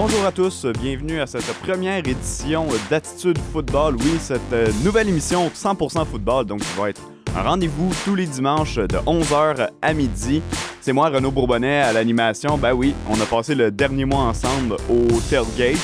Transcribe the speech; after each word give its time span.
Bonjour 0.00 0.24
à 0.24 0.30
tous, 0.30 0.64
bienvenue 0.80 1.20
à 1.20 1.26
cette 1.26 1.52
première 1.54 1.98
édition 1.98 2.68
d'Attitude 2.88 3.36
Football. 3.52 3.96
Oui, 3.96 4.12
cette 4.20 4.52
euh, 4.52 4.70
nouvelle 4.84 5.08
émission 5.08 5.48
100% 5.48 6.06
football, 6.06 6.46
donc 6.46 6.60
qui 6.60 6.78
va 6.78 6.90
être 6.90 7.02
un 7.36 7.42
rendez-vous 7.42 7.90
tous 8.04 8.14
les 8.14 8.26
dimanches 8.26 8.76
de 8.76 8.96
11h 8.96 9.70
à 9.82 9.92
midi. 9.94 10.40
C'est 10.80 10.92
moi, 10.92 11.08
Renaud 11.08 11.32
Bourbonnais, 11.32 11.80
à 11.80 11.92
l'animation. 11.92 12.56
Ben 12.56 12.74
oui, 12.74 12.94
on 13.10 13.20
a 13.20 13.26
passé 13.26 13.56
le 13.56 13.72
dernier 13.72 14.04
mois 14.04 14.20
ensemble 14.20 14.76
au 14.88 15.20
Tailgate. 15.28 15.80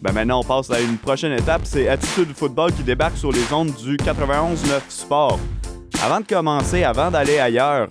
Ben 0.00 0.12
maintenant, 0.12 0.42
on 0.42 0.44
passe 0.44 0.70
à 0.70 0.80
une 0.80 0.96
prochaine 0.96 1.32
étape, 1.32 1.62
c'est 1.64 1.88
Attitude 1.88 2.36
Football 2.36 2.72
qui 2.72 2.84
débarque 2.84 3.16
sur 3.16 3.32
les 3.32 3.52
ondes 3.52 3.74
du 3.74 3.96
91-9 3.96 4.80
Sport. 4.88 5.40
Avant 6.04 6.20
de 6.20 6.26
commencer, 6.26 6.84
avant 6.84 7.10
d'aller 7.10 7.40
ailleurs, 7.40 7.88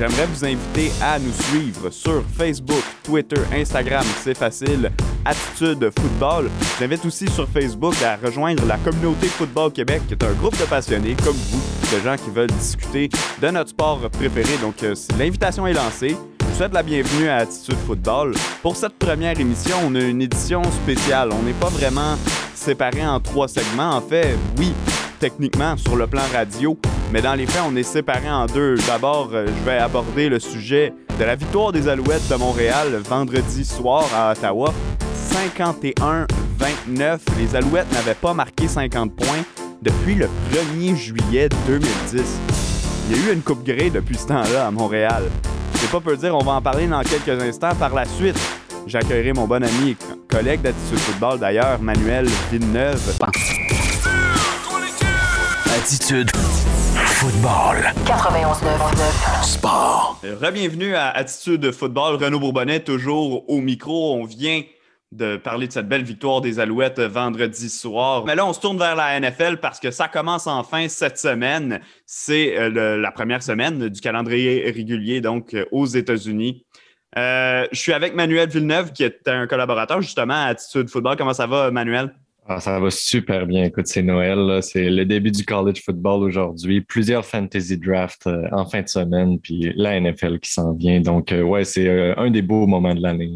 j'aimerais 0.00 0.26
vous 0.26 0.44
inviter 0.46 0.90
à 1.02 1.18
nous 1.18 1.32
suivre 1.32 1.90
sur 1.90 2.24
Facebook, 2.34 2.82
Twitter, 3.02 3.40
Instagram, 3.52 4.04
c'est 4.22 4.36
facile, 4.36 4.90
Attitude 5.26 5.90
Football. 5.98 6.48
J'invite 6.78 7.04
aussi 7.04 7.28
sur 7.28 7.46
Facebook 7.46 7.94
à 8.02 8.16
rejoindre 8.16 8.64
la 8.64 8.78
communauté 8.78 9.26
Football 9.26 9.72
Québec, 9.72 10.00
qui 10.08 10.14
est 10.14 10.24
un 10.24 10.32
groupe 10.32 10.58
de 10.58 10.64
passionnés 10.64 11.14
comme 11.22 11.36
vous, 11.36 11.62
de 11.94 12.02
gens 12.02 12.16
qui 12.16 12.30
veulent 12.30 12.50
discuter 12.50 13.10
de 13.42 13.48
notre 13.48 13.70
sport 13.70 14.00
préféré. 14.08 14.56
Donc, 14.62 14.82
euh, 14.82 14.94
l'invitation 15.18 15.66
est 15.66 15.74
lancée. 15.74 16.16
Je 16.40 16.46
vous 16.46 16.56
souhaite 16.56 16.72
la 16.72 16.82
bienvenue 16.82 17.28
à 17.28 17.36
Attitude 17.36 17.76
Football. 17.86 18.34
Pour 18.62 18.76
cette 18.76 18.98
première 18.98 19.38
émission, 19.38 19.76
on 19.84 19.94
a 19.96 20.00
une 20.00 20.22
édition 20.22 20.62
spéciale. 20.82 21.28
On 21.30 21.42
n'est 21.42 21.52
pas 21.52 21.68
vraiment 21.68 22.16
séparé 22.54 23.06
en 23.06 23.20
trois 23.20 23.48
segments. 23.48 23.96
En 23.96 24.00
fait, 24.00 24.38
oui, 24.56 24.72
techniquement 25.20 25.76
sur 25.76 25.94
le 25.96 26.06
plan 26.06 26.22
radio, 26.32 26.76
mais 27.12 27.20
dans 27.20 27.34
les 27.34 27.46
faits, 27.46 27.62
on 27.68 27.76
est 27.76 27.82
séparé 27.84 28.28
en 28.30 28.46
deux. 28.46 28.76
D'abord, 28.86 29.28
euh, 29.32 29.46
je 29.46 29.64
vais 29.64 29.78
aborder 29.78 30.28
le 30.28 30.40
sujet 30.40 30.92
de 31.18 31.24
la 31.24 31.36
victoire 31.36 31.72
des 31.72 31.86
Alouettes 31.88 32.26
de 32.28 32.34
Montréal 32.36 33.00
vendredi 33.08 33.64
soir 33.64 34.04
à 34.16 34.32
Ottawa. 34.32 34.72
51-29. 35.54 37.18
Les 37.38 37.54
Alouettes 37.54 37.92
n'avaient 37.92 38.14
pas 38.14 38.32
marqué 38.34 38.66
50 38.66 39.14
points 39.14 39.44
depuis 39.82 40.14
le 40.14 40.26
1er 40.52 40.96
juillet 40.96 41.48
2010. 41.66 42.22
Il 43.08 43.16
y 43.16 43.20
a 43.20 43.30
eu 43.30 43.34
une 43.34 43.42
coupe 43.42 43.64
grée 43.64 43.90
depuis 43.90 44.16
ce 44.16 44.26
temps-là 44.26 44.66
à 44.66 44.70
Montréal. 44.70 45.24
C'est 45.74 45.90
pas 45.90 46.00
peu 46.00 46.16
dire, 46.16 46.34
on 46.34 46.44
va 46.44 46.52
en 46.52 46.62
parler 46.62 46.86
dans 46.86 47.02
quelques 47.02 47.42
instants. 47.42 47.74
Par 47.78 47.94
la 47.94 48.06
suite, 48.06 48.38
j'accueillerai 48.86 49.34
mon 49.34 49.46
bon 49.46 49.62
ami 49.62 49.96
collègue 50.28 50.62
d'Attitude 50.62 50.98
Football 50.98 51.38
d'ailleurs, 51.38 51.80
Manuel 51.80 52.26
Villeneuve. 52.50 53.18
Attitude 55.90 56.30
Football. 57.04 57.78
91.9. 58.06 59.42
Sport. 59.42 60.20
Rebienvenue 60.40 60.94
à 60.94 61.08
Attitude 61.08 61.72
Football. 61.72 62.14
Renaud 62.14 62.38
Bourbonnais, 62.38 62.78
toujours 62.78 63.50
au 63.50 63.60
micro. 63.60 64.14
On 64.14 64.24
vient 64.24 64.62
de 65.10 65.36
parler 65.36 65.66
de 65.66 65.72
cette 65.72 65.88
belle 65.88 66.04
victoire 66.04 66.42
des 66.42 66.60
Alouettes 66.60 67.00
vendredi 67.00 67.68
soir. 67.68 68.24
Mais 68.24 68.36
là, 68.36 68.46
on 68.46 68.52
se 68.52 68.60
tourne 68.60 68.78
vers 68.78 68.94
la 68.94 69.18
NFL 69.18 69.56
parce 69.56 69.80
que 69.80 69.90
ça 69.90 70.06
commence 70.06 70.46
enfin 70.46 70.86
cette 70.86 71.18
semaine. 71.18 71.80
C'est 72.06 72.56
euh, 72.56 72.96
la 72.96 73.10
première 73.10 73.42
semaine 73.42 73.88
du 73.88 74.00
calendrier 74.00 74.70
régulier, 74.70 75.20
donc 75.20 75.54
euh, 75.54 75.64
aux 75.72 75.86
États-Unis. 75.86 76.64
Euh, 77.18 77.66
je 77.72 77.80
suis 77.80 77.92
avec 77.92 78.14
Manuel 78.14 78.48
Villeneuve, 78.48 78.92
qui 78.92 79.02
est 79.02 79.26
un 79.26 79.48
collaborateur 79.48 80.00
justement 80.00 80.34
à 80.34 80.50
Attitude 80.50 80.88
Football. 80.88 81.16
Comment 81.16 81.34
ça 81.34 81.48
va, 81.48 81.72
Manuel? 81.72 82.14
Ah, 82.52 82.58
ça 82.58 82.80
va 82.80 82.90
super 82.90 83.46
bien. 83.46 83.66
Écoute, 83.66 83.86
c'est 83.86 84.02
Noël. 84.02 84.60
C'est 84.60 84.90
le 84.90 85.04
début 85.04 85.30
du 85.30 85.44
college 85.44 85.84
football 85.84 86.24
aujourd'hui. 86.24 86.80
Plusieurs 86.80 87.24
fantasy 87.24 87.78
drafts 87.78 88.26
euh, 88.26 88.42
en 88.50 88.66
fin 88.66 88.82
de 88.82 88.88
semaine, 88.88 89.38
puis 89.38 89.72
la 89.76 90.00
NFL 90.00 90.40
qui 90.40 90.50
s'en 90.50 90.72
vient. 90.72 91.00
Donc, 91.00 91.30
euh, 91.30 91.42
ouais, 91.42 91.62
c'est 91.62 91.86
euh, 91.86 92.12
un 92.16 92.28
des 92.28 92.42
beaux 92.42 92.66
moments 92.66 92.92
de 92.92 93.00
l'année. 93.00 93.30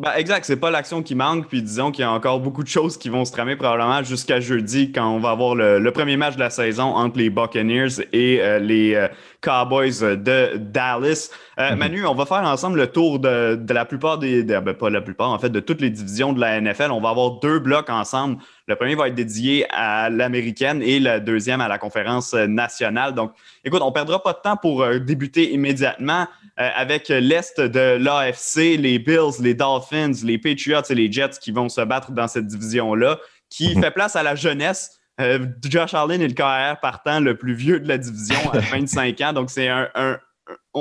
Ben, 0.00 0.10
exact, 0.16 0.46
c'est 0.46 0.56
pas 0.56 0.72
l'action 0.72 1.00
qui 1.00 1.14
manque, 1.14 1.46
puis 1.46 1.62
disons 1.62 1.92
qu'il 1.92 2.02
y 2.02 2.04
a 2.04 2.10
encore 2.10 2.40
beaucoup 2.40 2.64
de 2.64 2.68
choses 2.68 2.96
qui 2.96 3.08
vont 3.08 3.24
se 3.24 3.30
tramer 3.30 3.54
probablement 3.54 4.02
jusqu'à 4.02 4.40
jeudi 4.40 4.90
quand 4.90 5.08
on 5.08 5.20
va 5.20 5.30
avoir 5.30 5.54
le, 5.54 5.92
premier 5.92 6.16
match 6.16 6.34
de 6.34 6.40
la 6.40 6.50
saison 6.50 6.86
entre 6.86 7.18
les 7.18 7.30
Buccaneers 7.30 8.00
et 8.12 8.40
les 8.58 9.08
Cowboys 9.44 10.00
de 10.00 10.56
Dallas. 10.56 11.30
Euh, 11.58 11.76
Manu, 11.76 12.06
on 12.06 12.14
va 12.14 12.24
faire 12.24 12.42
ensemble 12.42 12.78
le 12.78 12.86
tour 12.86 13.18
de, 13.18 13.60
la 13.68 13.84
plupart 13.84 14.18
des, 14.18 14.42
ben, 14.42 14.72
pas 14.72 14.88
la 14.88 15.02
plupart 15.02 15.30
en 15.30 15.38
fait, 15.38 15.50
de 15.50 15.60
toutes 15.60 15.82
les 15.82 15.90
divisions 15.90 16.32
de 16.32 16.40
la 16.40 16.60
NFL. 16.60 16.90
On 16.90 17.00
va 17.00 17.10
avoir 17.10 17.38
deux 17.40 17.58
blocs 17.58 17.90
ensemble. 17.90 18.38
Le 18.66 18.74
premier 18.74 18.94
va 18.94 19.08
être 19.08 19.14
dédié 19.14 19.66
à 19.70 20.08
l'américaine 20.08 20.82
et 20.82 20.98
le 20.98 21.20
deuxième 21.20 21.60
à 21.60 21.68
la 21.68 21.76
conférence 21.76 22.32
nationale. 22.32 23.14
Donc, 23.14 23.32
écoute, 23.64 23.82
on 23.82 23.92
perdra 23.92 24.22
pas 24.22 24.32
de 24.32 24.38
temps 24.42 24.56
pour 24.56 24.82
euh, 24.82 24.98
débuter 24.98 25.52
immédiatement 25.52 26.26
euh, 26.58 26.70
avec 26.74 27.08
l'est 27.08 27.60
de 27.60 27.98
l'AFC, 27.98 28.78
les 28.78 28.98
Bills, 28.98 29.42
les 29.42 29.54
Dolphins, 29.54 30.12
les 30.24 30.38
Patriots 30.38 30.82
et 30.88 30.94
les 30.94 31.12
Jets 31.12 31.38
qui 31.40 31.52
vont 31.52 31.68
se 31.68 31.82
battre 31.82 32.12
dans 32.12 32.28
cette 32.28 32.46
division-là, 32.46 33.18
qui 33.50 33.76
mhm. 33.76 33.82
fait 33.82 33.90
place 33.90 34.16
à 34.16 34.22
la 34.22 34.34
jeunesse 34.34 35.00
euh, 35.20 35.46
Josh 35.62 35.94
Allen 35.94 36.20
est 36.20 36.28
le 36.28 36.34
carrière 36.34 36.80
partant 36.80 37.20
le 37.20 37.36
plus 37.36 37.54
vieux 37.54 37.80
de 37.80 37.88
la 37.88 37.98
division 37.98 38.36
à 38.52 38.58
25 38.70 39.20
ans. 39.20 39.32
Donc, 39.32 39.50
c'est 39.50 39.68
un, 39.68 39.88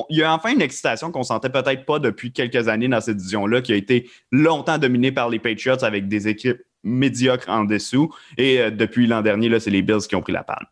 il 0.10 0.18
y 0.18 0.24
a 0.24 0.34
enfin 0.34 0.54
une 0.54 0.62
excitation 0.62 1.12
qu'on 1.12 1.24
sentait 1.24 1.50
peut-être 1.50 1.86
pas 1.86 2.00
depuis 2.00 2.34
quelques 2.34 2.68
années 2.68 2.88
dans 2.88 3.02
cette 3.02 3.18
division-là, 3.18 3.62
qui 3.62 3.74
a 3.74 3.76
été 3.76 4.10
longtemps 4.32 4.78
dominée 4.78 5.12
par 5.12 5.30
les 5.30 5.40
Patriots 5.40 5.84
avec 5.84 6.08
des 6.08 6.28
équipes 6.28 6.62
médiocres 6.84 7.50
en 7.50 7.64
dessous. 7.64 8.14
Et 8.38 8.60
euh, 8.60 8.72
depuis 8.72 9.08
l'an 9.08 9.22
dernier, 9.22 9.60
c'est 9.60 9.70
les 9.70 9.82
Bills 9.82 10.08
qui 10.08 10.16
ont 10.16 10.22
pris 10.22 10.34
la 10.34 10.44
palme. 10.44 10.66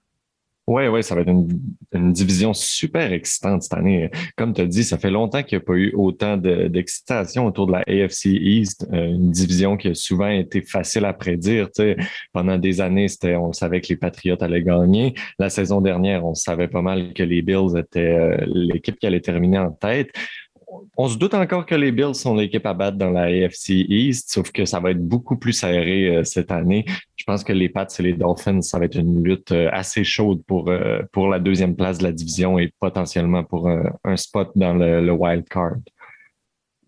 Oui, 0.72 0.88
oui, 0.88 1.04
ça 1.04 1.16
va 1.16 1.22
être 1.22 1.28
une, 1.28 2.14
division 2.14 2.54
super 2.54 3.12
excitante 3.12 3.64
cette 3.64 3.74
année. 3.74 4.10
Comme 4.38 4.54
tu 4.54 4.62
as 4.62 4.66
dit, 4.66 4.86
ça 4.86 4.98
fait 4.98 5.12
longtemps 5.12 5.44
qu'il 5.44 5.58
n'y 5.58 5.64
a 5.64 5.66
pas 5.66 5.74
eu 5.74 5.92
autant 5.94 6.38
d'excitation 6.38 7.46
autour 7.46 7.68
de 7.68 7.74
la 7.74 7.80
AFC 7.80 8.28
East, 8.28 8.88
euh, 8.94 9.08
une 9.08 9.32
division 9.32 9.76
qui 9.76 9.90
a 9.90 9.94
souvent 9.94 10.30
été 10.30 10.62
facile 10.62 11.04
à 11.04 11.12
prédire. 11.12 11.68
Pendant 12.32 12.58
des 12.58 12.80
années, 12.80 13.08
on 13.38 13.52
savait 13.52 13.82
que 13.82 13.90
les 13.90 13.98
Patriots 13.98 14.38
allaient 14.40 14.64
gagner. 14.64 15.14
La 15.40 15.50
saison 15.50 15.82
dernière, 15.82 16.26
on 16.26 16.36
savait 16.36 16.70
pas 16.70 16.82
mal 16.82 17.12
que 17.14 17.24
les 17.24 17.42
Bills 17.42 17.78
étaient 17.78 18.00
euh, 18.00 18.38
l'équipe 18.46 18.98
qui 18.98 19.08
allait 19.08 19.20
terminer 19.20 19.60
en 19.60 19.72
tête 19.72 20.12
on 20.98 21.08
se 21.08 21.18
doute 21.18 21.34
encore 21.34 21.66
que 21.66 21.76
les 21.76 21.92
Bills 21.92 22.16
sont 22.16 22.36
l'équipe 22.36 22.66
à 22.66 22.74
battre 22.74 22.98
dans 22.98 23.10
la 23.10 23.24
AFC 23.24 23.70
East, 23.70 24.32
sauf 24.32 24.52
que 24.52 24.66
ça 24.66 24.80
va 24.80 24.92
être 24.92 25.06
beaucoup 25.06 25.38
plus 25.38 25.54
serré 25.54 26.16
euh, 26.16 26.24
cette 26.24 26.52
année. 26.52 26.86
Je 27.16 27.24
pense 27.24 27.44
que 27.44 27.54
les 27.54 27.70
Pats 27.70 27.88
et 27.98 28.04
les 28.04 28.14
Dolphins, 28.14 28.62
ça 28.62 28.80
va 28.80 28.86
être 28.86 28.96
une 28.96 29.24
lutte 29.24 29.52
euh, 29.52 29.70
assez 29.72 30.04
chaude 30.04 30.42
pour, 30.46 30.70
euh, 30.70 31.02
pour 31.12 31.28
la 31.28 31.40
deuxième 31.40 31.76
place 31.76 31.98
de 32.00 32.04
la 32.04 32.12
division 32.12 32.60
et 32.60 32.74
potentiellement 32.80 33.44
pour 33.44 33.70
un 33.70 34.18
spot 34.18 34.52
dans 34.56 34.74
le, 34.74 35.12
wild 35.12 35.48
card. 35.48 35.76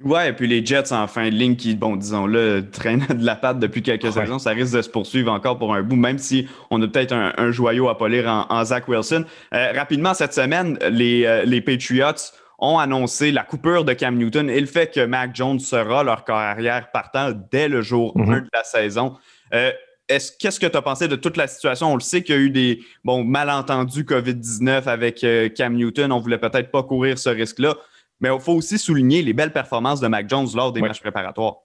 Ouais, 0.04 0.30
et 0.30 0.34
puis 0.34 0.48
les 0.48 0.66
Jets 0.66 0.92
en 0.92 1.08
fin 1.08 1.30
de 1.30 1.36
ligne 1.36 1.56
qui, 1.56 1.76
bon, 1.76 1.96
disons-le, 1.96 2.70
traînent 2.72 3.06
de 3.08 3.26
la 3.26 3.36
patte 3.36 3.60
depuis 3.60 3.82
quelques 3.82 4.12
saisons, 4.12 4.40
ça 4.40 4.52
risque 4.52 4.76
de 4.76 4.82
se 4.82 4.90
poursuivre 4.90 5.32
encore 5.32 5.58
pour 5.58 5.74
un 5.74 5.82
bout, 5.82 5.96
même 5.96 6.18
si 6.18 6.48
on 6.72 6.82
a 6.82 6.88
peut-être 6.88 7.14
un, 7.14 7.52
joyau 7.52 7.90
à 7.90 7.98
polir 7.98 8.28
en, 8.50 8.66
Zach 8.66 8.88
Wilson. 8.88 9.26
rapidement, 9.52 10.14
cette 10.14 10.34
semaine, 10.34 10.78
les, 10.90 11.44
les 11.46 11.62
Patriots 11.62 12.34
ont 12.64 12.80
annoncé 12.80 13.32
la 13.32 13.44
coupure 13.44 13.84
de 13.84 13.92
Cam 13.94 14.16
Newton 14.16 14.50
et 14.50 14.60
le 14.60 14.66
fait 14.66 14.94
que 14.94 15.06
Mac 15.06 15.36
Jones 15.36 15.60
sera 15.60 16.04
leur 16.04 16.24
carrière 16.24 16.92
partant 16.92 17.32
dès 17.52 17.68
le 17.68 17.82
jour 17.82 18.14
1 18.16 18.22
mhm. 18.22 18.42
de 18.42 18.50
la 18.54 18.64
saison. 18.64 19.18
Euh, 19.54 19.72
qu'est-ce 20.08 20.60
que 20.60 20.68
tu 20.68 20.78
as 20.78 20.82
pensé 20.82 21.10
de 21.10 21.18
toute 21.18 21.36
la 21.36 21.48
situation? 21.48 21.92
On 21.92 21.96
le 21.96 22.02
sait 22.02 22.24
qu'il 22.24 22.36
y 22.36 22.38
a 22.38 22.42
eu 22.42 22.50
des 22.50 22.80
bon, 23.04 23.26
malentendus 23.26 24.04
COVID-19 24.04 24.86
avec 24.86 25.24
euh, 25.26 25.50
Cam 25.50 25.74
Newton. 25.74 26.12
On 26.14 26.18
ne 26.18 26.22
voulait 26.22 26.38
peut-être 26.38 26.72
pas 26.72 26.84
courir 26.84 27.20
ce 27.20 27.30
risque-là. 27.30 27.76
Mais 28.22 28.30
il 28.34 28.40
faut 28.40 28.54
aussi 28.54 28.78
souligner 28.78 29.22
les 29.22 29.34
belles 29.34 29.52
performances 29.52 30.00
de 30.00 30.08
Mac 30.08 30.30
Jones 30.30 30.48
lors 30.56 30.72
des 30.72 30.80
matchs 30.80 31.02
préparatoires. 31.02 31.58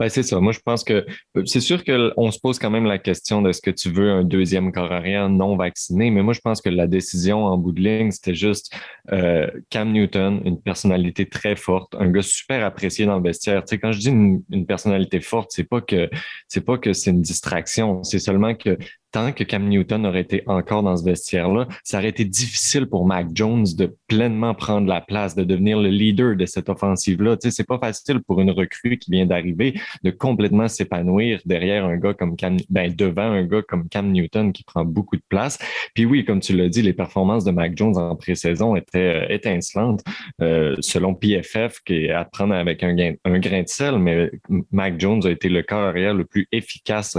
Ben, 0.00 0.08
c'est 0.08 0.22
ça. 0.22 0.40
Moi, 0.40 0.52
je 0.52 0.60
pense 0.60 0.82
que 0.82 1.04
c'est 1.44 1.60
sûr 1.60 1.84
qu'on 1.84 2.30
se 2.30 2.40
pose 2.40 2.58
quand 2.58 2.70
même 2.70 2.86
la 2.86 2.98
question 2.98 3.42
de 3.42 3.52
ce 3.52 3.60
que 3.60 3.70
tu 3.70 3.90
veux 3.90 4.10
un 4.10 4.24
deuxième 4.24 4.72
corps 4.72 4.90
arrière 4.90 5.28
non 5.28 5.56
vacciné, 5.56 6.10
mais 6.10 6.22
moi, 6.22 6.32
je 6.32 6.40
pense 6.40 6.62
que 6.62 6.70
la 6.70 6.86
décision 6.86 7.44
en 7.44 7.58
bout 7.58 7.72
de 7.72 7.82
ligne, 7.82 8.10
c'était 8.10 8.34
juste 8.34 8.74
euh, 9.12 9.46
Cam 9.68 9.92
Newton, 9.92 10.40
une 10.46 10.58
personnalité 10.58 11.28
très 11.28 11.54
forte, 11.54 11.94
un 11.96 12.10
gars 12.10 12.22
super 12.22 12.64
apprécié 12.64 13.04
dans 13.04 13.18
le 13.18 13.22
vestiaire. 13.22 13.62
Tu 13.62 13.74
sais, 13.74 13.78
quand 13.78 13.92
je 13.92 13.98
dis 13.98 14.08
une, 14.08 14.42
une 14.50 14.64
personnalité 14.64 15.20
forte, 15.20 15.50
c'est 15.52 15.68
pas 15.68 15.82
que 15.82 16.08
c'est 16.48 16.64
pas 16.64 16.78
que 16.78 16.94
c'est 16.94 17.10
une 17.10 17.20
distraction, 17.20 18.02
c'est 18.02 18.20
seulement 18.20 18.54
que 18.54 18.78
tant 19.12 19.32
que 19.32 19.44
Cam 19.44 19.68
Newton 19.68 20.06
aurait 20.06 20.20
été 20.20 20.42
encore 20.46 20.82
dans 20.82 20.96
ce 20.96 21.04
vestiaire-là, 21.04 21.66
ça 21.84 21.98
aurait 21.98 22.08
été 22.08 22.24
difficile 22.24 22.86
pour 22.86 23.06
Mac 23.06 23.28
Jones 23.34 23.66
de 23.76 23.96
pleinement 24.06 24.54
prendre 24.54 24.86
la 24.86 25.00
place, 25.00 25.34
de 25.34 25.44
devenir 25.44 25.78
le 25.78 25.88
leader 25.88 26.36
de 26.36 26.46
cette 26.46 26.68
offensive-là. 26.68 27.36
Tu 27.36 27.48
sais, 27.48 27.56
c'est 27.56 27.66
pas 27.66 27.78
facile 27.78 28.20
pour 28.26 28.40
une 28.40 28.50
recrue 28.50 28.98
qui 28.98 29.10
vient 29.10 29.26
d'arriver 29.26 29.74
de 30.02 30.10
complètement 30.10 30.68
s'épanouir 30.68 31.40
derrière 31.44 31.84
un 31.84 31.96
gars 31.96 32.14
comme 32.14 32.36
Cam, 32.36 32.56
ben, 32.68 32.94
devant 32.94 33.22
un 33.22 33.44
gars 33.44 33.62
comme 33.62 33.88
Cam 33.88 34.10
Newton 34.10 34.52
qui 34.52 34.64
prend 34.64 34.84
beaucoup 34.84 35.16
de 35.16 35.22
place. 35.28 35.58
Puis 35.94 36.04
oui, 36.04 36.24
comme 36.24 36.40
tu 36.40 36.56
l'as 36.56 36.68
dit, 36.68 36.82
les 36.82 36.92
performances 36.92 37.44
de 37.44 37.50
Mac 37.50 37.76
Jones 37.76 37.96
en 37.96 38.16
pré-saison 38.16 38.76
étaient 38.76 38.98
euh, 38.98 39.26
étincelantes, 39.28 40.02
euh, 40.40 40.76
selon 40.80 41.14
PFF, 41.14 41.80
qui 41.84 42.06
est 42.06 42.10
à 42.10 42.24
prendre 42.24 42.54
avec 42.54 42.82
un, 42.82 42.94
grain 42.94 43.62
de 43.62 43.68
sel, 43.68 43.98
mais 43.98 44.30
Mac 44.70 44.98
Jones 44.98 45.20
a 45.24 45.30
été 45.30 45.48
le 45.48 45.62
corps 45.62 45.80
arrière 45.82 46.14
le 46.14 46.24
plus 46.24 46.46
efficace 46.52 47.16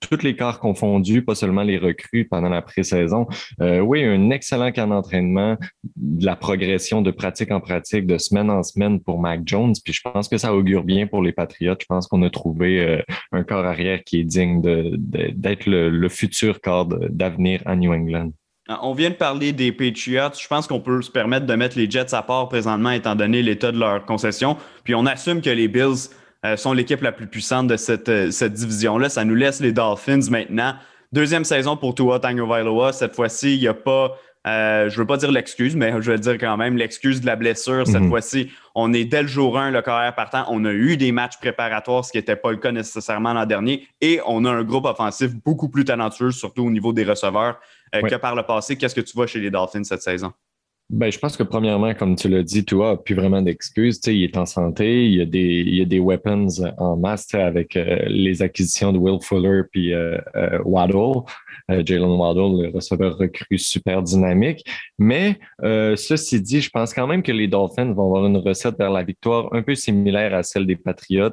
toutes 0.00 0.22
les 0.22 0.36
quarts 0.36 0.60
confondus, 0.60 1.22
pas 1.22 1.34
seulement 1.34 1.62
les 1.62 1.78
recrues 1.78 2.26
pendant 2.26 2.48
la 2.48 2.62
pré-saison. 2.62 3.26
Euh, 3.60 3.80
oui, 3.80 4.04
un 4.04 4.30
excellent 4.30 4.72
camp 4.72 4.88
d'entraînement, 4.88 5.56
de 5.96 6.24
la 6.24 6.36
progression 6.36 7.02
de 7.02 7.10
pratique 7.10 7.50
en 7.50 7.60
pratique, 7.60 8.06
de 8.06 8.18
semaine 8.18 8.50
en 8.50 8.62
semaine 8.62 9.00
pour 9.00 9.20
Mac 9.20 9.42
Jones. 9.44 9.74
Puis 9.84 9.92
je 9.92 10.02
pense 10.02 10.28
que 10.28 10.38
ça 10.38 10.54
augure 10.54 10.84
bien 10.84 11.06
pour 11.06 11.22
les 11.22 11.32
Patriots. 11.32 11.76
Je 11.80 11.86
pense 11.86 12.06
qu'on 12.06 12.22
a 12.22 12.30
trouvé 12.30 12.80
euh, 12.80 13.02
un 13.32 13.44
corps 13.44 13.64
arrière 13.64 14.02
qui 14.04 14.20
est 14.20 14.24
digne 14.24 14.62
d'être 14.62 15.66
le, 15.66 15.90
le 15.90 16.08
futur 16.08 16.60
corps 16.60 16.86
d'avenir 16.86 17.62
à 17.66 17.76
New 17.76 17.92
England. 17.92 18.32
Ah, 18.70 18.80
on 18.82 18.92
vient 18.92 19.08
de 19.08 19.14
parler 19.14 19.54
des 19.54 19.72
Patriots. 19.72 20.34
Je 20.38 20.46
pense 20.46 20.66
qu'on 20.66 20.80
peut 20.80 21.00
se 21.00 21.10
permettre 21.10 21.46
de 21.46 21.54
mettre 21.54 21.78
les 21.78 21.90
Jets 21.90 22.14
à 22.14 22.22
part 22.22 22.50
présentement, 22.50 22.90
étant 22.90 23.14
donné 23.14 23.42
l'état 23.42 23.72
de 23.72 23.78
leur 23.78 24.04
concession. 24.04 24.58
Puis 24.84 24.94
on 24.94 25.06
assume 25.06 25.40
que 25.40 25.48
les 25.48 25.68
Bills 25.68 26.10
euh, 26.46 26.56
sont 26.56 26.72
l'équipe 26.72 27.02
la 27.02 27.10
plus 27.10 27.26
puissante 27.26 27.66
de 27.66 27.76
cette, 27.76 28.08
euh, 28.08 28.30
cette 28.30 28.52
division-là. 28.52 29.08
Ça 29.08 29.24
nous 29.24 29.34
laisse 29.34 29.60
les 29.60 29.72
Dolphins 29.72 30.30
maintenant. 30.30 30.74
Deuxième 31.12 31.44
saison 31.44 31.76
pour 31.76 31.94
Tua 31.94 32.20
Tagovailoa. 32.20 32.92
Cette 32.92 33.16
fois-ci, 33.16 33.56
il 33.56 33.60
n'y 33.60 33.66
a 33.66 33.74
pas, 33.74 34.16
euh, 34.46 34.88
je 34.88 34.94
ne 34.94 35.00
veux 35.00 35.06
pas 35.06 35.16
dire 35.16 35.32
l'excuse, 35.32 35.74
mais 35.74 35.92
je 36.00 36.12
vais 36.12 36.18
dire 36.18 36.38
quand 36.38 36.56
même 36.56 36.76
l'excuse 36.76 37.20
de 37.20 37.26
la 37.26 37.34
blessure. 37.34 37.86
Cette 37.86 38.02
mhm. 38.02 38.10
fois-ci, 38.10 38.52
on 38.76 38.92
est 38.92 39.04
dès 39.04 39.22
le 39.22 39.28
jour 39.28 39.58
1, 39.58 39.72
le 39.72 39.82
carrière 39.82 40.14
partant. 40.14 40.44
On 40.48 40.64
a 40.64 40.70
eu 40.70 40.96
des 40.96 41.10
matchs 41.10 41.38
préparatoires, 41.38 42.04
ce 42.04 42.12
qui 42.12 42.18
n'était 42.18 42.36
pas 42.36 42.52
le 42.52 42.58
cas 42.58 42.70
nécessairement 42.70 43.32
l'an 43.32 43.46
dernier. 43.46 43.88
Et 44.00 44.20
on 44.24 44.44
a 44.44 44.50
un 44.50 44.62
groupe 44.62 44.84
offensif 44.84 45.34
beaucoup 45.34 45.68
plus 45.68 45.84
talentueux, 45.84 46.30
surtout 46.30 46.66
au 46.66 46.70
niveau 46.70 46.92
des 46.92 47.04
receveurs. 47.04 47.58
Que 47.92 48.16
par 48.16 48.36
le 48.36 48.42
passé. 48.42 48.76
Qu'est-ce 48.76 48.94
que 48.94 49.00
tu 49.00 49.14
vois 49.14 49.26
chez 49.26 49.40
les 49.40 49.50
Dolphins 49.50 49.82
cette 49.82 50.02
saison? 50.02 50.32
Ben, 50.90 51.12
je 51.12 51.18
pense 51.18 51.36
que 51.36 51.42
premièrement, 51.42 51.92
comme 51.92 52.16
tu 52.16 52.30
l'as 52.30 52.42
dit, 52.42 52.64
toi, 52.64 53.04
plus 53.04 53.14
vraiment 53.14 53.42
d'excuses. 53.42 54.00
Il 54.06 54.24
est 54.24 54.38
en 54.38 54.46
santé, 54.46 55.04
il 55.04 55.16
y 55.16 55.20
a 55.20 55.26
des, 55.26 55.62
il 55.66 55.74
y 55.74 55.82
a 55.82 55.84
des 55.84 56.00
weapons 56.00 56.48
en 56.78 56.96
masse 56.96 57.34
avec 57.34 57.76
euh, 57.76 58.06
les 58.06 58.40
acquisitions 58.40 58.92
de 58.94 58.98
Will 58.98 59.20
Fuller 59.20 59.62
puis 59.70 59.92
euh, 59.92 60.18
Waddle. 60.64 61.24
Jalen 61.68 62.10
Waddle, 62.10 62.62
le 62.62 62.70
receveur 62.74 63.16
recru 63.18 63.58
super 63.58 64.02
dynamique. 64.02 64.64
Mais 64.98 65.38
ceci 65.62 66.40
dit, 66.40 66.60
je 66.60 66.70
pense 66.70 66.94
quand 66.94 67.06
même 67.06 67.22
que 67.22 67.32
les 67.32 67.48
Dolphins 67.48 67.92
vont 67.92 68.06
avoir 68.06 68.26
une 68.26 68.38
recette 68.38 68.78
vers 68.78 68.90
la 68.90 69.02
victoire 69.02 69.52
un 69.52 69.62
peu 69.62 69.74
similaire 69.74 70.34
à 70.34 70.42
celle 70.42 70.66
des 70.66 70.76
Patriots, 70.76 71.30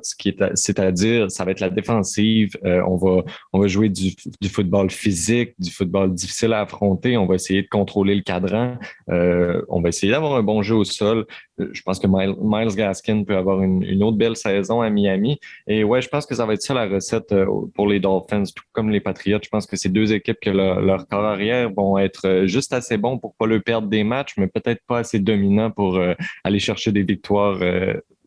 c'est-à-dire, 0.53 1.31
ça 1.31 1.45
va 1.45 1.51
être 1.51 1.59
la 1.59 1.69
défensive. 1.69 2.51
on 2.63 2.97
va, 2.97 3.23
on 3.53 3.59
va 3.59 3.67
jouer 3.67 3.89
du, 3.89 4.15
du, 4.41 4.49
football 4.49 4.89
physique, 4.89 5.53
du 5.59 5.71
football 5.71 6.13
difficile 6.13 6.53
à 6.53 6.61
affronter. 6.61 7.17
On 7.17 7.25
va 7.25 7.35
essayer 7.35 7.61
de 7.63 7.67
contrôler 7.67 8.15
le 8.15 8.21
cadran. 8.21 8.77
Euh, 9.09 9.61
on 9.69 9.81
va 9.81 9.89
essayer 9.89 10.11
d'avoir 10.11 10.35
un 10.35 10.43
bon 10.43 10.61
jeu 10.61 10.75
au 10.75 10.83
sol. 10.83 11.25
Euh, 11.59 11.69
je 11.73 11.81
pense 11.81 11.99
que 11.99 12.07
Miles, 12.07 12.75
Gaskin 12.75 13.23
peut 13.23 13.35
avoir 13.35 13.61
une, 13.61 14.03
autre 14.03 14.17
belle 14.17 14.35
saison 14.35 14.81
à 14.81 14.89
Miami. 14.89 15.39
Et 15.67 15.83
ouais, 15.83 16.01
je 16.01 16.09
pense 16.09 16.25
que 16.25 16.35
ça 16.35 16.45
va 16.45 16.53
être 16.53 16.61
ça 16.61 16.73
la 16.73 16.87
recette 16.87 17.31
euh, 17.31 17.45
pour 17.73 17.87
les 17.87 17.99
Dolphins, 17.99 18.43
tout 18.43 18.63
comme 18.73 18.89
les 18.89 18.99
Patriots. 18.99 19.39
Je 19.43 19.49
pense 19.49 19.65
que 19.65 19.75
ces 19.75 19.89
deux 19.89 20.13
équipes 20.13 20.39
que 20.41 20.49
leur 20.49 21.07
corps 21.07 21.25
arrière 21.25 21.71
vont 21.71 21.97
être 21.97 22.43
juste 22.45 22.73
assez 22.73 22.97
bons 22.97 23.17
pour 23.17 23.35
pas 23.35 23.45
le 23.45 23.59
perdre 23.59 23.87
des 23.87 24.03
matchs, 24.03 24.33
mais 24.37 24.47
peut-être 24.47 24.81
pas 24.87 24.99
assez 24.99 25.19
dominants 25.19 25.71
pour 25.71 25.99
aller 26.43 26.59
chercher 26.59 26.91
des 26.91 27.03
victoires 27.03 27.59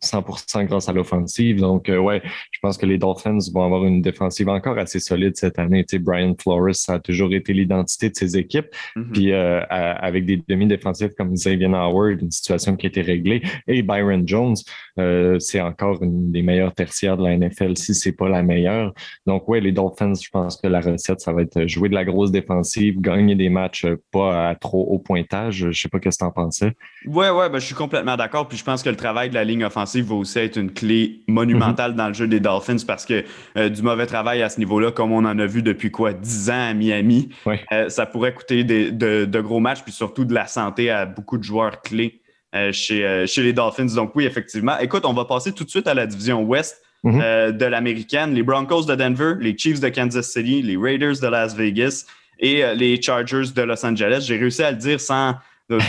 100% 0.03 0.65
grâce 0.67 0.89
à 0.89 0.93
l'offensive. 0.93 1.61
Donc, 1.61 1.89
euh, 1.89 1.99
ouais, 1.99 2.23
je 2.51 2.59
pense 2.61 2.79
que 2.79 2.87
les 2.87 2.99
Dolphins 2.99 3.39
vont 3.53 3.65
avoir 3.65 3.85
une 3.85 4.03
défensive 4.03 4.49
encore 4.49 4.79
assez 4.79 5.01
solide 5.01 5.37
cette 5.37 5.59
année. 5.59 5.85
Tu 5.85 5.97
sais, 5.97 5.99
Brian 5.99 6.35
Flores, 6.41 6.75
ça 6.75 6.95
a 6.95 6.99
toujours 6.99 7.33
été 7.33 7.53
l'identité 7.53 8.11
de 8.11 8.15
ses 8.15 8.37
équipes. 8.37 8.69
Mm-hmm. 8.97 9.13
Puis, 9.13 9.33
euh, 9.33 9.61
avec 9.69 10.25
des 10.25 10.43
demi-défensifs 10.49 11.15
comme 11.17 11.33
Xavier 11.33 11.67
Howard, 11.67 12.23
une 12.23 12.31
situation 12.31 12.77
qui 12.77 12.87
a 12.87 12.89
été 12.89 13.03
réglée, 13.03 13.43
et 13.67 13.83
Byron 13.83 14.27
Jones, 14.27 14.57
euh, 14.99 15.39
c'est 15.39 15.61
encore 15.61 16.03
une 16.03 16.31
des 16.33 16.43
meilleures 16.43 16.75
tertiaires 16.75 17.17
de 17.17 17.25
la 17.25 17.37
NFL, 17.37 17.77
si 17.77 17.95
c'est 17.95 18.13
pas 18.13 18.29
la 18.29 18.43
meilleure. 18.43 18.93
Donc, 19.27 19.49
ouais, 19.49 19.61
les 19.61 19.73
Dolphins, 19.73 20.15
je 20.15 20.29
pense 20.31 20.57
que 20.57 20.67
la 20.69 20.81
recette, 20.81 21.21
ça 21.21 21.33
va 21.33 21.43
être 21.43 21.67
jouer 21.67 21.89
de 21.89 21.95
la 21.95 22.05
grosse 22.05 22.31
défensive, 22.31 23.01
gagner 23.01 23.35
des 23.35 23.49
matchs 23.49 23.87
pas 24.13 24.49
à 24.49 24.55
trop 24.55 24.87
haut 24.91 24.99
pointage. 24.99 25.69
Je 25.71 25.81
sais 25.81 25.89
pas 25.89 25.99
qu'est-ce 25.99 26.19
que 26.19 26.25
tu 26.25 26.29
en 26.29 26.33
pensais. 26.33 26.73
Ouais, 27.07 27.31
ouais, 27.31 27.49
ben, 27.49 27.59
je 27.59 27.67
suis 27.67 27.75
complètement 27.75 28.17
d'accord. 28.17 28.49
Puis, 28.49 28.59
je 28.59 28.65
pense 28.65 28.83
que 28.83 28.91
le 28.91 28.97
travail 28.97 29.29
de 29.29 29.35
la 29.35 29.45
ligne 29.45 29.65
offensive 29.65 29.88
va 29.97 30.15
aussi 30.15 30.39
être 30.39 30.57
une 30.57 30.71
clé 30.71 31.21
monumentale 31.27 31.95
dans 31.95 32.09
le 32.09 32.15
jeu 32.15 32.27
des 32.27 32.41
Dolphins 32.41 32.77
parce 32.87 33.05
que 33.05 33.25
euh, 33.57 33.69
du 33.69 33.83
mauvais 33.83 34.07
travail 34.07 34.43
à 34.43 34.49
ce 34.49 34.59
niveau-là, 34.59 34.91
comme 34.91 35.13
on 35.13 35.25
en 35.25 35.39
a 35.39 35.47
vu 35.47 35.63
depuis 35.63 35.91
quoi, 35.91 36.13
10 36.13 36.51
ans 36.51 36.69
à 36.71 36.75
Miami, 36.75 37.31
euh, 37.73 37.89
ça 37.89 38.07
pourrait 38.07 38.35
coûter 38.35 38.65
de, 38.65 39.41
gros 39.41 39.61
matchs, 39.61 39.83
puis 39.83 39.93
surtout 39.93 40.25
de 40.25 40.35
la 40.35 40.47
santé 40.47 40.91
à 40.91 41.07
beaucoup 41.07 41.39
de 41.39 41.45
joueurs 41.45 41.83
clés 41.83 42.21
euh, 42.55 42.73
chez, 42.73 43.25
chez 43.27 43.43
les 43.43 43.53
Dolphins. 43.53 43.95
Donc 43.95 44.13
oui, 44.15 44.25
effectivement. 44.25 44.79
Écoute, 44.79 45.05
on 45.05 45.13
va 45.13 45.25
passer 45.25 45.53
tout 45.53 45.65
de 45.65 45.71
suite 45.71 45.87
à 45.87 45.95
la 45.95 46.07
division 46.07 46.43
Ouest. 46.43 46.83
Mhm. 47.05 47.53
de 47.53 47.65
l'américaine, 47.65 48.35
les 48.35 48.43
Broncos 48.43 48.83
de 48.83 48.97
Denver, 48.97 49.35
les 49.39 49.57
Chiefs 49.57 49.79
de 49.79 49.89
Kansas 49.89 50.33
City, 50.33 50.63
les 50.63 50.77
Raiders 50.77 51.21
de 51.23 51.29
Las 51.29 51.55
Vegas 51.55 52.07
et 52.41 52.65
les 52.75 53.01
Chargers 53.01 53.53
de 53.55 53.63
Los 53.63 53.87
Angeles. 53.87 54.25
J'ai 54.27 54.37
réussi 54.37 54.65
à 54.65 54.73
le 54.73 54.79
dire 54.79 55.01
sans 55.01 55.37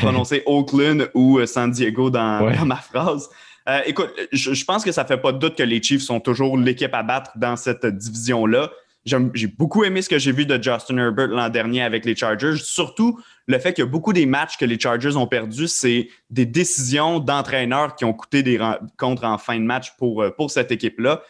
prononcer 0.02 0.44
Oakland 0.46 1.10
ou 1.16 1.44
San 1.48 1.72
Diego 1.72 2.12
dans 2.12 2.64
ma 2.64 2.76
phrase. 2.76 3.28
Euh, 3.70 3.82
écoute, 3.86 4.12
je, 4.32 4.66
pense 4.66 4.84
que 4.84 4.92
ça 4.92 5.06
fait 5.06 5.18
pas 5.18 5.32
de 5.32 5.38
doute 5.38 5.56
que 5.56 5.64
les 5.64 5.82
Chiefs 5.82 6.02
sont 6.02 6.20
toujours 6.20 6.58
l'équipe 6.58 6.94
à 6.94 7.04
battre 7.04 7.32
dans 7.36 7.56
cette 7.56 7.86
division-là. 7.86 8.72
J'ai 9.06 9.48
beaucoup 9.48 9.84
aimé 9.84 10.02
ce 10.02 10.10
que 10.10 10.18
j'ai 10.18 10.32
vu 10.32 10.46
de 10.46 10.62
Justin 10.62 10.98
Herbert 10.98 11.28
l'an 11.28 11.50
dernier 11.50 11.84
avec 11.84 12.04
les 12.06 12.16
Chargers. 12.16 12.56
Surtout 12.58 13.20
le 13.48 13.58
fait 13.60 13.74
que 13.74 13.84
beaucoup 13.84 14.12
des 14.12 14.26
matchs 14.26 14.58
que 14.58 14.66
les 14.66 14.80
Chargers 14.80 15.16
ont 15.16 15.28
perdus, 15.28 15.68
c'est 15.68 16.10
des 16.30 16.46
décisions 16.46 17.20
d'entraîneurs 17.20 17.96
qui 17.96 18.06
ont 18.06 18.14
coûté 18.14 18.44
des 18.44 18.58
rencontres 18.58 19.24
en 19.24 19.38
fin 19.38 19.58
de 19.58 19.64
match 19.64 19.96
pour, 19.98 20.24
euh, 20.24 20.32
pour 20.32 20.52
cette 20.52 20.72
équipe-là. 20.72 21.22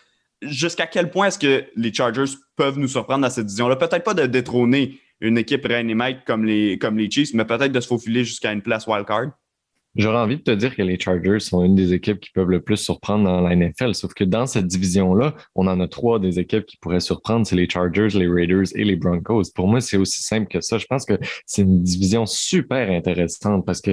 Jusqu'à 0.42 0.88
quel 0.88 1.12
point 1.12 1.28
est-ce 1.28 1.40
que 1.40 1.66
les 1.76 1.94
Chargers 1.94 2.32
peuvent 2.56 2.80
nous 2.80 2.88
surprendre 2.88 3.22
dans 3.22 3.30
cette 3.30 3.46
division-là? 3.46 3.76
Peut-être 3.76 4.04
pas 4.04 4.14
de 4.14 4.26
détrôner 4.26 5.00
une 5.20 5.38
équipe 5.38 5.66
reine 5.66 5.90
et 5.90 6.16
comme 6.26 6.46
les, 6.46 6.78
comme 6.80 6.98
les 6.98 7.12
Chiefs, 7.12 7.34
mais 7.34 7.44
peut-être 7.44 7.74
de 7.74 7.80
se 7.82 7.88
faufiler 7.88 8.24
jusqu'à 8.24 8.54
une 8.54 8.62
place 8.62 8.88
wildcard. 8.88 9.32
J'aurais 10.00 10.20
envie 10.20 10.38
de 10.38 10.42
te 10.42 10.52
dire 10.52 10.78
que 10.78 10.82
les 10.82 10.98
Chargers 10.98 11.42
sont 11.42 11.62
une 11.62 11.76
des 11.76 11.92
équipes 11.92 12.22
qui 12.22 12.30
peuvent 12.32 12.50
le 12.50 12.62
plus 12.62 12.78
surprendre 12.78 13.26
dans 13.26 13.42
la 13.42 13.54
NFL, 13.54 13.94
sauf 13.94 14.14
que 14.14 14.24
dans 14.24 14.46
cette 14.46 14.66
division-là, 14.66 15.36
on 15.56 15.68
en 15.68 15.78
a 15.82 15.90
trois 15.90 16.20
des 16.20 16.40
équipes 16.40 16.66
qui 16.66 16.78
pourraient 16.78 17.02
surprendre, 17.02 17.46
c'est 17.46 17.58
les 17.58 17.68
Chargers, 17.68 18.08
les 18.18 18.30
Raiders 18.30 18.68
et 18.76 18.86
les 18.86 18.96
Broncos. 18.96 19.52
Pour 19.54 19.68
moi, 19.68 19.82
c'est 19.82 19.98
aussi 19.98 20.24
simple 20.24 20.48
que 20.48 20.62
ça. 20.62 20.78
Je 20.78 20.86
pense 20.86 21.04
que 21.04 21.20
c'est 21.46 21.64
une 21.64 21.84
division 21.84 22.26
super 22.26 22.90
intéressante 22.90 23.66
parce 23.66 23.82
que 23.82 23.92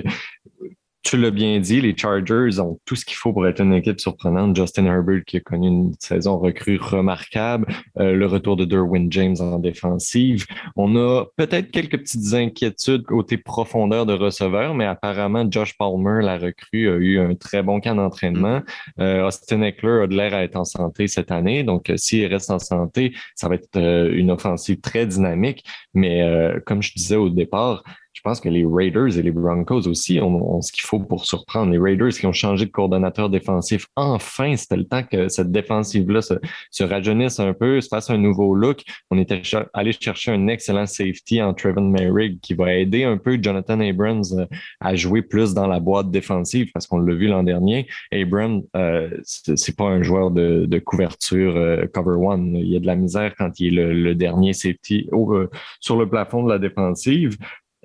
tu 1.06 1.16
l'as 1.16 1.30
bien 1.30 1.60
dit, 1.60 1.80
les 1.80 1.96
Chargers 1.96 2.58
ont 2.58 2.80
tout 2.84 2.96
ce 2.96 3.04
qu'il 3.04 3.14
faut 3.14 3.32
pour 3.32 3.46
être 3.46 3.60
une 3.60 3.72
équipe 3.74 4.00
surprenante. 4.00 4.56
Justin 4.56 4.86
Herbert 4.86 5.24
qui 5.24 5.36
a 5.36 5.40
connu 5.40 5.68
une 5.68 5.94
saison 6.00 6.36
recrue 6.36 6.78
remarquable, 6.78 7.68
euh, 8.00 8.16
le 8.16 8.26
retour 8.26 8.56
de 8.56 8.64
Derwin 8.64 9.06
James 9.12 9.36
en 9.38 9.60
défensive. 9.60 10.46
On 10.74 10.96
a 10.96 11.24
peut-être 11.36 11.70
quelques 11.70 11.98
petites 11.98 12.34
inquiétudes 12.34 13.04
côté 13.04 13.36
profondeur 13.36 14.04
de 14.04 14.14
receveur, 14.14 14.74
mais 14.74 14.84
apparemment 14.84 15.48
Josh 15.48 15.78
Palmer, 15.78 16.24
la 16.24 16.38
recrue, 16.38 16.88
a 16.88 16.96
eu 16.96 17.20
un 17.20 17.36
très 17.36 17.62
bon 17.62 17.80
camp 17.80 17.94
d'entraînement. 17.94 18.58
Mm. 18.58 19.00
Euh, 19.00 19.26
Austin 19.28 19.62
Eckler 19.62 20.02
a 20.02 20.06
de 20.08 20.16
l'air 20.16 20.34
à 20.34 20.42
être 20.42 20.56
en 20.56 20.64
santé 20.64 21.06
cette 21.06 21.30
année, 21.30 21.62
donc 21.62 21.88
euh, 21.88 21.96
s'il 21.96 22.26
reste 22.26 22.50
en 22.50 22.58
santé, 22.58 23.14
ça 23.36 23.48
va 23.48 23.54
être 23.54 23.76
une 23.76 24.32
offensive 24.32 24.80
très 24.80 25.06
dynamique. 25.06 25.64
Mais 25.94 26.22
comme 26.66 26.82
je 26.82 26.92
disais 26.92 27.16
au 27.16 27.30
départ, 27.30 27.84
je 28.16 28.22
pense 28.22 28.40
que 28.40 28.48
les 28.48 28.64
Raiders 28.64 29.18
et 29.18 29.22
les 29.22 29.30
Broncos 29.30 29.86
aussi 29.86 30.18
ont, 30.20 30.62
ce 30.62 30.72
qu'il 30.72 30.84
faut 30.84 30.98
pour 30.98 31.26
surprendre. 31.26 31.70
Les 31.70 31.78
Raiders 31.78 32.08
qui 32.08 32.26
ont 32.26 32.32
changé 32.32 32.64
de 32.64 32.70
coordonnateur 32.70 33.28
défensif, 33.28 33.86
enfin, 33.94 34.56
c'était 34.56 34.78
le 34.78 34.84
temps 34.84 35.02
que 35.02 35.28
cette 35.28 35.52
défensive-là 35.52 36.22
se, 36.22 36.82
rajeunisse 36.82 37.38
un 37.40 37.52
peu, 37.52 37.78
se 37.82 37.88
fasse 37.88 38.08
un 38.08 38.16
nouveau 38.16 38.54
look. 38.54 38.82
On 39.10 39.18
était 39.18 39.42
allé 39.74 39.92
chercher 39.92 40.32
un 40.32 40.48
excellent 40.48 40.86
safety 40.86 41.42
en 41.42 41.52
Trevor 41.52 41.84
Merrick 41.84 42.40
qui 42.40 42.54
va 42.54 42.72
aider 42.74 43.04
un 43.04 43.18
peu 43.18 43.38
Jonathan 43.40 43.80
Abrams 43.80 44.24
euh, 44.32 44.46
à 44.80 44.94
jouer 44.94 45.20
plus 45.20 45.52
dans 45.52 45.66
la 45.66 45.78
boîte 45.78 46.10
défensive 46.10 46.70
parce 46.72 46.86
qu'on 46.86 46.98
l'a 46.98 47.14
vu 47.14 47.28
l'an 47.28 47.42
dernier. 47.42 47.86
Abrams, 48.12 48.62
euh, 48.76 49.10
c'est 49.24 49.76
pas 49.76 49.84
un 49.84 50.02
joueur 50.02 50.30
de, 50.30 50.78
couverture 50.78 51.54
euh, 51.56 51.86
cover 51.92 52.16
one. 52.16 52.56
Il 52.56 52.68
y 52.68 52.76
a 52.76 52.80
de 52.80 52.86
la 52.86 52.96
misère 52.96 53.34
quand 53.36 53.60
il 53.60 53.78
est 53.78 53.92
le, 53.92 54.14
dernier 54.14 54.52
safety 54.52 55.08
euh, 55.12 55.48
sur 55.80 55.96
le 55.96 56.08
plafond 56.08 56.42
de 56.44 56.50
la 56.50 56.58
défensive. 56.58 57.36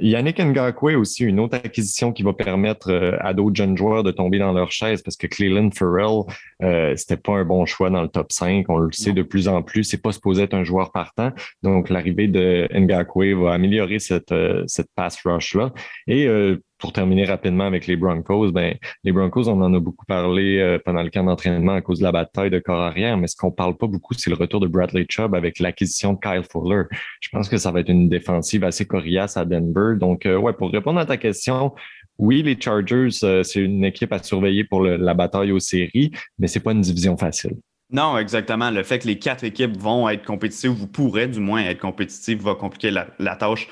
Yannick 0.02 0.40
Ngakwe 0.40 0.96
aussi, 0.96 1.24
une 1.24 1.40
autre 1.40 1.56
acquisition 1.56 2.12
qui 2.12 2.24
va 2.24 2.34
permettre 2.34 2.92
euh, 2.92 3.18
à 3.20 3.34
d'autres 3.34 3.56
jeunes 3.56 3.78
joueurs 3.78 4.04
de 4.04 4.12
tomber 4.12 4.40
dans 4.40 4.52
leur 4.52 4.72
chaise 4.72 5.02
parce 5.02 5.16
que 5.16 5.28
Cleland 5.28 5.70
Farrell, 5.72 6.24
euh, 6.64 6.96
c'était 6.96 7.18
pas 7.18 7.34
un 7.34 7.46
bon 7.46 7.66
choix 7.66 7.90
dans 7.90 8.02
le 8.02 8.08
top 8.08 8.32
5. 8.32 8.66
On 8.70 8.78
le 8.78 8.92
sait 8.92 9.14
de 9.14 9.22
plus 9.22 9.48
en 9.48 9.62
plus. 9.62 9.84
C'est 9.84 10.02
pas 10.02 10.12
supposé 10.12 10.44
être 10.44 10.54
un 10.54 10.64
joueur 10.64 10.92
partant. 10.92 11.32
Donc, 11.64 11.90
l'arrivée 11.90 12.28
de 12.28 12.68
Ngakwe 12.74 13.34
va 13.34 13.54
améliorer 13.54 14.00
cette, 14.00 14.32
euh, 14.32 14.64
cette 14.68 14.90
pass 14.96 15.22
rush-là. 15.24 15.72
Et 16.08 16.28
euh, 16.28 16.58
pour 16.82 16.92
terminer 16.92 17.26
rapidement 17.26 17.66
avec 17.66 17.88
les 17.88 17.96
Broncos, 17.96 18.52
ben, 18.52 18.76
les 19.04 19.12
Broncos, 19.12 19.48
on 19.48 19.62
en 19.62 19.74
a 19.74 19.80
beaucoup 19.80 20.06
parlé 20.06 20.58
euh, 20.58 20.80
pendant 20.84 21.04
le 21.04 21.10
camp 21.10 21.24
d'entraînement 21.24 21.74
à 21.74 21.82
cause 21.82 22.00
de 22.00 22.04
la 22.04 22.12
bataille 22.12 22.50
de 22.50 22.60
corps 22.60 22.82
arrière, 22.82 23.18
mais 23.18 23.28
ce 23.28 23.36
qu'on 23.36 23.52
parle 23.52 23.78
pas 23.78 23.88
beaucoup, 23.88 24.14
c'est 24.16 24.30
le 24.30 24.36
retour 24.36 24.60
de 24.60 24.68
Bradley 24.68 25.06
Chubb 25.08 25.36
avec 25.36 25.60
l'acquisition 25.60 26.14
de 26.14 26.20
Kyle 26.20 26.44
Fuller. 26.52 26.84
Je 27.22 27.30
pense 27.32 27.48
que 27.48 27.58
ça 27.58 27.72
va 27.72 27.80
être 27.80 27.90
une 27.90 28.10
défensive 28.10 28.64
assez 28.64 28.86
coriace 28.86 29.38
à 29.38 29.46
Denver. 29.46 29.96
Donc, 29.98 30.26
euh, 30.26 30.36
ouais, 30.38 30.54
pour 30.54 30.72
répondre 30.72 31.00
à 31.00 31.06
ta 31.06 31.18
question, 31.18 31.72
oui, 32.18 32.42
les 32.42 32.60
Chargers, 32.60 33.10
euh, 33.24 33.44
c'est 33.44 33.62
une 33.62 33.86
équipe 33.86 34.12
à 34.12 34.22
surveiller 34.22 34.64
pour 34.64 34.84
la 34.84 35.14
bataille 35.14 35.52
aux 35.52 35.60
séries, 35.60 36.12
mais 36.40 36.48
c'est 36.48 36.60
pas 36.60 36.72
une 36.72 36.82
division 36.82 37.16
facile. 37.16 37.56
Non, 37.92 38.18
exactement. 38.18 38.72
Le 38.72 38.84
fait 38.84 39.00
que 39.00 39.08
les 39.08 39.20
quatre 39.20 39.44
équipes 39.44 39.78
vont 39.78 40.08
être 40.08 40.26
compétitives, 40.26 40.72
vous 40.72 40.88
pourrez 40.88 41.28
du 41.28 41.40
moins 41.42 41.62
être 41.62 41.80
compétitives, 41.80 42.42
va 42.42 42.56
compliquer 42.56 42.90
la, 42.90 43.08
la 43.20 43.36
tâche 43.36 43.68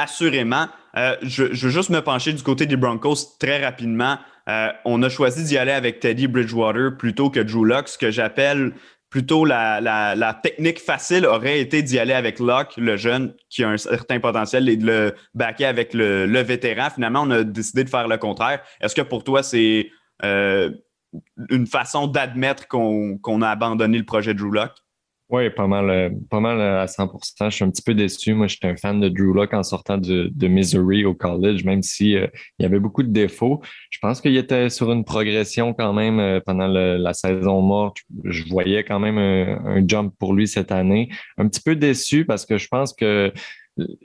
assurément. 0.00 0.66
Euh, 0.96 1.16
je, 1.22 1.44
veux 1.44 1.70
juste 1.70 1.90
me 1.90 2.00
pencher 2.00 2.32
du 2.32 2.42
côté 2.42 2.66
des 2.66 2.76
Broncos 2.76 3.36
très 3.38 3.64
rapidement. 3.64 4.18
Euh, 4.48 4.68
on 4.84 5.02
a 5.02 5.08
choisi 5.08 5.44
d'y 5.44 5.58
aller 5.58 5.72
avec 5.72 6.00
Teddy 6.00 6.26
Bridgewater 6.26 6.96
plutôt 6.96 7.30
que 7.30 7.40
Drew 7.40 7.64
Locke, 7.64 7.88
ce 7.88 7.98
que 7.98 8.10
j'appelle 8.10 8.72
plutôt 9.10 9.44
la, 9.44 10.40
technique 10.42 10.80
facile 10.80 11.26
aurait 11.26 11.60
été 11.60 11.82
d'y 11.82 11.98
aller 11.98 12.12
avec 12.12 12.38
Locke, 12.38 12.76
le 12.76 12.96
jeune 12.96 13.34
qui 13.48 13.64
a 13.64 13.68
un 13.68 13.76
certain 13.76 14.20
potentiel, 14.20 14.68
et 14.68 14.76
de 14.76 14.86
le 14.86 15.14
backer 15.34 15.66
avec 15.66 15.92
le, 15.92 16.40
vétéran. 16.42 16.90
Finalement, 16.90 17.22
on 17.22 17.30
a 17.30 17.42
décidé 17.42 17.84
de 17.84 17.90
faire 17.90 18.06
le 18.06 18.16
contraire. 18.16 18.60
Est-ce 18.80 18.94
que 18.94 19.02
pour 19.02 19.24
toi, 19.24 19.42
c'est 19.42 19.90
euh, 20.24 20.70
une 21.50 21.66
façon 21.66 22.06
d'admettre 22.06 22.68
qu'on 22.68 23.18
qu 23.18 23.42
a 23.42 23.50
abandonné 23.50 23.98
le 23.98 24.04
projet 24.04 24.32
Drew 24.32 24.52
Locke? 24.52 24.76
Oui, 25.30 25.48
pas 25.48 25.68
mal, 25.68 25.88
euh, 25.90 26.10
pas 26.28 26.40
mal 26.40 26.58
euh, 26.58 26.82
à 26.82 26.86
100% 26.86 27.50
Je 27.50 27.54
suis 27.54 27.64
un 27.64 27.70
petit 27.70 27.82
peu 27.82 27.94
déçu. 27.94 28.34
Moi, 28.34 28.48
j'étais 28.48 28.66
un 28.66 28.76
fan 28.76 29.00
de 29.00 29.08
Drew 29.08 29.32
Locke 29.32 29.54
en 29.54 29.62
sortant 29.62 29.96
de, 29.96 30.28
de 30.34 30.48
Missouri 30.48 31.04
au 31.04 31.14
college, 31.14 31.62
même 31.64 31.84
si 31.84 32.16
euh, 32.16 32.26
il 32.58 32.64
y 32.64 32.66
avait 32.66 32.80
beaucoup 32.80 33.04
de 33.04 33.12
défauts. 33.12 33.60
Je 33.90 33.98
pense 34.00 34.20
qu'il 34.20 34.36
était 34.36 34.68
sur 34.70 34.90
une 34.90 35.04
progression 35.04 35.72
quand 35.72 35.92
même 35.92 36.40
pendant 36.44 36.66
la 36.66 37.14
saison 37.14 37.62
morte. 37.62 37.98
Je 38.24 38.42
voyais 38.48 38.82
quand 38.82 38.98
même 38.98 39.18
un, 39.18 39.76
un, 39.76 39.86
jump 39.86 40.12
pour 40.18 40.34
lui 40.34 40.48
cette 40.48 40.72
année. 40.72 41.10
Un 41.38 41.46
petit 41.46 41.60
peu 41.60 41.76
déçu 41.76 42.24
parce 42.24 42.44
que 42.44 42.58
je 42.58 42.66
pense 42.66 42.92
que 42.92 43.32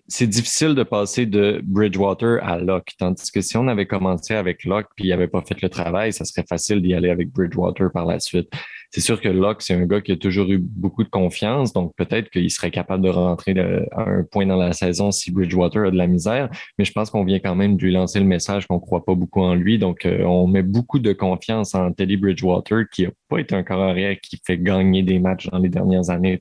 c'est 0.08 0.28
difficile 0.28 0.76
de 0.76 0.84
passer 0.84 1.26
de 1.26 1.60
Bridgewater 1.64 2.40
à 2.44 2.60
Locke. 2.60 2.94
Tandis 3.00 3.32
que 3.32 3.42
si 3.42 3.58
on 3.58 3.68
avait 3.68 3.88
commencé 3.88 4.36
avec 4.36 4.64
Locke 4.64 4.90
puis 4.96 5.06
il 5.06 5.10
n'avait 5.10 5.28
pas 5.28 5.42
fait 5.42 5.60
le 5.62 5.70
travail, 5.70 6.14
ça 6.14 6.24
serait 6.24 6.46
facile 6.48 6.82
d'y 6.84 6.94
aller 6.94 7.10
avec 7.10 7.32
Bridgewater 7.32 7.92
par 7.92 8.06
la 8.06 8.20
suite. 8.20 8.50
C'est 8.92 9.02
sûr 9.02 9.20
que 9.22 9.28
Locke, 9.28 9.62
c'est 9.62 9.74
un 9.74 9.86
gars 9.86 10.02
qui 10.02 10.12
a 10.12 10.18
toujours 10.18 10.50
eu 10.50 10.58
beaucoup 10.58 11.04
de 11.04 11.10
confiance, 11.10 11.74
donc 11.74 11.94
peut-être 11.96 12.30
qu'il 12.30 12.50
serait 12.50 12.72
capable 12.72 13.04
de 13.04 13.10
rentrer 13.10 13.54
à 13.92 14.02
un 14.02 14.24
point 14.24 14.46
dans 14.46 14.56
la 14.56 14.74
saison 14.74 15.12
si 15.12 15.32
Bridgewater 15.32 15.88
a 15.88 15.92
de 15.92 15.98
la 15.98 16.08
misère, 16.08 16.50
mais 16.78 16.86
je 16.86 16.92
pense 16.92 17.10
qu'on 17.10 17.24
vient 17.24 17.40
quand 17.40 17.56
même 17.56 17.78
de 17.78 17.84
lui 17.84 17.92
lancer 17.92 18.20
le 18.20 18.26
message 18.26 18.68
qu'on 18.68 18.76
ne 18.76 18.80
croit 18.80 19.04
pas 19.04 19.16
beaucoup 19.16 19.42
en 19.42 19.56
lui, 19.56 19.78
donc 19.78 20.06
euh, 20.06 20.24
on 20.24 20.48
met 20.48 20.64
beaucoup 20.64 21.00
de 21.00 21.14
confiance 21.14 21.76
en 21.76 21.92
Teddy 21.92 22.18
Bridgewater, 22.18 22.84
qui 22.92 23.04
n'a 23.04 23.10
pas 23.30 23.40
été 23.40 23.56
un 23.56 23.64
corps 23.64 23.82
arrière 23.82 24.18
qui 24.22 24.40
fait 24.46 24.58
gagner 24.58 25.04
des 25.04 25.20
matchs 25.20 25.48
dans 25.50 25.60
les 25.60 25.70
dernières 25.70 26.10
années. 26.10 26.38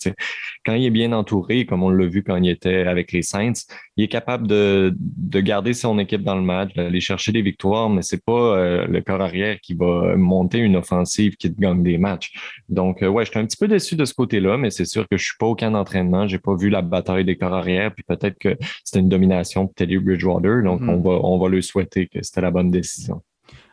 Quand 0.64 0.74
il 0.74 0.84
est 0.84 0.90
bien 0.90 1.12
entouré, 1.12 1.66
comme 1.66 1.82
on 1.82 1.90
l'a 1.90 2.06
vu 2.06 2.22
quand 2.22 2.36
il 2.36 2.48
était 2.48 2.86
avec 2.86 3.12
les 3.12 3.22
Saints, 3.22 3.52
il 3.96 4.04
est 4.04 4.08
capable 4.08 4.46
de, 4.46 4.94
de 4.98 5.40
garder 5.40 5.72
son 5.72 5.98
équipe 5.98 6.22
dans 6.22 6.34
le 6.34 6.42
match, 6.42 6.74
d'aller 6.74 7.00
chercher 7.00 7.32
des 7.32 7.42
victoires, 7.42 7.88
mais 7.88 8.02
c'est 8.02 8.24
pas 8.24 8.56
euh, 8.56 8.86
le 8.86 9.00
corps 9.02 9.20
arrière 9.20 9.60
qui 9.60 9.74
va 9.74 10.16
monter 10.16 10.58
une 10.58 10.76
offensive 10.76 11.36
qui 11.36 11.52
te 11.52 11.60
gagne 11.60 11.82
des 11.82 11.98
matchs. 11.98 12.32
Donc, 12.68 13.02
euh, 13.02 13.08
ouais, 13.08 13.24
j'étais 13.24 13.38
un 13.38 13.46
petit 13.46 13.56
peu 13.56 13.68
déçu 13.68 13.96
de 13.96 14.04
ce 14.04 14.14
côté-là, 14.14 14.56
mais 14.56 14.70
c'est 14.70 14.84
sûr 14.84 15.06
que 15.08 15.16
je 15.16 15.24
suis 15.24 15.36
pas 15.38 15.46
au 15.46 15.54
camp 15.54 15.70
d'entraînement. 15.70 16.26
J'ai 16.26 16.38
pas 16.38 16.56
vu 16.56 16.70
la 16.70 16.82
bataille 16.82 17.24
des 17.24 17.36
corps 17.36 17.54
arrière, 17.54 17.94
puis 17.94 18.04
peut-être 18.06 18.38
que 18.38 18.56
c'était 18.84 19.00
une 19.00 19.08
domination 19.08 19.66
pour 19.66 19.74
Teddy 19.74 19.98
Bridgewater. 19.98 20.62
Donc, 20.62 20.80
mm-hmm. 20.80 20.90
on 20.90 21.00
va, 21.00 21.10
on 21.22 21.38
va 21.38 21.48
le 21.48 21.62
souhaiter 21.62 22.08
que 22.08 22.22
c'était 22.22 22.40
la 22.40 22.50
bonne 22.50 22.70
décision. 22.70 23.22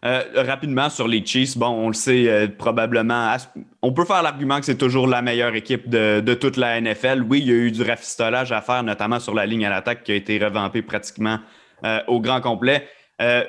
Euh, 0.03 0.23
rapidement 0.35 0.89
sur 0.89 1.07
les 1.07 1.23
Chiefs, 1.23 1.57
bon, 1.57 1.67
on 1.67 1.87
le 1.87 1.93
sait 1.93 2.27
euh, 2.27 2.47
probablement. 2.47 3.35
On 3.83 3.93
peut 3.93 4.05
faire 4.05 4.23
l'argument 4.23 4.59
que 4.59 4.65
c'est 4.65 4.77
toujours 4.77 5.05
la 5.05 5.21
meilleure 5.21 5.53
équipe 5.53 5.89
de, 5.89 6.21
de, 6.21 6.33
toute 6.33 6.57
la 6.57 6.81
NFL. 6.81 7.23
Oui, 7.29 7.39
il 7.39 7.47
y 7.47 7.51
a 7.51 7.55
eu 7.55 7.71
du 7.71 7.83
rafistolage 7.83 8.51
à 8.51 8.61
faire, 8.61 8.81
notamment 8.81 9.19
sur 9.19 9.35
la 9.35 9.45
ligne 9.45 9.63
à 9.65 9.69
l'attaque 9.69 10.03
qui 10.03 10.11
a 10.11 10.15
été 10.15 10.43
revampée 10.43 10.81
pratiquement 10.81 11.37
euh, 11.85 11.99
au 12.07 12.19
grand 12.19 12.41
complet. 12.41 12.87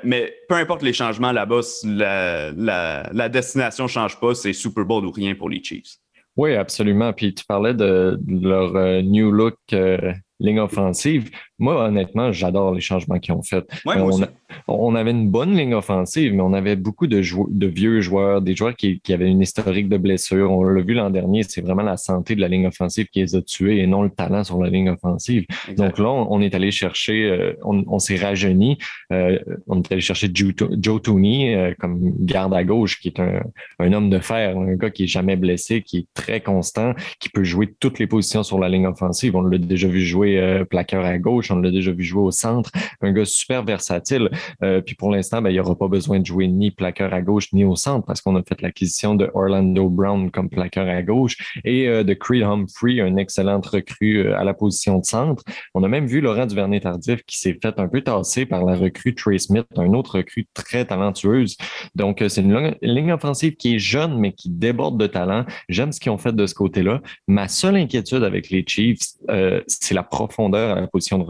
Mais 0.04 0.34
peu 0.50 0.56
importe 0.56 0.82
les 0.82 0.92
changements 0.92 1.32
là-bas, 1.32 1.60
la, 1.86 2.52
la, 3.10 3.28
destination 3.30 3.84
ne 3.84 3.88
change 3.88 4.20
pas. 4.20 4.34
C'est 4.34 4.52
Super 4.52 4.84
Bowl 4.84 5.06
ou 5.06 5.10
rien 5.10 5.34
pour 5.34 5.48
les 5.48 5.64
Chiefs. 5.64 5.96
Oui, 6.36 6.54
absolument. 6.54 7.14
Puis 7.14 7.32
tu 7.32 7.46
parlais 7.46 7.72
de, 7.72 8.20
leur 8.28 9.02
new 9.02 9.30
look 9.30 9.56
ligne 10.42 10.60
offensive. 10.60 11.30
Moi, 11.58 11.84
honnêtement, 11.84 12.32
j'adore 12.32 12.74
les 12.74 12.80
changements 12.80 13.18
qu'ils 13.18 13.34
ont 13.34 13.42
fait. 13.42 13.64
Ouais, 13.84 13.96
on, 13.98 14.10
on, 14.68 14.94
avait 14.94 15.12
une 15.12 15.30
bonne 15.30 15.56
ligne 15.56 15.74
offensive, 15.74 16.34
mais 16.34 16.40
on 16.40 16.52
avait 16.52 16.76
beaucoup 16.76 17.06
de, 17.06 17.20
de 17.20 17.66
vieux 17.66 18.00
joueurs, 18.00 18.42
des 18.42 18.56
joueurs 18.56 18.74
qui, 18.74 19.00
qui, 19.00 19.12
avaient 19.12 19.28
une 19.28 19.40
historique 19.40 19.88
de 19.88 19.96
blessures. 19.96 20.50
On 20.50 20.64
l'a 20.64 20.82
vu 20.82 20.94
l'an 20.94 21.10
dernier, 21.10 21.42
c'est 21.42 21.60
vraiment 21.60 21.82
la 21.82 21.96
santé 21.96 22.34
de 22.34 22.40
la 22.40 22.48
ligne 22.48 22.66
offensive 22.66 23.06
qui 23.06 23.20
les 23.20 23.36
a 23.36 23.42
tués 23.42 23.80
et 23.80 23.86
non 23.86 24.02
le 24.02 24.10
talent 24.10 24.44
sur 24.44 24.60
la 24.62 24.70
ligne 24.70 24.90
offensive. 24.90 25.44
Donc 25.76 25.98
là, 25.98 26.10
on, 26.10 26.32
on, 26.32 26.40
est 26.40 26.54
allé 26.54 26.70
chercher, 26.70 27.24
euh, 27.24 27.52
on, 27.62 27.84
on 27.86 27.98
s'est 27.98 28.16
rajeuni. 28.16 28.78
Euh, 29.12 29.38
on 29.66 29.82
est 29.82 29.92
allé 29.92 30.00
chercher 30.00 30.30
Joe, 30.32 30.52
Joe 30.78 31.02
Tooney 31.02 31.54
euh, 31.54 31.74
comme 31.78 32.12
garde 32.18 32.54
à 32.54 32.64
gauche, 32.64 33.00
qui 33.00 33.08
est 33.08 33.20
un, 33.20 33.42
un, 33.78 33.92
homme 33.92 34.10
de 34.10 34.18
fer, 34.18 34.56
un 34.56 34.74
gars 34.74 34.90
qui 34.90 35.04
est 35.04 35.08
jamais 35.08 35.36
blessé, 35.36 35.82
qui 35.82 35.98
est 35.98 36.06
très 36.14 36.40
constant, 36.40 36.94
qui 37.20 37.28
peut 37.28 37.44
jouer 37.44 37.74
toutes 37.78 37.98
les 37.98 38.06
positions 38.06 38.42
sur 38.42 38.58
la 38.58 38.68
ligne 38.68 38.86
offensive. 38.86 39.36
On 39.36 39.42
l'a 39.42 39.58
déjà 39.58 39.88
vu 39.88 40.00
jouer 40.00 40.38
euh, 40.38 40.64
plaqueur 40.64 41.04
à 41.04 41.18
gauche, 41.18 41.50
on 41.52 41.60
l'a 41.60 41.70
déjà 41.70 41.92
vu 41.92 42.02
jouer 42.02 42.22
au 42.22 42.30
centre, 42.30 42.70
un 43.00 43.12
gars 43.12 43.24
super 43.24 43.64
versatile. 43.64 44.30
Euh, 44.62 44.80
puis 44.80 44.94
pour 44.94 45.10
l'instant, 45.10 45.42
ben, 45.42 45.50
il 45.50 45.54
n'y 45.54 45.60
aura 45.60 45.76
pas 45.76 45.88
besoin 45.88 46.20
de 46.20 46.26
jouer 46.26 46.48
ni 46.48 46.70
plaqueur 46.70 47.12
à 47.12 47.22
gauche 47.22 47.52
ni 47.52 47.64
au 47.64 47.76
centre 47.76 48.06
parce 48.06 48.20
qu'on 48.20 48.36
a 48.36 48.42
fait 48.42 48.60
l'acquisition 48.62 49.14
de 49.14 49.30
Orlando 49.34 49.88
Brown 49.88 50.30
comme 50.30 50.48
plaqueur 50.48 50.88
à 50.88 51.02
gauche 51.02 51.36
et 51.64 51.88
euh, 51.88 52.04
de 52.04 52.14
Creed 52.14 52.42
Humphrey, 52.42 53.00
un 53.00 53.16
excellent 53.16 53.60
recrue 53.60 54.26
euh, 54.26 54.38
à 54.38 54.44
la 54.44 54.54
position 54.54 54.98
de 54.98 55.04
centre. 55.04 55.42
On 55.74 55.82
a 55.82 55.88
même 55.88 56.06
vu 56.06 56.20
Laurent 56.20 56.46
Duvernay-Tardif 56.46 57.22
qui 57.24 57.38
s'est 57.38 57.58
fait 57.60 57.78
un 57.78 57.88
peu 57.88 58.02
tasser 58.02 58.46
par 58.46 58.64
la 58.64 58.74
recrue 58.74 59.14
Trey 59.14 59.38
Smith, 59.38 59.66
un 59.76 59.92
autre 59.92 60.18
recrue 60.18 60.46
très 60.54 60.84
talentueuse. 60.84 61.56
Donc, 61.94 62.22
c'est 62.28 62.40
une 62.40 62.74
ligne 62.82 63.12
offensive 63.12 63.56
qui 63.56 63.76
est 63.76 63.78
jeune, 63.78 64.18
mais 64.18 64.32
qui 64.32 64.50
déborde 64.50 64.98
de 64.98 65.06
talent. 65.06 65.44
J'aime 65.68 65.92
ce 65.92 66.00
qu'ils 66.00 66.12
ont 66.12 66.18
fait 66.18 66.34
de 66.34 66.46
ce 66.46 66.54
côté-là. 66.54 67.00
Ma 67.28 67.48
seule 67.48 67.76
inquiétude 67.76 68.22
avec 68.24 68.50
les 68.50 68.64
Chiefs, 68.66 69.14
c'est 69.66 69.94
la 69.94 70.02
profondeur 70.02 70.76
à 70.76 70.80
la 70.80 70.86
position 70.86 71.18
de 71.18 71.24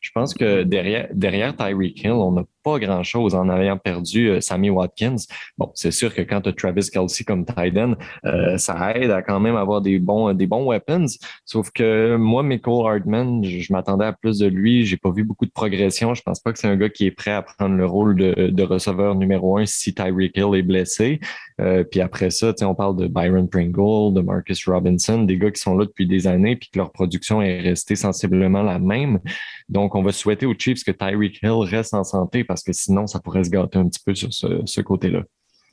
Je 0.00 0.10
pense 0.12 0.34
que 0.34 0.62
derrière, 0.62 1.08
derrière 1.12 1.56
Tyreek 1.56 2.02
Hill, 2.02 2.12
on 2.12 2.32
n'a 2.32 2.44
pas 2.62 2.78
grand-chose 2.78 3.34
en 3.34 3.48
ayant 3.50 3.78
perdu 3.78 4.28
euh, 4.28 4.40
Sammy 4.40 4.70
Watkins. 4.70 5.16
Bon, 5.56 5.70
c'est 5.74 5.90
sûr 5.90 6.14
que 6.14 6.22
quand 6.22 6.42
tu 6.42 6.48
as 6.48 6.52
Travis 6.52 6.88
Kelsey 6.92 7.24
comme 7.24 7.44
end, 7.58 7.94
euh, 8.24 8.58
ça 8.58 8.92
aide 8.94 9.10
à 9.10 9.22
quand 9.22 9.40
même 9.40 9.56
avoir 9.56 9.80
des 9.80 9.98
bons, 9.98 10.32
des 10.32 10.46
bons 10.46 10.68
weapons. 10.68 11.06
Sauf 11.44 11.70
que 11.70 12.16
moi, 12.16 12.42
Michael 12.42 12.86
Hardman, 12.86 13.44
je, 13.44 13.72
m'attendais 13.72 14.06
à 14.06 14.12
plus 14.12 14.38
de 14.38 14.46
lui. 14.46 14.84
J'ai 14.84 14.96
pas 14.96 15.10
vu 15.10 15.24
beaucoup 15.24 15.46
de 15.46 15.50
progression. 15.50 16.14
Je 16.14 16.22
pense 16.22 16.40
pas 16.40 16.52
que 16.52 16.58
c'est 16.58 16.68
un 16.68 16.76
gars 16.76 16.88
qui 16.88 17.06
est 17.06 17.10
prêt 17.10 17.32
à 17.32 17.42
prendre 17.42 17.76
le 17.76 17.86
rôle 17.86 18.16
de, 18.16 18.62
receveur 18.62 19.14
numéro 19.14 19.56
un 19.56 19.64
si 19.64 19.94
Tyreek 19.94 20.36
Hill 20.36 20.54
est 20.54 20.62
blessé. 20.62 21.20
Euh, 21.60 21.84
puis 21.84 22.00
après 22.00 22.30
ça, 22.30 22.52
on 22.62 22.74
parle 22.74 22.96
de 22.96 23.06
Byron 23.06 23.48
Pringle, 23.48 24.14
de 24.14 24.20
Marcus 24.20 24.68
Robinson, 24.68 25.22
des 25.22 25.38
gars 25.38 25.50
qui 25.50 25.60
sont 25.60 25.76
là 25.76 25.86
depuis 25.86 26.06
des 26.06 26.26
années 26.26 26.56
puis 26.56 26.68
que 26.70 26.78
leur 26.78 26.92
production 26.92 27.40
est 27.40 27.60
restée 27.60 27.96
sensiblement 27.96 28.62
la 28.62 28.78
même. 28.78 29.20
Donc, 29.68 29.94
on 29.94 30.02
va 30.02 30.12
souhaiter 30.12 30.46
aux 30.46 30.54
Chiefs 30.58 30.84
que 30.84 30.90
Tyreek 30.90 31.40
Hill 31.42 31.68
reste 31.68 31.94
en 31.94 32.04
santé 32.04 32.44
parce 32.44 32.62
que 32.62 32.72
sinon, 32.72 33.06
ça 33.06 33.20
pourrait 33.20 33.44
se 33.44 33.50
gâter 33.50 33.78
un 33.78 33.88
petit 33.88 34.02
peu 34.04 34.14
sur 34.14 34.32
ce, 34.32 34.62
ce 34.64 34.80
côté-là. 34.80 35.22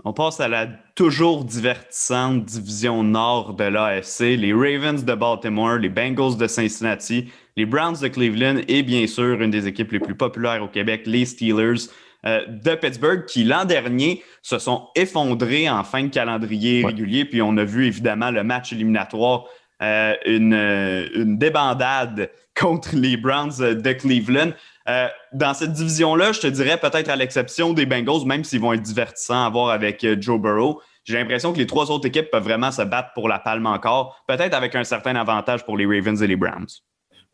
On 0.03 0.13
passe 0.13 0.39
à 0.39 0.47
la 0.47 0.67
toujours 0.93 1.45
divertissante 1.45 2.45
division 2.45 3.01
nord 3.01 3.53
de 3.53 3.63
l'AFC, 3.63 4.37
les 4.37 4.53
Ravens 4.53 5.03
de 5.03 5.15
Baltimore, 5.15 5.77
les 5.77 5.89
Bengals 5.89 6.37
de 6.37 6.47
Cincinnati, 6.47 7.31
les 7.55 7.65
Browns 7.65 7.97
de 8.01 8.07
Cleveland 8.07 8.61
et 8.67 8.83
bien 8.83 9.07
sûr 9.07 9.41
une 9.41 9.51
des 9.51 9.67
équipes 9.67 9.93
les 9.93 9.99
plus 9.99 10.15
populaires 10.15 10.61
au 10.61 10.67
Québec, 10.67 11.03
les 11.05 11.25
Steelers 11.25 11.89
euh, 12.25 12.45
de 12.47 12.75
Pittsburgh, 12.75 13.25
qui 13.25 13.43
l'an 13.43 13.65
dernier 13.65 14.21
se 14.41 14.59
sont 14.59 14.89
effondrés 14.95 15.69
en 15.69 15.83
fin 15.83 16.03
de 16.03 16.09
calendrier 16.09 16.81
ouais. 16.81 16.91
régulier. 16.91 17.23
Puis 17.25 17.41
on 17.41 17.55
a 17.57 17.63
vu 17.63 17.87
évidemment 17.87 18.31
le 18.31 18.43
match 18.43 18.73
éliminatoire, 18.73 19.45
euh, 19.81 20.13
une, 20.25 20.53
une 20.53 21.37
débandade 21.37 22.29
contre 22.59 22.95
les 22.95 23.17
Browns 23.17 23.57
de 23.57 23.91
Cleveland. 23.93 24.51
Euh, 24.87 25.07
dans 25.33 25.53
cette 25.53 25.73
division-là, 25.73 26.31
je 26.31 26.41
te 26.41 26.47
dirais 26.47 26.77
peut-être 26.77 27.09
à 27.09 27.15
l'exception 27.15 27.73
des 27.73 27.85
Bengals, 27.85 28.25
même 28.25 28.43
s'ils 28.43 28.61
vont 28.61 28.73
être 28.73 28.81
divertissants 28.81 29.45
à 29.45 29.49
voir 29.49 29.69
avec 29.69 30.03
euh, 30.03 30.15
Joe 30.19 30.39
Burrow, 30.39 30.81
j'ai 31.05 31.17
l'impression 31.17 31.53
que 31.53 31.59
les 31.59 31.67
trois 31.67 31.91
autres 31.91 32.07
équipes 32.07 32.31
peuvent 32.31 32.43
vraiment 32.43 32.71
se 32.71 32.81
battre 32.81 33.09
pour 33.13 33.27
la 33.27 33.39
palme 33.39 33.67
encore, 33.67 34.23
peut-être 34.27 34.55
avec 34.55 34.75
un 34.75 34.83
certain 34.83 35.15
avantage 35.15 35.63
pour 35.63 35.77
les 35.77 35.85
Ravens 35.85 36.21
et 36.21 36.27
les 36.27 36.35
Browns. 36.35 36.67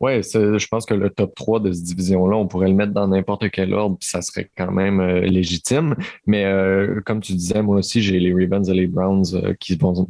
Oui, 0.02 0.24
je 0.24 0.68
pense 0.68 0.88
que 0.88 0.96
le 0.96 1.12
top 1.12 1.36
3 1.36 1.60
de 1.60 1.72
cette 1.72 1.84
division-là, 1.84 2.36
on 2.36 2.48
pourrait 2.48 2.70
le 2.70 2.74
mettre 2.74 2.92
dans 2.92 3.08
n'importe 3.08 3.52
quel 3.52 3.72
ordre, 3.74 3.98
puis 4.00 4.10
ça 4.10 4.24
serait 4.24 4.50
quand 4.58 4.72
même 4.72 5.00
euh, 5.00 5.22
légitime. 5.22 5.96
Mais 6.26 6.44
euh, 6.46 7.02
comme 7.06 7.22
tu 7.22 7.34
disais, 7.34 7.62
moi 7.62 7.78
aussi, 7.78 8.02
j'ai 8.02 8.20
les 8.20 8.34
Ravens 8.34 8.68
et 8.68 8.74
les 8.74 8.88
Browns 8.88 9.26
euh, 9.36 9.54
qui 9.60 9.76
vont 9.76 10.08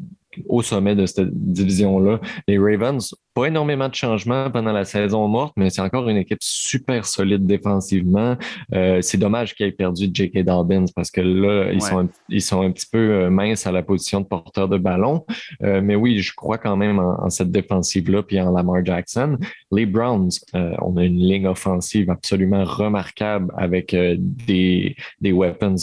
au 0.48 0.62
sommet 0.62 0.96
de 0.96 1.06
cette 1.06 1.34
division-là. 1.34 2.20
Les 2.48 2.58
Ravens, 2.58 3.14
pas 3.34 3.46
énormément 3.46 3.88
de 3.88 3.96
changements 3.96 4.52
pendant 4.52 4.74
la 4.74 4.84
saison 4.84 5.28
morte, 5.28 5.54
mais 5.56 5.70
c'est 5.70 5.82
encore 5.82 6.10
une 6.10 6.18
équipe 6.18 6.42
super 6.42 7.06
solide 7.06 7.46
défensivement. 7.46 8.36
Euh, 8.74 9.02
c'est 9.02 9.18
dommage 9.18 9.56
qu'ils 9.56 9.68
aient 9.68 9.72
perdu 9.72 10.10
J.K. 10.14 10.44
Dobbins 10.44 10.86
parce 10.96 11.12
que 11.12 11.22
là, 11.22 11.72
ils, 11.72 11.82
sont 11.82 12.00
un, 12.00 12.10
ils 12.28 12.42
sont 12.42 12.62
un 12.62 12.72
petit 12.72 12.88
peu 12.92 12.98
euh, 12.98 13.30
minces 13.30 13.66
à 13.66 13.72
la 13.72 13.84
position 13.84 14.20
de 14.20 14.26
porteur 14.26 14.68
de 14.68 14.78
ballon. 14.78 15.26
Euh, 15.64 15.82
mais 15.82 15.96
oui, 15.96 16.20
je 16.20 16.34
crois 16.36 16.58
quand 16.58 16.76
même 16.76 17.00
en, 17.00 17.24
en 17.24 17.30
cette 17.30 17.52
défensive-là, 17.52 18.24
puis 18.24 18.40
en 18.42 18.52
Lamar 18.52 18.84
Jackson. 18.84 19.38
Les 19.72 19.86
Browns, 19.86 20.32
euh, 20.56 20.76
on 20.82 20.98
a 20.98 21.04
une 21.06 21.20
ligne 21.20 21.48
offensive 21.48 22.10
absolument 22.10 22.66
remarquable 22.66 23.54
avec 23.58 23.96
des, 23.96 24.96
des 25.22 25.32
weapons 25.32 25.76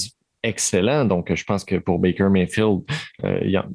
excellents. 0.42 1.06
Donc, 1.06 1.34
je 1.34 1.44
pense 1.44 1.64
que 1.64 1.76
pour 1.76 1.98
Baker 1.98 2.28
Mayfield, 2.28 2.80
il 3.42 3.50
y 3.50 3.56
a 3.56 3.66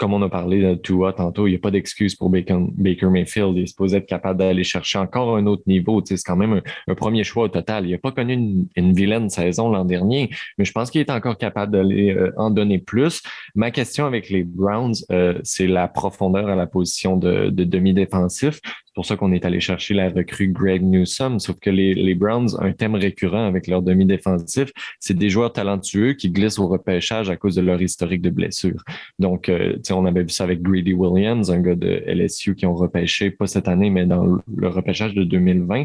comme 0.00 0.14
on 0.14 0.22
a 0.22 0.30
parlé 0.30 0.62
de 0.62 0.74
Tua 0.76 1.12
tantôt, 1.12 1.46
il 1.46 1.50
n'y 1.50 1.56
a 1.56 1.58
pas 1.58 1.70
d'excuse 1.70 2.14
pour 2.14 2.30
Baker, 2.30 2.56
Mayfield. 2.78 3.54
Il 3.54 3.64
est 3.64 3.66
supposé 3.66 3.98
être 3.98 4.06
capable 4.06 4.38
d'aller 4.38 4.64
chercher 4.64 4.98
encore 4.98 5.36
un 5.36 5.44
autre 5.44 5.64
niveau. 5.66 6.00
c'est 6.02 6.16
quand 6.24 6.36
même 6.36 6.62
un, 6.88 6.94
premier 6.94 7.22
choix 7.22 7.44
au 7.44 7.48
total. 7.48 7.84
Il 7.84 7.92
n'a 7.92 7.98
pas 7.98 8.10
connu 8.10 8.66
une, 8.76 8.92
vilaine 8.94 9.28
saison 9.28 9.68
l'an 9.70 9.84
dernier, 9.84 10.30
mais 10.56 10.64
je 10.64 10.72
pense 10.72 10.90
qu'il 10.90 11.02
est 11.02 11.10
encore 11.10 11.36
capable 11.36 11.72
d'aller 11.72 12.14
euh, 12.14 12.32
en 12.38 12.48
donner 12.48 12.78
plus. 12.78 13.22
Ma 13.54 13.70
question 13.70 14.06
avec 14.06 14.30
les 14.30 14.42
Browns, 14.42 14.94
euh, 15.12 15.38
c'est 15.42 15.66
la 15.66 15.86
profondeur 15.86 16.48
à 16.48 16.56
la 16.56 16.66
position 16.66 17.18
de 17.18 17.50
demi-défensif. 17.50 18.58
C'est 19.00 19.14
pour 19.14 19.16
ça 19.16 19.16
qu'on 19.16 19.32
est 19.32 19.46
allé 19.46 19.60
chercher 19.60 19.94
la 19.94 20.10
recrue 20.10 20.48
Greg 20.48 20.82
Newsom, 20.82 21.38
sauf 21.38 21.58
que 21.58 21.70
les, 21.70 21.94
les 21.94 22.14
Browns, 22.14 22.50
un 22.60 22.72
thème 22.72 22.94
récurrent 22.94 23.46
avec 23.46 23.66
leur 23.66 23.80
demi-défensif, 23.80 24.72
c'est 24.98 25.16
des 25.16 25.30
joueurs 25.30 25.54
talentueux 25.54 26.12
qui 26.12 26.28
glissent 26.28 26.58
au 26.58 26.68
repêchage 26.68 27.30
à 27.30 27.36
cause 27.36 27.54
de 27.54 27.62
leur 27.62 27.80
historique 27.80 28.20
de 28.20 28.28
blessures. 28.28 28.84
Donc, 29.18 29.48
euh, 29.48 29.78
on 29.90 30.04
avait 30.04 30.24
vu 30.24 30.28
ça 30.28 30.44
avec 30.44 30.60
Grady 30.60 30.92
Williams, 30.92 31.50
un 31.50 31.60
gars 31.60 31.76
de 31.76 32.02
LSU 32.06 32.54
qui 32.54 32.66
ont 32.66 32.74
repêché, 32.74 33.30
pas 33.30 33.46
cette 33.46 33.68
année, 33.68 33.88
mais 33.88 34.04
dans 34.04 34.38
le 34.54 34.68
repêchage 34.68 35.14
de 35.14 35.24
2020. 35.24 35.84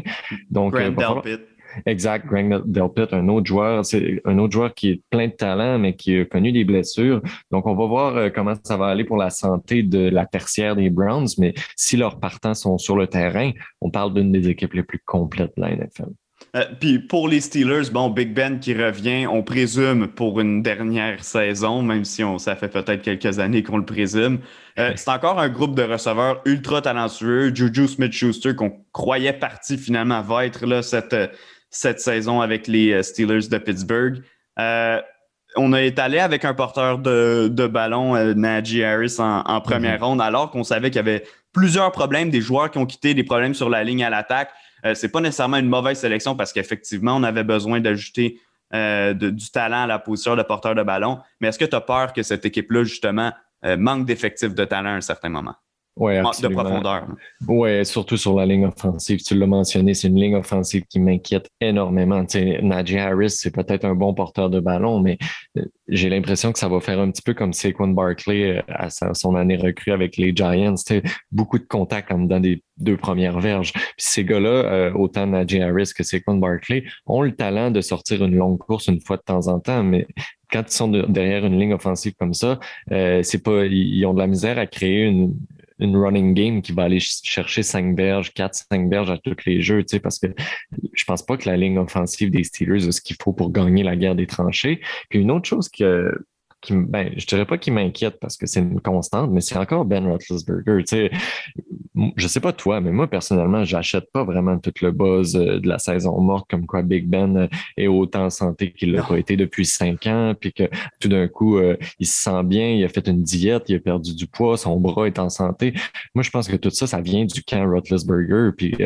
Donc, 0.50 0.74
euh, 0.74 0.90
Delpit. 0.90 1.42
Exact, 1.84 2.26
Greg 2.26 2.62
Delpit, 2.64 3.06
un 3.12 3.28
autre 3.28 3.46
joueur, 3.46 3.84
c'est 3.84 4.20
un 4.24 4.38
autre 4.38 4.52
joueur 4.52 4.74
qui 4.74 4.90
est 4.90 5.02
plein 5.10 5.28
de 5.28 5.32
talent, 5.32 5.78
mais 5.78 5.94
qui 5.94 6.18
a 6.18 6.24
connu 6.24 6.52
des 6.52 6.64
blessures. 6.64 7.20
Donc, 7.50 7.66
on 7.66 7.74
va 7.74 7.86
voir 7.86 8.16
euh, 8.16 8.30
comment 8.30 8.54
ça 8.62 8.76
va 8.76 8.86
aller 8.86 9.04
pour 9.04 9.16
la 9.16 9.30
santé 9.30 9.82
de 9.82 10.08
la 10.08 10.26
tertiaire 10.26 10.76
des 10.76 10.90
Browns, 10.90 11.28
mais 11.38 11.54
si 11.76 11.96
leurs 11.96 12.18
partants 12.18 12.54
sont 12.54 12.78
sur 12.78 12.96
le 12.96 13.06
terrain, 13.06 13.50
on 13.80 13.90
parle 13.90 14.14
d'une 14.14 14.32
des 14.32 14.48
équipes 14.48 14.74
les 14.74 14.82
plus 14.82 15.02
complètes 15.04 15.52
de 15.56 15.62
la 15.62 15.76
NFL. 15.76 16.10
Euh, 16.54 16.64
puis 16.80 16.98
pour 16.98 17.28
les 17.28 17.40
Steelers, 17.40 17.90
bon, 17.92 18.08
Big 18.08 18.32
Ben 18.32 18.58
qui 18.58 18.72
revient, 18.74 19.26
on 19.26 19.42
présume 19.42 20.06
pour 20.06 20.40
une 20.40 20.62
dernière 20.62 21.22
saison, 21.24 21.82
même 21.82 22.04
si 22.04 22.24
on, 22.24 22.38
ça 22.38 22.56
fait 22.56 22.68
peut-être 22.68 23.02
quelques 23.02 23.38
années 23.38 23.62
qu'on 23.62 23.78
le 23.78 23.84
présume. 23.84 24.38
Euh, 24.78 24.92
c'est 24.96 25.10
encore 25.10 25.38
un 25.38 25.48
groupe 25.48 25.74
de 25.74 25.82
receveurs 25.82 26.40
ultra 26.44 26.80
talentueux. 26.82 27.54
Juju 27.54 27.88
Smith-Schuster, 27.88 28.54
qu'on 28.54 28.72
croyait 28.92 29.32
parti 29.32 29.76
finalement, 29.76 30.22
va 30.22 30.46
être 30.46 30.66
là 30.66 30.82
cette, 30.82 31.14
cette 31.76 32.00
saison 32.00 32.40
avec 32.40 32.66
les 32.66 33.02
Steelers 33.02 33.48
de 33.48 33.58
Pittsburgh. 33.58 34.22
on 34.58 35.72
a 35.72 35.82
étalé 35.82 36.18
avec 36.18 36.44
un 36.44 36.54
porteur 36.54 36.98
de, 36.98 37.48
de 37.50 37.66
ballon, 37.66 38.14
Najee 38.34 38.84
Harris, 38.84 39.16
en, 39.18 39.60
première 39.60 39.98
mm-hmm. 39.98 40.04
ronde, 40.04 40.20
alors 40.20 40.50
qu'on 40.50 40.64
savait 40.64 40.90
qu'il 40.90 40.96
y 40.96 41.00
avait 41.00 41.24
plusieurs 41.56 41.90
problèmes, 41.90 42.28
des 42.28 42.42
joueurs 42.42 42.70
qui 42.70 42.76
ont 42.76 42.84
quitté, 42.84 43.14
des 43.14 43.24
problèmes 43.24 43.54
sur 43.54 43.70
la 43.70 43.82
ligne 43.82 44.04
à 44.04 44.10
l'attaque. 44.10 44.50
Euh, 44.84 44.94
c'est 44.94 45.08
pas 45.08 45.20
nécessairement 45.20 45.56
une 45.56 45.68
mauvaise 45.68 45.98
sélection 45.98 46.36
parce 46.36 46.52
qu'effectivement, 46.52 47.16
on 47.16 47.22
avait 47.22 47.44
besoin 47.44 47.80
d'ajouter 47.80 48.40
euh, 48.74 49.14
du 49.14 49.50
talent 49.50 49.84
à 49.84 49.86
la 49.86 49.98
position 49.98 50.36
de 50.36 50.42
porteur 50.42 50.74
de 50.74 50.82
ballon. 50.82 51.18
Mais 51.40 51.48
est-ce 51.48 51.58
que 51.58 51.64
tu 51.64 51.74
as 51.74 51.80
peur 51.80 52.12
que 52.12 52.22
cette 52.22 52.44
équipe-là, 52.44 52.84
justement, 52.84 53.32
euh, 53.64 53.78
manque 53.78 54.04
d'effectifs 54.04 54.54
de 54.54 54.64
talent 54.66 54.90
à 54.90 54.96
un 54.96 55.00
certain 55.00 55.30
moment? 55.30 55.54
Oui, 55.98 56.14
de 56.18 56.48
profondeur. 56.48 57.06
Oui, 57.48 57.86
surtout 57.86 58.18
sur 58.18 58.36
la 58.36 58.44
ligne 58.44 58.66
offensive. 58.66 59.22
Tu 59.22 59.34
l'as 59.34 59.46
mentionné, 59.46 59.94
c'est 59.94 60.08
une 60.08 60.20
ligne 60.20 60.36
offensive 60.36 60.84
qui 60.90 61.00
m'inquiète 61.00 61.48
énormément. 61.58 62.24
Tu 62.26 62.62
Najee 62.62 62.98
Harris, 62.98 63.30
c'est 63.30 63.50
peut-être 63.50 63.86
un 63.86 63.94
bon 63.94 64.12
porteur 64.12 64.50
de 64.50 64.60
ballon, 64.60 65.00
mais 65.00 65.16
j'ai 65.88 66.10
l'impression 66.10 66.52
que 66.52 66.58
ça 66.58 66.68
va 66.68 66.80
faire 66.80 67.00
un 67.00 67.10
petit 67.10 67.22
peu 67.22 67.32
comme 67.32 67.54
Saquon 67.54 67.88
Barkley 67.88 68.62
à 68.68 68.90
son 68.90 69.36
année 69.36 69.56
recrue 69.56 69.92
avec 69.92 70.18
les 70.18 70.36
Giants. 70.36 70.74
Beaucoup 71.32 71.58
de 71.58 71.64
contacts 71.64 72.12
en 72.12 72.18
dedans 72.18 72.40
des 72.40 72.62
deux 72.76 72.98
premières 72.98 73.40
verges. 73.40 73.72
Puis 73.72 73.82
ces 73.96 74.24
gars-là, 74.24 74.48
euh, 74.48 74.92
autant 74.92 75.26
Najee 75.26 75.62
Harris 75.62 75.92
que 75.96 76.02
Saquon 76.02 76.36
Barkley, 76.36 76.84
ont 77.06 77.22
le 77.22 77.34
talent 77.34 77.70
de 77.70 77.80
sortir 77.80 78.22
une 78.22 78.36
longue 78.36 78.58
course 78.58 78.88
une 78.88 79.00
fois 79.00 79.16
de 79.16 79.22
temps 79.22 79.48
en 79.48 79.60
temps, 79.60 79.82
mais 79.82 80.06
quand 80.52 80.62
ils 80.68 80.72
sont 80.72 80.88
derrière 80.88 81.44
une 81.44 81.58
ligne 81.58 81.74
offensive 81.74 82.14
comme 82.18 82.34
ça, 82.34 82.60
euh, 82.92 83.22
c'est 83.22 83.42
pas, 83.42 83.64
ils, 83.64 84.04
ont 84.06 84.14
de 84.14 84.18
la 84.18 84.26
misère 84.26 84.58
à 84.58 84.66
créer 84.66 85.04
une, 85.04 85.34
une 85.78 85.96
running 85.96 86.34
game 86.34 86.62
qui 86.62 86.72
va 86.72 86.84
aller 86.84 87.00
chercher 87.00 87.62
cinq 87.62 87.94
berges, 87.94 88.32
quatre, 88.32 88.54
cinq 88.54 88.88
berges 88.88 89.10
à 89.10 89.18
tous 89.18 89.36
les 89.46 89.62
jeux, 89.62 89.82
tu 89.82 89.96
sais, 89.96 90.00
parce 90.00 90.18
que 90.18 90.28
je 90.92 91.04
pense 91.04 91.24
pas 91.24 91.36
que 91.36 91.48
la 91.48 91.56
ligne 91.56 91.78
offensive 91.78 92.30
des 92.30 92.44
Steelers 92.44 92.88
a 92.88 92.92
ce 92.92 93.00
qu'il 93.00 93.16
faut 93.20 93.32
pour 93.32 93.50
gagner 93.50 93.82
la 93.82 93.96
guerre 93.96 94.14
des 94.14 94.26
tranchées. 94.26 94.80
Puis 95.10 95.20
une 95.20 95.30
autre 95.30 95.48
chose 95.48 95.68
que 95.68 96.12
qui, 96.66 96.74
ben, 96.74 97.12
je 97.16 97.26
dirais 97.26 97.46
pas 97.46 97.58
qu'il 97.58 97.72
m'inquiète 97.72 98.18
parce 98.20 98.36
que 98.36 98.46
c'est 98.46 98.60
une 98.60 98.80
constante, 98.80 99.30
mais 99.30 99.40
c'est 99.40 99.56
encore 99.56 99.84
Ben 99.84 100.06
Roethlisberger. 100.06 100.82
Tu 100.84 100.96
sais, 100.96 101.10
je 102.16 102.28
sais 102.28 102.40
pas 102.40 102.52
toi, 102.52 102.80
mais 102.80 102.92
moi 102.92 103.08
personnellement, 103.08 103.64
j'achète 103.64 104.10
pas 104.12 104.24
vraiment 104.24 104.58
tout 104.58 104.72
le 104.82 104.90
buzz 104.90 105.36
euh, 105.36 105.60
de 105.60 105.68
la 105.68 105.78
saison 105.78 106.20
morte 106.20 106.46
comme 106.50 106.66
quoi 106.66 106.82
Big 106.82 107.08
Ben 107.08 107.36
euh, 107.36 107.48
est 107.76 107.86
autant 107.86 108.26
en 108.26 108.30
santé 108.30 108.72
qu'il 108.72 108.92
l'a 108.92 109.02
pas 109.02 109.18
été 109.18 109.36
depuis 109.36 109.64
cinq 109.64 110.06
ans, 110.06 110.34
puis 110.38 110.52
que 110.52 110.64
tout 111.00 111.08
d'un 111.08 111.28
coup 111.28 111.58
euh, 111.58 111.76
il 111.98 112.06
se 112.06 112.22
sent 112.22 112.42
bien, 112.44 112.70
il 112.70 112.84
a 112.84 112.88
fait 112.88 113.06
une 113.08 113.22
diète, 113.22 113.64
il 113.68 113.76
a 113.76 113.78
perdu 113.78 114.14
du 114.14 114.26
poids, 114.26 114.56
son 114.56 114.78
bras 114.78 115.06
est 115.06 115.18
en 115.18 115.30
santé. 115.30 115.72
Moi, 116.14 116.22
je 116.22 116.30
pense 116.30 116.48
que 116.48 116.56
tout 116.56 116.70
ça, 116.70 116.86
ça 116.86 117.00
vient 117.00 117.24
du 117.24 117.42
camp 117.42 117.66
Roethlisberger, 117.70 118.50
puis 118.56 118.72
tu 118.72 118.84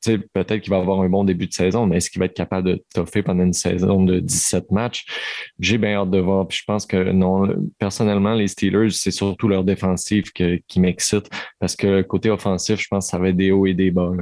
sais, 0.00 0.18
peut-être 0.18 0.60
qu'il 0.60 0.70
va 0.70 0.78
avoir 0.78 1.00
un 1.00 1.08
bon 1.08 1.24
début 1.24 1.46
de 1.46 1.52
saison, 1.52 1.86
mais 1.86 1.96
est-ce 1.96 2.10
qu'il 2.10 2.20
va 2.20 2.26
être 2.26 2.34
capable 2.34 2.68
de 2.68 2.84
toffer 2.94 3.22
pendant 3.22 3.42
une 3.42 3.52
saison 3.52 4.04
de 4.04 4.20
17 4.20 4.70
matchs? 4.70 5.04
J'ai 5.58 5.78
bien 5.78 5.94
hâte 5.94 6.10
de 6.10 6.18
voir, 6.18 6.46
puis 6.46 6.58
je 6.58 6.64
pense 6.64 6.86
que 6.86 6.96
non, 7.16 7.48
personnellement, 7.78 8.34
les 8.34 8.48
Steelers, 8.48 8.90
c'est 8.90 9.10
surtout 9.10 9.48
leur 9.48 9.64
défensive 9.64 10.32
qui 10.32 10.80
m'excite 10.80 11.28
parce 11.58 11.76
que 11.76 12.02
côté 12.02 12.30
offensif, 12.30 12.80
je 12.80 12.88
pense 12.88 13.06
que 13.06 13.10
ça 13.10 13.18
va 13.18 13.28
être 13.28 13.36
des 13.36 13.50
hauts 13.50 13.66
et 13.66 13.74
des 13.74 13.90
bas. 13.90 14.12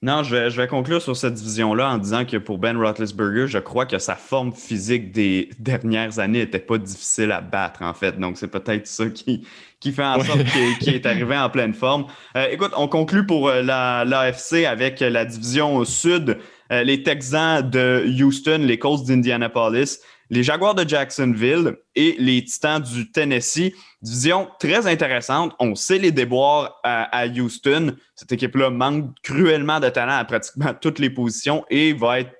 Non, 0.00 0.22
je 0.22 0.32
vais, 0.32 0.48
je 0.48 0.60
vais 0.60 0.68
conclure 0.68 1.02
sur 1.02 1.16
cette 1.16 1.34
division-là 1.34 1.90
en 1.90 1.98
disant 1.98 2.24
que 2.24 2.36
pour 2.36 2.58
Ben 2.58 2.76
Roethlisberger, 2.76 3.48
je 3.48 3.58
crois 3.58 3.84
que 3.84 3.98
sa 3.98 4.14
forme 4.14 4.52
physique 4.52 5.10
des 5.10 5.50
dernières 5.58 6.20
années 6.20 6.38
n'était 6.38 6.60
pas 6.60 6.78
difficile 6.78 7.32
à 7.32 7.40
battre, 7.40 7.82
en 7.82 7.92
fait. 7.94 8.16
Donc, 8.16 8.38
c'est 8.38 8.46
peut-être 8.48 8.86
ça 8.86 9.06
qui, 9.08 9.44
qui 9.80 9.90
fait 9.90 10.04
en 10.04 10.22
sorte 10.22 10.44
qu'il 10.78 10.94
est 10.94 11.04
arrivé 11.04 11.36
en 11.36 11.50
pleine 11.50 11.74
forme. 11.74 12.06
Euh, 12.36 12.46
écoute, 12.48 12.70
on 12.76 12.86
conclut 12.86 13.26
pour 13.26 13.48
euh, 13.48 13.62
l'AFC 13.62 14.66
avec 14.66 15.00
la 15.00 15.24
division 15.24 15.84
sud. 15.84 16.38
Euh, 16.70 16.84
les 16.84 17.02
Texans 17.02 17.68
de 17.68 18.04
Houston, 18.22 18.60
les 18.60 18.78
Colts 18.78 19.04
d'Indianapolis, 19.04 19.98
les 20.30 20.42
Jaguars 20.42 20.74
de 20.74 20.88
Jacksonville 20.88 21.76
et 21.94 22.16
les 22.18 22.44
Titans 22.44 22.82
du 22.82 23.10
Tennessee. 23.10 23.72
Division 24.02 24.48
très 24.60 24.86
intéressante. 24.86 25.54
On 25.58 25.74
sait 25.74 25.98
les 25.98 26.12
déboires 26.12 26.80
à, 26.84 27.26
Houston. 27.26 27.94
Cette 28.14 28.32
équipe-là 28.32 28.70
manque 28.70 29.10
cruellement 29.22 29.80
de 29.80 29.88
talent 29.88 30.16
à 30.16 30.24
pratiquement 30.24 30.74
toutes 30.80 30.98
les 30.98 31.10
positions 31.10 31.64
et 31.70 31.92
va 31.92 32.20
être 32.20 32.32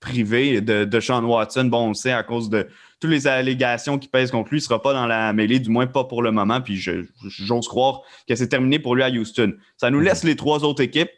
privée 0.00 0.60
de, 0.60 1.00
Sean 1.00 1.24
Watson. 1.24 1.64
Bon, 1.64 1.86
on 1.86 1.88
le 1.88 1.94
sait 1.94 2.12
à 2.12 2.22
cause 2.22 2.50
de 2.50 2.66
toutes 3.00 3.10
les 3.10 3.26
allégations 3.26 3.98
qui 3.98 4.08
pèsent 4.08 4.30
contre 4.30 4.50
lui. 4.50 4.58
Il 4.58 4.62
ne 4.62 4.64
sera 4.64 4.82
pas 4.82 4.92
dans 4.92 5.06
la 5.06 5.32
mêlée, 5.32 5.60
du 5.60 5.70
moins 5.70 5.86
pas 5.86 6.04
pour 6.04 6.22
le 6.22 6.32
moment. 6.32 6.60
Puis 6.60 6.76
j'ose 6.76 7.68
croire 7.68 8.00
que 8.28 8.34
c'est 8.34 8.48
terminé 8.48 8.78
pour 8.78 8.96
lui 8.96 9.02
à 9.02 9.10
Houston. 9.10 9.54
Ça 9.76 9.90
nous 9.90 10.00
laisse 10.00 10.24
les 10.24 10.36
trois 10.36 10.64
autres 10.64 10.82
équipes 10.82 11.10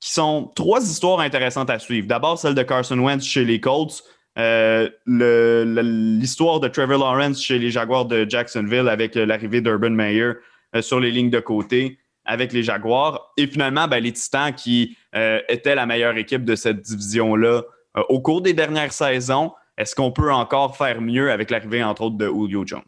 qui 0.00 0.10
sont 0.12 0.52
trois 0.54 0.82
histoires 0.82 1.20
intéressantes 1.20 1.70
à 1.70 1.78
suivre. 1.78 2.06
D'abord, 2.06 2.38
celle 2.38 2.54
de 2.54 2.62
Carson 2.62 2.98
Wentz 2.98 3.24
chez 3.24 3.44
les 3.44 3.60
Colts. 3.60 4.02
Euh, 4.38 4.90
l'histoire 5.06 6.60
de 6.60 6.68
Trevor 6.68 6.98
Lawrence 6.98 7.42
chez 7.42 7.58
les 7.58 7.70
Jaguars 7.70 8.04
de 8.04 8.28
Jacksonville 8.28 8.88
avec 8.88 9.14
l'arrivée 9.14 9.60
d'Urban 9.60 9.90
Meyer 9.90 10.32
euh, 10.74 10.82
sur 10.82 11.00
les 11.00 11.10
lignes 11.10 11.30
de 11.30 11.40
côté 11.40 11.98
avec 12.24 12.52
les 12.52 12.62
Jaguars. 12.62 13.32
Et 13.36 13.46
finalement, 13.46 13.88
ben, 13.88 14.02
les 14.02 14.12
Titans 14.12 14.52
qui 14.54 14.96
euh, 15.14 15.40
étaient 15.48 15.74
la 15.74 15.86
meilleure 15.86 16.16
équipe 16.16 16.44
de 16.44 16.54
cette 16.54 16.82
division-là 16.82 17.62
au 18.10 18.20
cours 18.20 18.42
des 18.42 18.52
dernières 18.52 18.92
saisons. 18.92 19.52
Est-ce 19.78 19.94
qu'on 19.94 20.12
peut 20.12 20.30
encore 20.30 20.76
faire 20.76 21.00
mieux 21.00 21.30
avec 21.30 21.50
l'arrivée, 21.50 21.82
entre 21.82 22.02
autres, 22.02 22.16
de 22.16 22.26
Julio 22.26 22.66
Jones? 22.66 22.82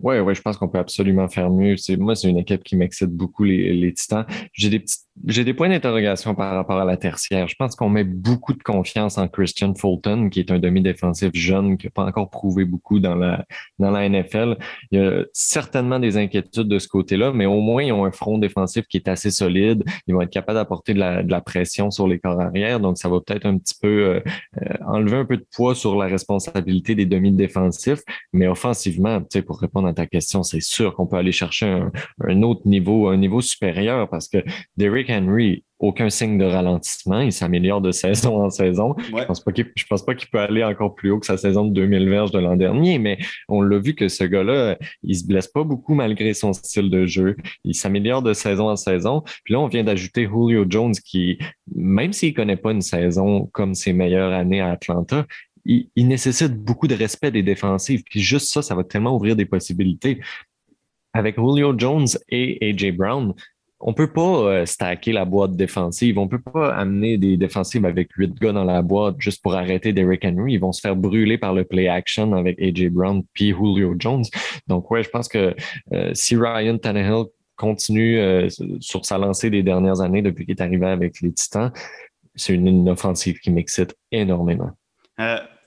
Oui, 0.00 0.18
ouais, 0.18 0.34
je 0.34 0.42
pense 0.42 0.56
qu'on 0.56 0.68
peut 0.68 0.78
absolument 0.78 1.28
faire 1.28 1.50
mieux. 1.50 1.76
Moi, 1.98 2.16
c'est 2.16 2.28
une 2.28 2.38
équipe 2.38 2.64
qui 2.64 2.74
m'excite 2.74 3.10
beaucoup, 3.10 3.44
les, 3.44 3.72
les 3.74 3.92
Titans. 3.92 4.26
J'ai 4.52 4.70
des 4.70 4.80
petites 4.80 5.03
j'ai 5.26 5.44
des 5.44 5.54
points 5.54 5.68
d'interrogation 5.68 6.34
par 6.34 6.54
rapport 6.54 6.78
à 6.78 6.84
la 6.84 6.96
tertiaire. 6.96 7.46
Je 7.46 7.54
pense 7.54 7.76
qu'on 7.76 7.88
met 7.88 8.02
beaucoup 8.02 8.52
de 8.52 8.62
confiance 8.62 9.16
en 9.16 9.28
Christian 9.28 9.74
Fulton, 9.74 10.28
qui 10.28 10.40
est 10.40 10.50
un 10.50 10.58
demi-défensif 10.58 11.30
jeune 11.34 11.78
qui 11.78 11.86
n'a 11.86 11.90
pas 11.90 12.04
encore 12.04 12.30
prouvé 12.30 12.64
beaucoup 12.64 12.98
dans 12.98 13.14
la, 13.14 13.44
dans 13.78 13.90
la 13.90 14.08
NFL. 14.08 14.56
Il 14.90 14.98
y 14.98 15.02
a 15.02 15.24
certainement 15.32 16.00
des 16.00 16.16
inquiétudes 16.16 16.68
de 16.68 16.78
ce 16.80 16.88
côté-là, 16.88 17.32
mais 17.32 17.46
au 17.46 17.60
moins, 17.60 17.84
ils 17.84 17.92
ont 17.92 18.04
un 18.04 18.10
front 18.10 18.38
défensif 18.38 18.86
qui 18.88 18.96
est 18.96 19.08
assez 19.08 19.30
solide. 19.30 19.84
Ils 20.08 20.14
vont 20.14 20.20
être 20.20 20.30
capables 20.30 20.58
d'apporter 20.58 20.94
de 20.94 20.98
la, 20.98 21.22
de 21.22 21.30
la 21.30 21.40
pression 21.40 21.92
sur 21.92 22.08
les 22.08 22.18
corps 22.18 22.40
arrière. 22.40 22.80
Donc, 22.80 22.98
ça 22.98 23.08
va 23.08 23.20
peut-être 23.20 23.46
un 23.46 23.56
petit 23.56 23.76
peu 23.80 23.88
euh, 23.88 24.20
euh, 24.62 24.74
enlever 24.86 25.18
un 25.18 25.24
peu 25.24 25.36
de 25.36 25.46
poids 25.54 25.76
sur 25.76 25.96
la 25.96 26.06
responsabilité 26.06 26.96
des 26.96 27.06
demi-défensifs. 27.06 28.02
Mais 28.32 28.48
offensivement, 28.48 29.22
pour 29.46 29.60
répondre 29.60 29.86
à 29.86 29.94
ta 29.94 30.06
question, 30.06 30.42
c'est 30.42 30.60
sûr 30.60 30.94
qu'on 30.94 31.06
peut 31.06 31.16
aller 31.16 31.32
chercher 31.32 31.66
un, 31.66 31.92
un 32.26 32.42
autre 32.42 32.62
niveau, 32.66 33.08
un 33.08 33.16
niveau 33.16 33.40
supérieur 33.40 34.08
parce 34.08 34.28
que 34.28 34.38
Henry, 35.10 35.64
aucun 35.78 36.08
signe 36.10 36.38
de 36.38 36.44
ralentissement. 36.44 37.20
Il 37.20 37.32
s'améliore 37.32 37.80
de 37.80 37.90
saison 37.92 38.42
en 38.42 38.50
saison. 38.50 38.94
Je 38.98 39.24
pense 39.24 39.42
pas 39.42 39.52
qu'il, 39.52 39.70
je 39.76 39.84
pense 39.84 40.04
pas 40.04 40.14
qu'il 40.14 40.28
peut 40.28 40.38
aller 40.38 40.64
encore 40.64 40.94
plus 40.94 41.10
haut 41.10 41.18
que 41.18 41.26
sa 41.26 41.36
saison 41.36 41.66
de 41.66 41.72
2000 41.74 42.08
verges 42.08 42.30
de 42.30 42.38
l'an 42.38 42.56
dernier, 42.56 42.98
mais 42.98 43.18
on 43.48 43.60
l'a 43.60 43.78
vu 43.78 43.94
que 43.94 44.08
ce 44.08 44.24
gars-là, 44.24 44.78
il 45.02 45.16
se 45.16 45.26
blesse 45.26 45.48
pas 45.48 45.64
beaucoup 45.64 45.94
malgré 45.94 46.34
son 46.34 46.52
style 46.52 46.90
de 46.90 47.06
jeu. 47.06 47.36
Il 47.64 47.74
s'améliore 47.74 48.22
de 48.22 48.32
saison 48.32 48.68
en 48.68 48.76
saison. 48.76 49.22
Puis 49.44 49.54
là, 49.54 49.60
on 49.60 49.66
vient 49.66 49.84
d'ajouter 49.84 50.22
Julio 50.22 50.64
Jones 50.68 50.94
qui, 50.94 51.38
même 51.74 52.12
s'il 52.12 52.34
connaît 52.34 52.56
pas 52.56 52.72
une 52.72 52.82
saison 52.82 53.46
comme 53.52 53.74
ses 53.74 53.92
meilleures 53.92 54.32
années 54.32 54.60
à 54.60 54.70
Atlanta, 54.70 55.26
il, 55.64 55.88
il 55.96 56.08
nécessite 56.08 56.54
beaucoup 56.54 56.88
de 56.88 56.94
respect 56.94 57.30
des 57.30 57.42
défensives. 57.42 58.02
Puis 58.08 58.20
juste 58.20 58.52
ça, 58.52 58.62
ça 58.62 58.74
va 58.74 58.84
tellement 58.84 59.14
ouvrir 59.16 59.36
des 59.36 59.46
possibilités 59.46 60.20
avec 61.14 61.36
Julio 61.36 61.74
Jones 61.78 62.08
et 62.28 62.58
AJ 62.60 62.96
Brown, 62.96 63.32
on 63.86 63.92
peut 63.92 64.10
pas 64.10 64.20
euh, 64.22 64.66
stacker 64.66 65.12
la 65.12 65.26
boîte 65.26 65.56
défensive. 65.56 66.18
On 66.18 66.26
peut 66.26 66.40
pas 66.40 66.74
amener 66.74 67.18
des 67.18 67.36
défensives 67.36 67.84
avec 67.84 68.10
huit 68.16 68.34
gars 68.40 68.52
dans 68.52 68.64
la 68.64 68.80
boîte 68.80 69.16
juste 69.18 69.42
pour 69.42 69.54
arrêter 69.54 69.92
Derrick 69.92 70.24
Henry. 70.24 70.54
Ils 70.54 70.58
vont 70.58 70.72
se 70.72 70.80
faire 70.80 70.96
brûler 70.96 71.36
par 71.36 71.52
le 71.52 71.64
play 71.64 71.86
action 71.86 72.32
avec 72.32 72.58
AJ 72.60 72.88
Brown 72.88 73.22
puis 73.34 73.50
Julio 73.50 73.94
Jones. 73.98 74.24
Donc 74.68 74.90
ouais, 74.90 75.02
je 75.02 75.10
pense 75.10 75.28
que 75.28 75.54
euh, 75.92 76.10
si 76.14 76.34
Ryan 76.34 76.78
Tannehill 76.78 77.26
continue 77.56 78.18
euh, 78.18 78.48
sur 78.80 79.04
sa 79.04 79.18
lancée 79.18 79.50
des 79.50 79.62
dernières 79.62 80.00
années 80.00 80.22
depuis 80.22 80.46
qu'il 80.46 80.56
est 80.56 80.62
arrivé 80.62 80.86
avec 80.86 81.20
les 81.20 81.32
Titans, 81.32 81.70
c'est 82.34 82.54
une, 82.54 82.88
offensive 82.88 83.38
qui 83.38 83.50
m'excite 83.50 83.94
énormément. 84.10 84.70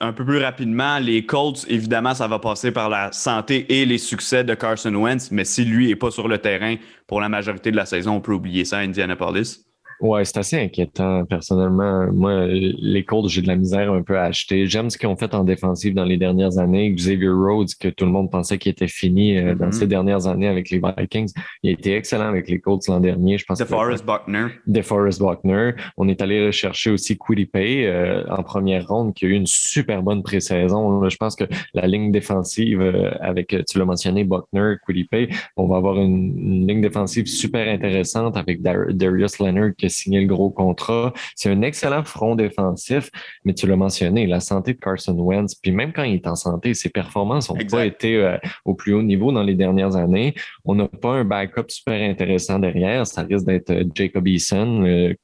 Un 0.00 0.12
peu 0.12 0.24
plus 0.24 0.38
rapidement, 0.38 0.98
les 0.98 1.26
Colts, 1.26 1.64
évidemment, 1.68 2.14
ça 2.14 2.28
va 2.28 2.38
passer 2.38 2.70
par 2.70 2.88
la 2.88 3.10
santé 3.12 3.80
et 3.80 3.84
les 3.84 3.98
succès 3.98 4.44
de 4.44 4.54
Carson 4.54 4.94
Wentz, 4.94 5.30
mais 5.30 5.44
si 5.44 5.64
lui 5.64 5.88
n'est 5.88 5.96
pas 5.96 6.10
sur 6.10 6.28
le 6.28 6.38
terrain 6.38 6.76
pour 7.06 7.20
la 7.20 7.28
majorité 7.28 7.70
de 7.70 7.76
la 7.76 7.86
saison, 7.86 8.16
on 8.16 8.20
peut 8.20 8.32
oublier 8.32 8.64
ça 8.64 8.78
à 8.78 8.80
Indianapolis. 8.80 9.67
Ouais, 10.00 10.24
c'est 10.24 10.38
assez 10.38 10.56
inquiétant, 10.60 11.24
personnellement. 11.24 12.06
Moi, 12.12 12.46
les 12.46 13.04
Colts, 13.04 13.28
j'ai 13.28 13.42
de 13.42 13.48
la 13.48 13.56
misère 13.56 13.92
un 13.92 14.02
peu 14.02 14.16
à 14.16 14.24
acheter. 14.24 14.66
J'aime 14.66 14.90
ce 14.90 14.96
qu'ils 14.98 15.08
ont 15.08 15.16
fait 15.16 15.34
en 15.34 15.42
défensive 15.42 15.92
dans 15.94 16.04
les 16.04 16.16
dernières 16.16 16.58
années. 16.58 16.90
Xavier 16.92 17.28
Rhodes, 17.30 17.68
que 17.80 17.88
tout 17.88 18.04
le 18.04 18.12
monde 18.12 18.30
pensait 18.30 18.58
qu'il 18.58 18.70
était 18.70 18.86
fini 18.86 19.36
euh, 19.36 19.56
dans 19.56 19.66
Mhm. 19.66 19.72
ces 19.72 19.86
dernières 19.88 20.26
années 20.28 20.46
avec 20.46 20.70
les 20.70 20.80
Vikings, 20.80 21.32
il 21.64 21.70
a 21.70 21.72
été 21.72 21.96
excellent 21.96 22.28
avec 22.28 22.48
les 22.48 22.60
Colts 22.60 22.86
l'an 22.86 23.00
dernier. 23.00 23.38
Je 23.38 23.44
pense 23.44 23.58
DeForest 23.58 24.06
Buckner. 24.06 24.46
DeForest 24.68 25.20
Buckner. 25.20 25.72
On 25.96 26.08
est 26.08 26.22
allé 26.22 26.46
rechercher 26.46 26.90
aussi 26.92 27.18
Quiddy 27.18 27.48
euh, 27.56 28.22
en 28.30 28.42
première 28.44 28.86
ronde, 28.86 29.14
qui 29.14 29.24
a 29.24 29.28
eu 29.28 29.32
une 29.32 29.46
super 29.46 30.02
bonne 30.02 30.22
pré-saison. 30.22 31.08
Je 31.08 31.16
pense 31.16 31.34
que 31.34 31.44
la 31.74 31.86
ligne 31.88 32.12
défensive, 32.12 32.80
euh, 32.80 33.10
avec, 33.20 33.48
tu 33.68 33.78
l'as 33.78 33.84
mentionné, 33.84 34.22
Buckner, 34.24 34.74
Quiddy 34.86 35.08
on 35.56 35.66
va 35.66 35.76
avoir 35.78 35.96
une, 35.96 36.38
une 36.38 36.66
ligne 36.68 36.80
défensive 36.82 37.26
super 37.26 37.66
intéressante 37.68 38.36
avec 38.36 38.62
Dar- 38.62 38.92
Darius 38.92 39.38
Leonard 39.40 39.70
qui 39.76 39.87
a 39.88 39.90
signé 39.90 40.20
le 40.20 40.26
gros 40.26 40.50
contrat. 40.50 41.12
C'est 41.34 41.50
un 41.50 41.62
excellent 41.62 42.04
front 42.04 42.34
défensif, 42.34 43.10
mais 43.44 43.54
tu 43.54 43.66
l'as 43.66 43.76
mentionné, 43.76 44.26
la 44.26 44.40
santé 44.40 44.74
de 44.74 44.78
Carson 44.78 45.16
Wentz, 45.18 45.54
puis 45.54 45.72
même 45.72 45.92
quand 45.92 46.04
il 46.04 46.14
est 46.14 46.26
en 46.26 46.36
santé, 46.36 46.74
ses 46.74 46.88
performances 46.88 47.50
n'ont 47.50 47.58
pas 47.70 47.86
été 47.86 48.16
euh, 48.16 48.36
au 48.64 48.74
plus 48.74 48.94
haut 48.94 49.02
niveau 49.02 49.32
dans 49.32 49.42
les 49.42 49.54
dernières 49.54 49.96
années. 49.96 50.34
On 50.64 50.74
n'a 50.74 50.88
pas 50.88 51.12
un 51.12 51.24
backup 51.24 51.68
super 51.68 52.00
intéressant 52.08 52.58
derrière. 52.58 53.06
Ça 53.06 53.22
risque 53.22 53.46
d'être 53.46 53.70
euh, 53.70 53.84
Jacob 53.94 54.26
Eason, 54.26 54.80
le 54.82 55.14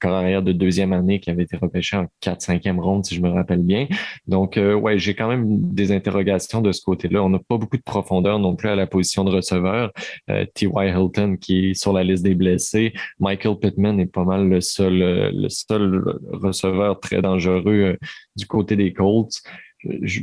de 0.41 0.53
deuxième 0.53 0.93
année 0.93 1.21
qui 1.21 1.31
avait 1.31 1.43
été 1.43 1.57
repêché 1.57 1.97
en 1.97 2.07
4-5e 2.23 2.81
ronde, 2.81 3.05
si 3.05 3.15
je 3.15 3.21
me 3.21 3.31
rappelle 3.31 3.63
bien. 3.63 3.87
Donc, 4.27 4.57
euh, 4.57 4.75
ouais, 4.75 4.99
j'ai 4.99 5.15
quand 5.15 5.29
même 5.29 5.45
des 5.47 5.93
interrogations 5.93 6.61
de 6.61 6.73
ce 6.73 6.83
côté-là. 6.83 7.23
On 7.23 7.29
n'a 7.29 7.39
pas 7.39 7.57
beaucoup 7.57 7.77
de 7.77 7.83
profondeur 7.83 8.39
non 8.39 8.57
plus 8.57 8.69
à 8.69 8.77
la 8.77 8.87
position 8.87 9.25
de 9.25 9.31
receveur. 9.31 9.93
Euh, 10.31 10.45
T.Y. 10.55 10.95
Hilton 10.97 11.37
qui 11.41 11.71
est 11.71 11.75
sur 11.75 11.93
la 11.93 12.05
liste 12.05 12.25
des 12.25 12.35
blessés. 12.35 12.93
Michael 13.19 13.57
Pittman 13.59 14.01
est 14.01 14.13
pas 14.13 14.25
mal 14.25 14.54
le 14.55 14.61
seul, 14.61 15.03
euh, 15.03 15.31
le 15.33 15.49
seul 15.49 16.03
receveur 16.33 17.01
très 17.01 17.21
dangereux 17.23 17.63
euh, 17.67 17.97
du 18.37 18.47
côté 18.47 18.77
des 18.77 18.93
Colts. 18.93 19.43
Je- 20.03 20.23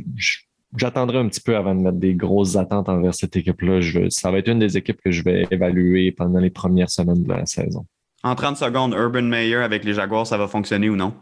J'attendrai 0.78 1.18
un 1.18 1.28
petit 1.28 1.42
peu 1.42 1.54
avant 1.54 1.74
de 1.74 1.82
mettre 1.82 1.98
des 1.98 2.14
grosses 2.14 2.56
attentes 2.56 2.88
envers 2.88 3.12
cette 3.14 3.36
équipe-là. 3.36 3.80
Ça 4.08 4.30
va 4.30 4.38
être 4.38 4.48
une 4.48 4.58
des 4.58 4.78
équipes 4.78 5.02
que 5.04 5.10
je 5.10 5.22
vais 5.22 5.46
évaluer 5.50 6.12
pendant 6.12 6.38
les 6.40 6.48
premières 6.48 6.88
semaines 6.88 7.22
de 7.24 7.28
la 7.28 7.44
saison. 7.44 7.84
En 8.22 8.34
30 8.34 8.56
secondes, 8.56 8.94
Urban 8.94 9.20
Meyer 9.20 9.56
avec 9.56 9.84
les 9.84 9.92
Jaguars, 9.92 10.26
ça 10.26 10.38
va 10.38 10.48
fonctionner 10.48 10.88
ou 10.88 10.96
non? 10.96 11.12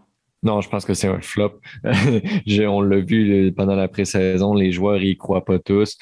Non, 0.45 0.61
je 0.61 0.69
pense 0.69 0.85
que 0.85 0.95
c'est 0.95 1.09
un 1.09 1.21
flop. 1.21 1.61
On 1.85 2.81
l'a 2.81 3.01
vu 3.01 3.49
euh, 3.49 3.51
pendant 3.53 3.75
la 3.75 3.89
pré-saison, 3.89 4.55
les 4.55 4.71
joueurs 4.71 5.03
y 5.03 5.17
croient 5.17 5.45
pas 5.45 5.59
tous. 5.59 5.99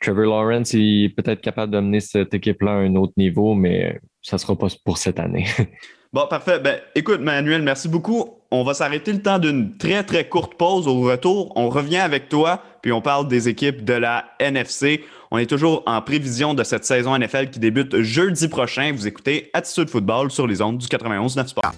Trevor 0.00 0.24
Lawrence 0.24 0.72
il 0.72 1.04
est 1.04 1.08
peut-être 1.10 1.42
capable 1.42 1.72
d'amener 1.72 2.00
cette 2.00 2.32
équipe-là 2.32 2.70
à 2.70 2.76
un 2.76 2.94
autre 2.96 3.12
niveau, 3.18 3.54
mais 3.54 4.00
ça 4.22 4.38
sera 4.38 4.56
pas 4.56 4.68
pour 4.82 4.96
cette 4.96 5.18
année. 5.20 5.44
Bon, 6.10 6.26
parfait. 6.26 6.58
Ben, 6.58 6.80
écoute, 6.94 7.20
Manuel, 7.20 7.60
merci 7.60 7.86
beaucoup. 7.86 8.38
On 8.50 8.64
va 8.64 8.72
s'arrêter 8.72 9.12
le 9.12 9.20
temps 9.20 9.38
d'une 9.38 9.76
très, 9.76 10.02
très 10.04 10.26
courte 10.26 10.54
pause. 10.54 10.88
Au 10.88 11.02
retour, 11.02 11.52
on 11.54 11.68
revient 11.68 11.98
avec 11.98 12.30
toi, 12.30 12.62
puis 12.80 12.92
on 12.92 13.02
parle 13.02 13.28
des 13.28 13.50
équipes 13.50 13.84
de 13.84 13.92
la 13.92 14.24
NFC. 14.40 15.04
On 15.30 15.36
est 15.36 15.44
toujours 15.44 15.82
en 15.84 16.00
prévision 16.00 16.54
de 16.54 16.64
cette 16.64 16.86
saison 16.86 17.18
NFL 17.18 17.50
qui 17.50 17.58
débute 17.58 18.00
jeudi 18.00 18.48
prochain. 18.48 18.92
Vous 18.94 19.06
écoutez 19.06 19.50
Attitude 19.52 19.90
Football 19.90 20.30
sur 20.30 20.46
les 20.46 20.62
ondes 20.62 20.78
du 20.78 20.86
91-9 20.86 21.48
Sport. 21.48 21.72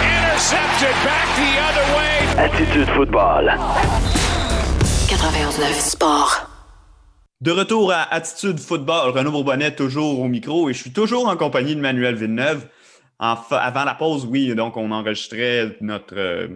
Intercepted 0.00 0.96
back 1.04 1.28
the 1.36 1.56
other 1.70 1.86
way. 1.96 2.44
Attitude 2.44 2.88
football. 2.96 3.54
91.9 5.06 5.72
Sport. 5.72 6.50
De 7.42 7.52
retour 7.52 7.92
à 7.92 8.12
Attitude 8.12 8.58
Football, 8.58 9.10
Renaud 9.10 9.30
Bourbonnet 9.30 9.76
toujours 9.76 10.20
au 10.20 10.26
micro 10.26 10.68
et 10.68 10.72
je 10.72 10.80
suis 10.80 10.90
toujours 10.90 11.28
en 11.28 11.36
compagnie 11.36 11.76
de 11.76 11.80
Manuel 11.80 12.16
Villeneuve. 12.16 12.66
Avant 13.18 13.84
la 13.84 13.94
pause, 13.94 14.26
oui, 14.26 14.54
donc 14.54 14.76
on 14.76 14.90
enregistrait 14.90 15.78
euh, 16.12 16.48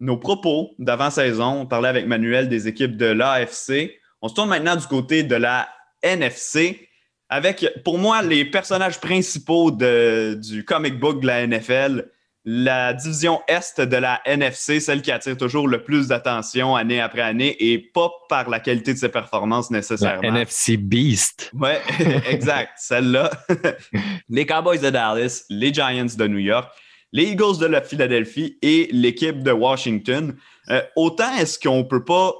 nos 0.00 0.16
propos 0.16 0.74
d'avant-saison. 0.78 1.60
On 1.60 1.66
parlait 1.66 1.88
avec 1.88 2.06
Manuel 2.06 2.48
des 2.48 2.66
équipes 2.66 2.96
de 2.96 3.06
l'AFC. 3.06 3.98
On 4.22 4.28
se 4.28 4.34
tourne 4.34 4.48
maintenant 4.48 4.76
du 4.76 4.86
côté 4.86 5.22
de 5.22 5.34
la 5.34 5.68
NFC 6.02 6.88
avec, 7.28 7.66
pour 7.84 7.98
moi, 7.98 8.22
les 8.22 8.44
personnages 8.44 9.00
principaux 9.00 9.70
du 9.70 10.64
comic 10.64 10.98
book 10.98 11.20
de 11.20 11.26
la 11.26 11.46
NFL. 11.46 12.10
La 12.50 12.94
division 12.94 13.42
Est 13.46 13.78
de 13.78 13.96
la 13.98 14.22
NFC, 14.24 14.80
celle 14.80 15.02
qui 15.02 15.12
attire 15.12 15.36
toujours 15.36 15.68
le 15.68 15.84
plus 15.84 16.08
d'attention 16.08 16.76
année 16.76 16.98
après 16.98 17.20
année 17.20 17.54
et 17.60 17.78
pas 17.78 18.10
par 18.30 18.48
la 18.48 18.58
qualité 18.58 18.94
de 18.94 18.98
ses 18.98 19.10
performances 19.10 19.70
La 19.70 19.76
nécessairement. 19.76 20.22
NFC 20.22 20.78
Beast. 20.78 21.50
Ouais, 21.52 21.82
exact, 22.26 22.70
celle-là. 22.78 23.30
les 24.30 24.46
Cowboys 24.46 24.78
de 24.78 24.88
Dallas, 24.88 25.44
les 25.50 25.74
Giants 25.74 26.06
de 26.16 26.26
New 26.26 26.38
York, 26.38 26.72
les 27.12 27.24
Eagles 27.24 27.58
de 27.60 27.66
la 27.66 27.82
Philadelphie 27.82 28.56
et 28.62 28.88
l'équipe 28.92 29.42
de 29.42 29.52
Washington. 29.52 30.34
Euh, 30.70 30.80
autant 30.96 31.36
est-ce 31.36 31.58
qu'on 31.58 31.84
peut 31.84 32.06
pas 32.06 32.32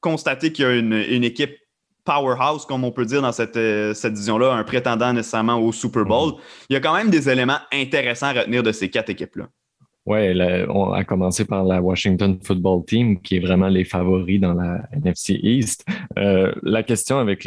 constater 0.00 0.52
qu'il 0.52 0.66
y 0.66 0.68
a 0.68 0.74
une, 0.74 0.92
une 0.92 1.24
équipe 1.24 1.56
powerhouse, 2.04 2.66
comme 2.66 2.84
on 2.84 2.92
peut 2.92 3.04
dire 3.04 3.22
dans 3.22 3.32
cette, 3.32 3.56
euh, 3.56 3.94
cette 3.94 4.14
division-là, 4.14 4.52
un 4.52 4.64
prétendant 4.64 5.12
nécessairement 5.12 5.56
au 5.56 5.72
Super 5.72 6.04
Bowl, 6.04 6.34
il 6.68 6.74
y 6.74 6.76
a 6.76 6.80
quand 6.80 6.94
même 6.94 7.10
des 7.10 7.28
éléments 7.28 7.58
intéressants 7.72 8.26
à 8.26 8.32
retenir 8.32 8.62
de 8.62 8.72
ces 8.72 8.90
quatre 8.90 9.10
équipes-là. 9.10 9.48
La- 10.06 10.66
on 10.68 10.92
a 10.92 11.04
commencé 11.04 11.44
par 11.44 11.64
la 11.64 11.80
Washington 11.80 12.38
Football 12.42 12.84
Team, 12.86 13.20
qui 13.20 13.36
est 13.36 13.40
vraiment 13.40 13.68
les 13.68 13.84
favoris 13.84 14.40
dans 14.40 14.54
la 14.54 14.82
NFC 14.92 15.38
East. 15.42 15.84
Euh, 16.18 16.52
la 16.62 16.82
question 16.82 17.18
avec 17.18 17.44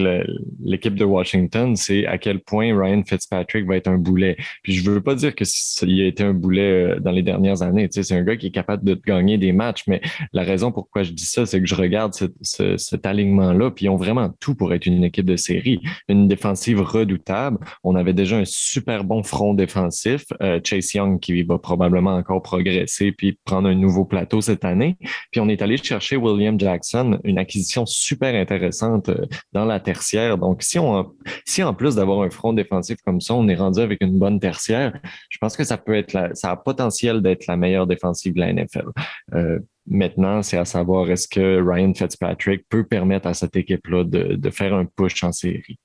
l'équipe 0.63 0.95
de 0.95 1.03
Washington, 1.05 1.75
c'est 1.75 2.05
à 2.05 2.17
quel 2.17 2.39
point 2.39 2.77
Ryan 2.77 3.03
Fitzpatrick 3.05 3.65
va 3.67 3.75
être 3.75 3.87
un 3.87 3.97
boulet. 3.97 4.37
Puis 4.63 4.73
je 4.73 4.89
veux 4.89 5.01
pas 5.01 5.15
dire 5.15 5.35
que 5.35 5.43
il 5.85 6.01
a 6.01 6.05
été 6.05 6.23
un 6.23 6.33
boulet 6.33 6.95
euh, 6.95 6.99
dans 6.99 7.11
les 7.11 7.23
dernières 7.23 7.61
années. 7.61 7.89
Tu 7.89 7.95
sais, 7.95 8.03
c'est 8.03 8.15
un 8.17 8.23
gars 8.23 8.37
qui 8.37 8.47
est 8.47 8.51
capable 8.51 8.83
de 8.85 8.99
gagner 9.05 9.37
des 9.37 9.51
matchs, 9.51 9.83
mais 9.87 10.01
la 10.33 10.43
raison 10.43 10.71
pourquoi 10.71 11.03
je 11.03 11.11
dis 11.11 11.25
ça, 11.25 11.45
c'est 11.45 11.59
que 11.59 11.67
je 11.67 11.75
regarde 11.75 12.13
ce- 12.13 12.25
ce- 12.41 12.77
cet 12.77 13.05
alignement-là, 13.05 13.71
puis 13.71 13.85
ils 13.85 13.89
ont 13.89 13.95
vraiment 13.97 14.29
tout 14.39 14.55
pour 14.55 14.73
être 14.73 14.85
une 14.85 15.03
équipe 15.03 15.25
de 15.25 15.35
série. 15.35 15.81
Une 16.07 16.27
défensive 16.27 16.79
redoutable. 16.81 17.57
On 17.83 17.95
avait 17.95 18.13
déjà 18.13 18.37
un 18.37 18.45
super 18.45 19.03
bon 19.03 19.23
front 19.23 19.53
défensif. 19.53 20.23
Euh, 20.41 20.59
Chase 20.63 20.93
Young 20.93 21.19
qui 21.19 21.43
va 21.43 21.57
probablement 21.57 22.15
encore 22.15 22.41
progresser 22.45 23.11
puis 23.11 23.39
prendre 23.43 23.67
un 23.67 23.73
nouveau 23.73 24.05
plateau 24.05 24.39
cette 24.39 24.63
année. 24.63 24.97
Puis 25.31 25.41
on 25.41 25.49
est 25.49 25.63
allé 25.63 25.77
chercher 25.77 26.15
William 26.15 26.59
Jackson, 26.59 27.19
une 27.23 27.39
acquisition 27.39 27.87
super 27.87 28.35
intéressante 28.35 29.09
euh, 29.09 29.25
dans 29.51 29.65
la 29.65 29.79
tertiaire. 29.79 30.37
Donc 30.37 30.61
si 30.61 30.77
on 30.77 31.11
si 31.45 31.63
en 31.63 31.73
plus 31.73 31.95
d'avoir 31.95 32.21
un 32.21 32.29
front 32.29 32.53
défensif 32.53 32.97
comme 33.03 33.19
ça, 33.19 33.33
on 33.33 33.47
est 33.47 33.55
rendu 33.55 33.79
avec 33.79 34.01
une 34.01 34.19
bonne 34.19 34.39
tertiaire, 34.39 34.93
je 35.29 35.37
pense 35.39 35.57
que 35.57 35.63
ça 35.63 35.77
peut 35.77 35.95
être 35.95 36.31
ça 36.33 36.51
a 36.51 36.55
potentiel 36.55 37.21
d'être 37.21 37.47
la 37.47 37.57
meilleure 37.57 37.87
défensive 37.87 38.33
de 38.35 38.39
la 38.39 38.53
NFL. 38.53 38.89
Euh, 39.33 39.59
Maintenant, 39.87 40.41
c'est 40.41 40.57
à 40.57 40.65
savoir 40.65 41.11
est-ce 41.11 41.27
que 41.27 41.61
Ryan 41.61 41.93
Fitzpatrick 41.93 42.67
peut 42.69 42.87
permettre 42.87 43.27
à 43.27 43.35
cette 43.35 43.55
équipe-là 43.55 44.03
de 44.03 44.49
faire 44.49 44.73
un 44.73 44.85
push 44.85 45.23
en 45.23 45.31
série? 45.31 45.77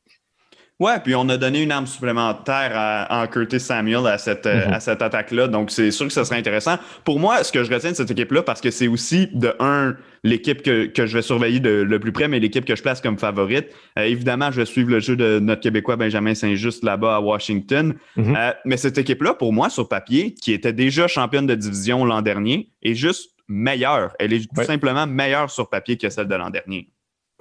Ouais, 0.80 0.98
puis 1.04 1.14
on 1.14 1.28
a 1.28 1.36
donné 1.36 1.62
une 1.62 1.70
arme 1.72 1.86
supplémentaire 1.86 2.72
à, 2.74 3.22
en 3.22 3.26
Curtis 3.26 3.60
Samuel 3.60 4.06
à 4.06 4.16
cette, 4.16 4.46
euh, 4.46 4.66
Mhm. 4.66 4.72
à 4.72 4.80
cette 4.80 5.02
attaque-là. 5.02 5.46
Donc, 5.46 5.70
c'est 5.70 5.90
sûr 5.90 6.06
que 6.06 6.12
ce 6.12 6.24
serait 6.24 6.38
intéressant. 6.38 6.76
Pour 7.04 7.20
moi, 7.20 7.44
ce 7.44 7.52
que 7.52 7.62
je 7.62 7.70
retiens 7.72 7.90
de 7.90 7.96
cette 7.96 8.10
équipe-là, 8.10 8.42
parce 8.42 8.62
que 8.62 8.70
c'est 8.70 8.88
aussi, 8.88 9.28
de 9.34 9.54
un, 9.60 9.94
l'équipe 10.24 10.62
que, 10.62 10.86
que 10.86 11.04
je 11.06 11.14
vais 11.18 11.22
surveiller 11.22 11.60
de, 11.60 11.70
le 11.82 11.98
plus 12.00 12.12
près, 12.12 12.28
mais 12.28 12.40
l'équipe 12.40 12.64
que 12.64 12.74
je 12.74 12.82
place 12.82 13.00
comme 13.02 13.18
favorite. 13.18 13.66
Euh, 13.98 14.04
évidemment, 14.04 14.50
je 14.50 14.56
vais 14.56 14.64
suivre 14.66 14.90
le 14.90 15.00
jeu 15.00 15.16
de 15.16 15.38
notre 15.38 15.60
Québécois 15.60 15.96
Benjamin 15.96 16.34
Saint-Just 16.34 16.82
là-bas 16.82 17.16
à 17.16 17.20
Washington. 17.20 17.94
Mhm. 18.16 18.34
Euh, 18.36 18.52
mais 18.64 18.78
cette 18.78 18.96
équipe-là, 18.96 19.34
pour 19.34 19.52
moi, 19.52 19.68
sur 19.68 19.86
papier, 19.86 20.32
qui 20.34 20.52
était 20.52 20.72
déjà 20.72 21.06
championne 21.08 21.46
de 21.46 21.54
division 21.54 22.04
l'an 22.06 22.22
dernier, 22.22 22.70
est 22.82 22.94
juste 22.94 23.32
meilleure. 23.48 24.12
Elle 24.18 24.32
est 24.32 24.40
tout 24.48 24.58
Ouais. 24.60 24.64
simplement 24.64 25.06
meilleure 25.06 25.50
sur 25.50 25.68
papier 25.68 25.98
que 25.98 26.08
celle 26.08 26.28
de 26.28 26.34
l'an 26.36 26.48
dernier. 26.50 26.88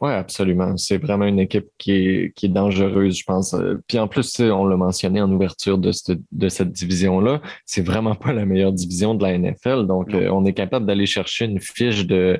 Oui, 0.02 0.12
absolument. 0.12 0.78
C'est 0.78 0.98
vraiment 0.98 1.26
une 1.26 1.40
équipe 1.40 1.68
qui 1.78 1.92
est, 1.92 2.34
qui 2.36 2.46
est 2.46 2.50
dangereuse, 2.50 3.18
je 3.18 3.24
pense. 3.26 3.54
Euh, 3.54 3.76
Puis 3.88 4.00
en 4.00 4.08
plus, 4.08 4.40
on 4.40 4.66
l'a 4.66 4.78
mentionné 4.78 5.20
en 5.22 5.30
ouverture 5.32 5.78
de, 5.78 5.92
cette- 5.92 6.22
de 6.32 6.48
cette 6.48 6.72
division-là, 6.72 7.42
c'est 7.66 7.82
vraiment 7.86 8.16
pas 8.16 8.32
la 8.32 8.46
meilleure 8.46 8.72
division 8.72 9.14
de 9.14 9.24
la 9.24 9.38
NFL. 9.38 9.88
Donc, 9.88 10.14
Non. 10.14 10.20
euh, 10.20 10.30
on 10.32 10.46
est 10.46 10.54
capable 10.54 10.86
d'aller 10.86 11.06
chercher 11.06 11.46
une 11.46 11.60
fiche 11.60 12.06
de 12.06 12.40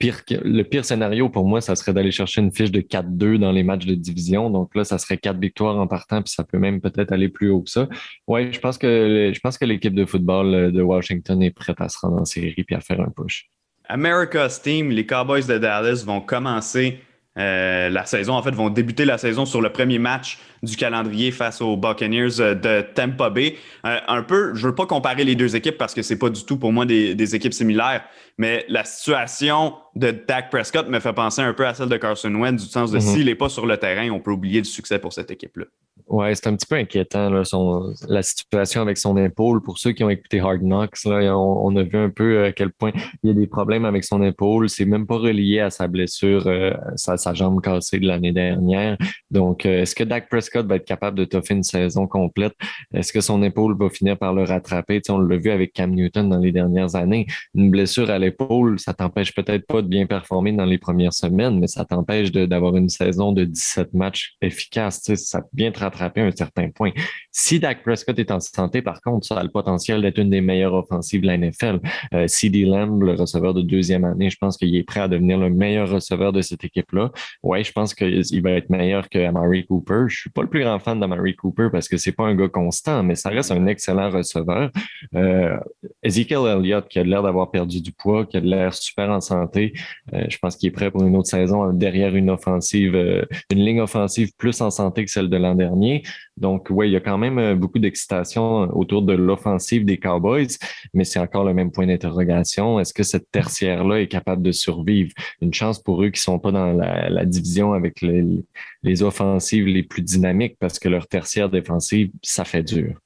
le 0.00 0.62
pire 0.62 0.84
scénario 0.84 1.28
pour 1.28 1.46
moi, 1.46 1.60
ça 1.60 1.74
serait 1.74 1.92
d'aller 1.94 2.10
chercher 2.10 2.40
une 2.42 2.52
fiche 2.52 2.70
de 2.70 2.80
4-2 2.80 3.38
dans 3.38 3.52
les 3.52 3.62
matchs 3.62 3.86
de 3.86 3.94
division. 3.94 4.50
Donc 4.50 4.74
là, 4.74 4.84
ça 4.84 4.98
serait 4.98 5.16
quatre 5.16 5.38
victoires 5.38 5.76
en 5.78 5.86
partant, 5.86 6.22
puis 6.22 6.32
ça 6.32 6.44
peut 6.44 6.58
même 6.58 6.80
peut-être 6.80 7.10
aller 7.12 7.28
plus 7.28 7.50
haut 7.50 7.62
que 7.62 7.70
ça. 7.70 7.88
Ouais, 8.28 8.52
je 8.52 8.60
pense 8.60 8.78
que 8.78 9.32
je 9.34 9.40
pense 9.40 9.58
que 9.58 9.64
l'équipe 9.64 9.94
de 9.94 10.04
football 10.04 10.54
euh, 10.54 10.70
de 10.70 10.82
Washington 10.82 11.42
est 11.42 11.50
prête 11.50 11.80
à 11.80 11.88
se 11.88 11.98
rendre 12.00 12.20
en 12.20 12.24
série 12.24 12.62
puis 12.64 12.76
à 12.76 12.80
faire 12.80 13.00
un 13.00 13.08
push. 13.10 13.48
America's 13.92 14.62
Team, 14.62 14.90
les 14.90 15.04
Cowboys 15.04 15.46
de 15.46 15.58
Dallas 15.58 16.02
vont 16.06 16.22
commencer 16.22 17.00
euh, 17.36 17.90
la 17.90 18.06
saison, 18.06 18.32
en 18.32 18.42
fait, 18.42 18.52
vont 18.52 18.70
débuter 18.70 19.04
la 19.04 19.18
saison 19.18 19.44
sur 19.44 19.60
le 19.60 19.70
premier 19.70 19.98
match 19.98 20.38
du 20.62 20.76
calendrier 20.76 21.32
face 21.32 21.60
aux 21.60 21.76
Buccaneers 21.76 22.40
euh, 22.40 22.54
de 22.54 22.82
Tampa 22.94 23.30
Bay. 23.30 23.56
Euh, 23.84 23.98
un 24.06 24.22
peu, 24.22 24.54
je 24.54 24.68
veux 24.68 24.74
pas 24.74 24.86
comparer 24.86 25.24
les 25.24 25.34
deux 25.34 25.56
équipes 25.56 25.76
parce 25.76 25.92
que 25.94 26.02
c'est 26.02 26.18
pas 26.18 26.30
du 26.30 26.44
tout 26.44 26.56
pour 26.56 26.72
moi 26.72 26.86
des, 26.86 27.14
des, 27.14 27.34
équipes 27.34 27.52
similaires, 27.54 28.04
mais 28.38 28.64
la 28.68 28.84
situation 28.84 29.74
de 29.96 30.10
Dak 30.10 30.50
Prescott 30.50 30.88
me 30.88 31.00
fait 31.00 31.12
penser 31.12 31.42
un 31.42 31.52
peu 31.52 31.66
à 31.66 31.74
celle 31.74 31.88
de 31.88 31.96
Carson 31.96 32.34
Wentz 32.34 32.62
du 32.62 32.68
sens 32.68 32.92
de 32.92 32.98
mm-hmm. 32.98 33.14
s'il 33.14 33.26
n'est 33.26 33.34
pas 33.34 33.48
sur 33.48 33.66
le 33.66 33.76
terrain, 33.76 34.08
on 34.10 34.20
peut 34.20 34.32
oublier 34.32 34.58
le 34.58 34.64
succès 34.64 34.98
pour 34.98 35.12
cette 35.12 35.30
équipe-là. 35.30 35.64
Ouais, 36.12 36.34
c'est 36.34 36.46
un 36.46 36.56
petit 36.56 36.66
peu 36.66 36.74
inquiétant, 36.74 37.30
là, 37.30 37.42
son, 37.42 37.94
la 38.06 38.22
situation 38.22 38.82
avec 38.82 38.98
son 38.98 39.16
épaule. 39.16 39.62
Pour 39.62 39.78
ceux 39.78 39.92
qui 39.92 40.04
ont 40.04 40.10
écouté 40.10 40.40
Hard 40.40 40.60
Knocks, 40.60 41.04
là, 41.06 41.34
on, 41.34 41.74
a 41.74 41.82
vu 41.82 41.96
un 41.96 42.10
peu 42.10 42.36
euh, 42.36 42.48
à 42.48 42.52
quel 42.52 42.70
point 42.70 42.92
il 43.22 43.28
y 43.28 43.30
a 43.30 43.34
des 43.34 43.46
problèmes 43.46 43.86
avec 43.86 44.04
son 44.04 44.22
épaule. 44.22 44.68
C'est 44.68 44.84
même 44.84 45.06
pas 45.06 45.16
relié 45.16 45.60
à 45.60 45.70
sa 45.70 45.86
blessure, 45.86 46.46
euh, 46.48 46.72
sa, 46.96 47.16
sa, 47.16 47.32
jambe 47.32 47.62
cassée 47.62 47.98
de 47.98 48.06
l'année 48.06 48.32
dernière. 48.32 48.98
Donc, 49.30 49.64
euh, 49.64 49.80
est-ce 49.80 49.94
que 49.94 50.04
Dak 50.04 50.28
Prescott 50.28 50.51
va 50.60 50.76
être 50.76 50.84
capable 50.84 51.18
de 51.18 51.24
toffer 51.24 51.54
une 51.54 51.62
saison 51.62 52.06
complète? 52.06 52.54
Est-ce 52.92 53.12
que 53.12 53.20
son 53.20 53.42
épaule 53.42 53.76
va 53.76 53.88
finir 53.88 54.18
par 54.18 54.34
le 54.34 54.44
rattraper? 54.44 55.00
on 55.08 55.18
l'a 55.18 55.36
vu 55.36 55.50
avec 55.50 55.72
Cam 55.72 55.90
Newton 55.90 56.28
dans 56.28 56.38
les 56.38 56.52
dernières 56.52 56.94
années. 56.94 57.26
Une 57.54 57.70
blessure 57.70 58.10
à 58.10 58.18
l'épaule, 58.18 58.78
ça 58.78 58.94
t'empêche 58.94 59.34
peut-être 59.34 59.66
pas 59.66 59.82
de 59.82 59.88
bien 59.88 60.06
performer 60.06 60.52
dans 60.52 60.64
les 60.64 60.78
premières 60.78 61.12
semaines, 61.12 61.58
mais 61.58 61.66
ça 61.66 61.84
t'empêche 61.84 62.30
d'avoir 62.32 62.76
une 62.76 62.88
saison 62.88 63.32
de 63.32 63.44
17 63.44 63.94
matchs 63.94 64.34
efficaces. 64.42 65.02
Ça 65.14 65.40
peut 65.40 65.48
bien 65.52 65.72
te 65.72 65.80
rattraper 65.80 66.20
un 66.20 66.30
certain 66.30 66.70
point. 66.70 66.90
Si 67.30 67.58
Dak 67.58 67.82
Prescott 67.82 68.18
est 68.18 68.30
en 68.30 68.40
santé, 68.40 68.82
par 68.82 69.00
contre, 69.00 69.26
ça 69.26 69.36
a 69.36 69.42
le 69.42 69.50
potentiel 69.50 70.02
d'être 70.02 70.18
une 70.18 70.30
des 70.30 70.40
meilleures 70.40 70.74
offensives 70.74 71.22
de 71.22 71.26
la 71.26 71.38
NFL. 71.38 71.80
Euh, 72.14 72.26
CD 72.26 72.64
Lamb, 72.64 73.02
le 73.02 73.12
receveur 73.14 73.54
de 73.54 73.62
deuxième 73.62 74.04
année, 74.04 74.30
je 74.30 74.36
pense 74.36 74.56
qu'il 74.56 74.74
est 74.74 74.82
prêt 74.82 75.00
à 75.00 75.08
devenir 75.08 75.38
le 75.38 75.50
meilleur 75.50 75.88
receveur 75.88 76.32
de 76.32 76.42
cette 76.42 76.64
équipe-là. 76.64 77.10
Ouais, 77.42 77.64
je 77.64 77.72
pense 77.72 77.94
qu'il 77.94 78.42
va 78.42 78.50
être 78.52 78.70
meilleur 78.70 79.08
que 79.08 79.18
Amari 79.18 79.66
Cooper. 79.66 80.04
Je 80.08 80.20
suis 80.20 80.30
pas 80.30 80.41
le 80.42 80.48
plus 80.48 80.60
grand 80.60 80.78
fan 80.78 81.00
d'Amari 81.00 81.34
Cooper 81.34 81.68
parce 81.72 81.88
que 81.88 81.96
c'est 81.96 82.12
pas 82.12 82.24
un 82.24 82.34
gars 82.34 82.48
constant, 82.48 83.02
mais 83.02 83.14
ça 83.14 83.30
reste 83.30 83.50
un 83.50 83.66
excellent 83.66 84.10
receveur. 84.10 84.70
Euh, 85.14 85.56
Ezekiel 86.02 86.46
Elliott, 86.46 86.88
qui 86.88 86.98
a 86.98 87.04
l'air 87.04 87.22
d'avoir 87.22 87.50
perdu 87.50 87.80
du 87.80 87.92
poids, 87.92 88.26
qui 88.26 88.36
a 88.36 88.40
l'air 88.40 88.74
super 88.74 89.10
en 89.10 89.20
santé, 89.20 89.72
euh, 90.12 90.24
je 90.28 90.36
pense 90.38 90.56
qu'il 90.56 90.68
est 90.68 90.72
prêt 90.72 90.90
pour 90.90 91.02
une 91.02 91.16
autre 91.16 91.28
saison 91.28 91.72
derrière 91.72 92.14
une 92.14 92.30
offensive, 92.30 92.94
euh, 92.94 93.24
une 93.50 93.64
ligne 93.64 93.80
offensive 93.80 94.30
plus 94.36 94.60
en 94.60 94.70
santé 94.70 95.04
que 95.04 95.10
celle 95.10 95.30
de 95.30 95.36
l'an 95.36 95.54
dernier. 95.54 96.02
Donc, 96.38 96.68
oui, 96.70 96.88
il 96.88 96.92
y 96.92 96.96
a 96.96 97.00
quand 97.00 97.18
même 97.18 97.38
euh, 97.38 97.54
beaucoup 97.54 97.78
d'excitation 97.78 98.62
autour 98.76 99.02
de 99.02 99.12
l'offensive 99.12 99.84
des 99.84 99.98
Cowboys, 99.98 100.48
mais 100.94 101.04
c'est 101.04 101.18
encore 101.18 101.44
le 101.44 101.52
même 101.52 101.70
point 101.70 101.86
d'interrogation. 101.86 102.80
Est-ce 102.80 102.94
que 102.94 103.02
cette 103.02 103.30
tertiaire-là 103.30 104.00
est 104.00 104.08
capable 104.08 104.42
de 104.42 104.52
survivre? 104.52 105.12
Une 105.40 105.52
chance 105.52 105.80
pour 105.80 106.02
eux 106.02 106.08
qui 106.08 106.20
sont 106.20 106.38
pas 106.38 106.50
dans 106.50 106.72
la, 106.72 107.24
division 107.26 107.74
avec 107.74 108.00
les, 108.00 109.02
offensives 109.02 109.66
les 109.66 109.82
plus 109.82 110.02
dynamiques 110.02 110.56
parce 110.58 110.78
que 110.78 110.88
leur 110.88 111.06
tertiaire 111.06 111.48
défensive, 111.48 112.10
ça 112.22 112.44
fait 112.44 112.62
dur. 112.62 112.98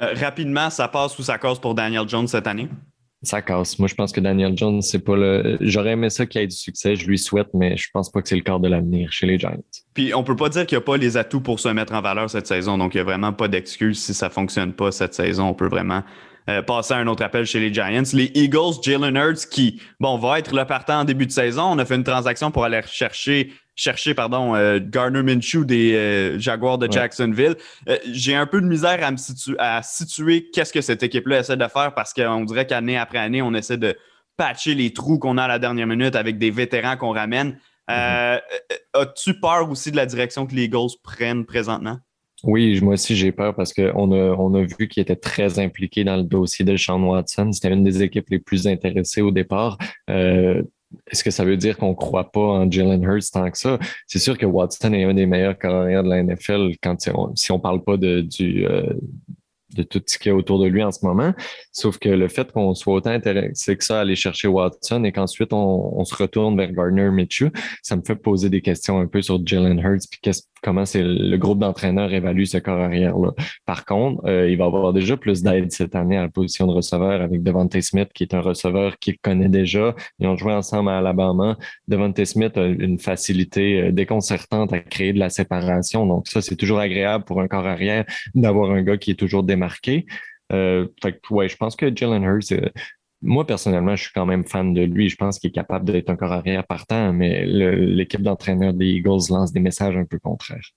Euh, 0.00 0.14
rapidement, 0.14 0.70
ça 0.70 0.88
passe 0.88 1.18
ou 1.18 1.22
ça 1.22 1.38
cause 1.38 1.58
pour 1.58 1.74
Daniel 1.74 2.08
Jones 2.08 2.28
cette 2.28 2.46
année? 2.46 2.68
Ça 3.22 3.42
casse. 3.42 3.78
Moi, 3.78 3.86
je 3.86 3.94
pense 3.94 4.12
que 4.12 4.20
Daniel 4.20 4.56
Jones, 4.56 4.80
c'est 4.80 5.04
pas 5.04 5.14
le. 5.14 5.58
J'aurais 5.60 5.90
aimé 5.90 6.08
ça 6.08 6.24
qu'il 6.24 6.40
ait 6.40 6.46
du 6.46 6.56
succès, 6.56 6.96
je 6.96 7.06
lui 7.06 7.18
souhaite, 7.18 7.48
mais 7.52 7.76
je 7.76 7.88
pense 7.92 8.10
pas 8.10 8.22
que 8.22 8.28
c'est 8.28 8.36
le 8.36 8.42
corps 8.42 8.60
de 8.60 8.68
l'avenir 8.68 9.12
chez 9.12 9.26
les 9.26 9.38
Giants. 9.38 9.62
Puis 9.92 10.14
on 10.14 10.24
peut 10.24 10.36
pas 10.36 10.48
dire 10.48 10.64
qu'il 10.64 10.78
n'y 10.78 10.82
a 10.82 10.84
pas 10.86 10.96
les 10.96 11.18
atouts 11.18 11.42
pour 11.42 11.60
se 11.60 11.68
mettre 11.68 11.92
en 11.92 12.00
valeur 12.00 12.30
cette 12.30 12.46
saison, 12.46 12.78
donc 12.78 12.94
il 12.94 12.96
n'y 12.96 13.02
a 13.02 13.04
vraiment 13.04 13.34
pas 13.34 13.48
d'excuse 13.48 14.02
si 14.02 14.14
ça 14.14 14.30
fonctionne 14.30 14.72
pas 14.72 14.90
cette 14.90 15.12
saison. 15.12 15.48
On 15.48 15.54
peut 15.54 15.68
vraiment 15.68 16.02
euh, 16.48 16.62
passer 16.62 16.94
à 16.94 16.98
un 16.98 17.06
autre 17.06 17.22
appel 17.22 17.44
chez 17.44 17.60
les 17.60 17.72
Giants. 17.72 18.02
Les 18.12 18.30
Eagles, 18.34 18.82
Jalen 18.82 19.16
Hurts, 19.16 19.48
qui, 19.50 19.80
bon, 19.98 20.18
va 20.18 20.38
être 20.38 20.54
le 20.54 20.64
partant 20.64 21.00
en 21.00 21.04
début 21.04 21.26
de 21.26 21.32
saison. 21.32 21.64
On 21.64 21.78
a 21.78 21.84
fait 21.84 21.96
une 21.96 22.04
transaction 22.04 22.50
pour 22.50 22.64
aller 22.64 22.80
chercher 22.86 23.52
chercher 23.80 24.12
pardon, 24.12 24.54
euh, 24.54 24.78
Garner 24.78 25.22
Minshew 25.22 25.64
des 25.64 25.94
euh, 25.94 26.38
Jaguars 26.38 26.76
de 26.76 26.90
Jacksonville. 26.90 27.56
Euh, 27.88 27.96
j'ai 28.12 28.34
un 28.34 28.46
peu 28.46 28.60
de 28.60 28.66
misère 28.66 29.02
à 29.02 29.10
me 29.10 29.16
à 29.58 29.82
situer 29.82 30.50
qu'est-ce 30.52 30.72
que 30.72 30.82
cette 30.82 31.02
équipe-là 31.02 31.40
essaie 31.40 31.56
de 31.56 31.66
faire 31.66 31.94
parce 31.94 32.12
qu'on 32.12 32.44
dirait 32.44 32.66
qu'année 32.66 32.98
après 32.98 33.18
année, 33.18 33.40
on 33.40 33.54
essaie 33.54 33.78
de 33.78 33.96
patcher 34.36 34.74
les 34.74 34.92
trous 34.92 35.18
qu'on 35.18 35.38
a 35.38 35.44
à 35.44 35.48
la 35.48 35.58
dernière 35.58 35.86
minute 35.86 36.14
avec 36.14 36.36
des 36.36 36.50
vétérans 36.50 36.98
qu'on 36.98 37.12
ramène. 37.12 37.58
Mm-hmm. 37.88 38.40
As-tu 38.94 39.40
peur 39.40 39.70
aussi 39.70 39.90
de 39.90 39.96
la 39.96 40.06
direction 40.06 40.46
que 40.46 40.54
les 40.54 40.64
Eagles 40.64 40.90
prennent 41.02 41.46
présentement? 41.46 41.98
Oui, 42.42 42.80
moi 42.80 42.94
aussi 42.94 43.16
j'ai 43.16 43.32
peur 43.32 43.54
parce 43.54 43.74
qu'on 43.74 44.12
a, 44.12 44.34
on 44.36 44.54
a 44.54 44.62
vu 44.62 44.88
qu'il 44.88 45.02
était 45.02 45.16
très 45.16 45.58
impliqué 45.58 46.04
dans 46.04 46.16
le 46.16 46.22
dossier 46.22 46.64
de 46.64 46.76
Sean 46.76 47.02
Watson. 47.02 47.52
C'était 47.52 47.72
une 47.72 47.84
des 47.84 48.02
équipes 48.02 48.30
les 48.30 48.38
plus 48.38 48.66
intéressées 48.66 49.20
au 49.20 49.30
départ. 49.30 49.76
Est-ce 51.06 51.22
que 51.22 51.30
ça 51.30 51.44
veut 51.44 51.56
dire 51.56 51.76
qu'on 51.76 51.90
ne 51.90 51.94
croit 51.94 52.32
pas 52.32 52.40
en 52.40 52.70
Jalen 52.70 53.02
Hurts 53.02 53.30
tant 53.32 53.48
que 53.50 53.58
ça? 53.58 53.78
C'est 54.06 54.18
sûr 54.18 54.36
que 54.36 54.46
Watson 54.46 54.92
est 54.92 55.04
un 55.04 55.14
des 55.14 55.26
meilleurs 55.26 55.58
carrières 55.58 56.02
de 56.02 56.08
la 56.08 56.22
NFL 56.22 56.72
quand 56.82 56.96
si 57.36 57.50
on 57.52 57.56
ne 57.56 57.60
parle 57.60 57.84
pas 57.84 57.96
de, 57.96 58.22
du, 58.22 58.66
euh, 58.66 58.92
de 59.74 59.82
tout 59.82 60.02
ce 60.04 60.18
qu'il 60.18 60.30
y 60.30 60.32
a 60.32 60.36
autour 60.36 60.58
de 60.60 60.66
lui 60.66 60.82
en 60.82 60.90
ce 60.90 61.04
moment. 61.04 61.32
Sauf 61.72 61.98
que 61.98 62.08
le 62.08 62.28
fait 62.28 62.50
qu'on 62.50 62.74
soit 62.74 62.94
autant 62.94 63.10
intéressé 63.10 63.76
que 63.76 63.84
ça 63.84 63.98
à 63.98 64.00
aller 64.00 64.16
chercher 64.16 64.48
Watson 64.48 65.04
et 65.04 65.12
qu'ensuite 65.12 65.52
on, 65.52 66.04
se 66.04 66.14
retourne 66.14 66.56
vers 66.56 66.72
Gardner 66.72 67.10
Mitchell, 67.10 67.52
ça 67.82 67.94
me 67.94 68.02
fait 68.02 68.16
poser 68.16 68.50
des 68.50 68.62
questions 68.62 68.98
un 68.98 69.06
peu 69.06 69.22
sur 69.22 69.44
Jalen 69.46 69.78
Hurts 69.78 70.08
puis 70.10 70.20
comment 70.62 70.84
c'est 70.84 71.02
le 71.02 71.36
groupe 71.36 71.58
d'entraîneurs 71.58 72.12
évalue 72.12 72.44
ce 72.44 72.58
corps 72.58 72.80
arrière-là. 72.80 73.32
Par 73.66 73.84
contre, 73.84 74.24
euh, 74.26 74.50
il 74.50 74.56
va 74.56 74.66
avoir 74.66 74.92
déjà 74.92 75.16
plus 75.16 75.42
d'aide 75.42 75.72
cette 75.72 75.94
année 75.94 76.16
à 76.16 76.22
la 76.22 76.28
position 76.28 76.66
de 76.66 76.72
receveur 76.72 77.20
avec 77.20 77.42
Devontae 77.42 77.82
Smith, 77.82 78.10
qui 78.14 78.24
est 78.24 78.34
un 78.34 78.40
receveur 78.40 78.98
qu'il 78.98 79.18
connaît 79.18 79.48
déjà. 79.48 79.94
Ils 80.18 80.26
ont 80.26 80.36
joué 80.36 80.52
ensemble 80.52 80.90
à 80.90 80.98
Alabama. 80.98 81.56
Devontae 81.88 82.24
Smith 82.24 82.56
a 82.56 82.66
une 82.66 82.98
facilité 82.98 83.82
euh, 83.82 83.92
déconcertante 83.92 84.72
à 84.72 84.80
créer 84.80 85.12
de 85.12 85.18
la 85.18 85.30
séparation. 85.30 86.06
Donc 86.06 86.28
ça, 86.28 86.40
c'est 86.40 86.56
toujours 86.56 86.78
agréable 86.78 87.24
pour 87.24 87.40
un 87.40 87.48
corps 87.48 87.66
arrière 87.66 88.04
d'avoir 88.34 88.70
un 88.70 88.82
gars 88.82 88.96
qui 88.96 89.12
est 89.12 89.18
toujours 89.18 89.42
démarqué. 89.42 90.06
Euh, 90.52 90.88
fait 91.02 91.20
ouais, 91.30 91.48
je 91.48 91.56
pense 91.56 91.76
que 91.76 91.94
Jalen 91.94 92.24
Hurts, 92.24 92.52
euh, 92.52 92.68
moi, 93.22 93.46
personnellement, 93.46 93.96
je 93.96 94.04
suis 94.04 94.12
quand 94.12 94.26
même 94.26 94.44
fan 94.44 94.72
de 94.72 94.82
lui. 94.82 95.08
Je 95.08 95.16
pense 95.16 95.38
qu'il 95.38 95.48
est 95.48 95.52
capable 95.52 95.84
d'être 95.84 96.10
un 96.10 96.16
corps 96.16 96.32
arrière 96.32 96.66
partant, 96.66 97.12
mais 97.12 97.44
l'équipe 97.44 98.22
d'entraîneurs 98.22 98.72
des 98.72 98.86
Eagles 98.86 99.30
lance 99.30 99.52
des 99.52 99.60
messages 99.60 99.96
un 99.96 100.04
peu 100.04 100.18
contraires. 100.18 100.70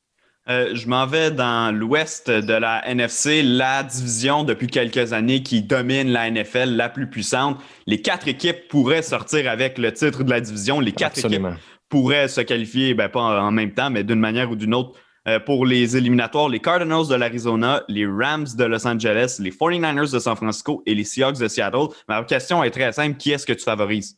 Euh, 0.49 0.75
je 0.75 0.89
m'en 0.89 1.07
vais 1.07 1.31
dans 1.31 1.73
l'ouest 1.73 2.29
de 2.29 2.53
la 2.53 2.85
NFC, 2.85 3.43
la 3.43 3.81
division 3.81 4.43
depuis 4.43 4.67
quelques 4.67 5.13
années 5.13 5.41
qui 5.41 5.61
domine 5.61 6.09
la 6.09 6.29
NFL, 6.29 6.75
la 6.75 6.89
plus 6.89 7.09
puissante. 7.09 7.57
Les 7.87 8.01
quatre 8.01 8.27
équipes 8.27 8.67
pourraient 8.67 9.03
sortir 9.03 9.49
avec 9.49 9.77
le 9.77 9.93
titre 9.93 10.25
de 10.25 10.29
la 10.29 10.41
division. 10.41 10.81
Les 10.81 10.91
quatre 10.91 11.25
équipes 11.25 11.47
pourraient 11.87 12.27
se 12.27 12.41
qualifier, 12.41 12.93
ben, 12.93 13.07
pas 13.07 13.41
en 13.41 13.51
même 13.51 13.73
temps, 13.73 13.89
mais 13.89 14.03
d'une 14.03 14.19
manière 14.19 14.51
ou 14.51 14.57
d'une 14.57 14.73
autre 14.73 14.99
euh, 15.27 15.39
pour 15.39 15.65
les 15.65 15.95
éliminatoires, 15.95 16.49
les 16.49 16.59
Cardinals 16.59 17.07
de 17.07 17.15
l'Arizona, 17.15 17.83
les 17.87 18.05
Rams 18.05 18.47
de 18.57 18.63
Los 18.65 18.85
Angeles, 18.85 19.37
les 19.39 19.51
49ers 19.51 20.11
de 20.11 20.19
San 20.19 20.35
Francisco 20.35 20.83
et 20.85 20.95
les 20.95 21.03
Seahawks 21.03 21.39
de 21.39 21.47
Seattle. 21.47 21.87
Ma 22.07 22.23
question 22.23 22.63
est 22.63 22.71
très 22.71 22.91
simple. 22.91 23.17
Qui 23.17 23.31
est-ce 23.31 23.45
que 23.45 23.53
tu 23.53 23.63
favorises? 23.63 24.17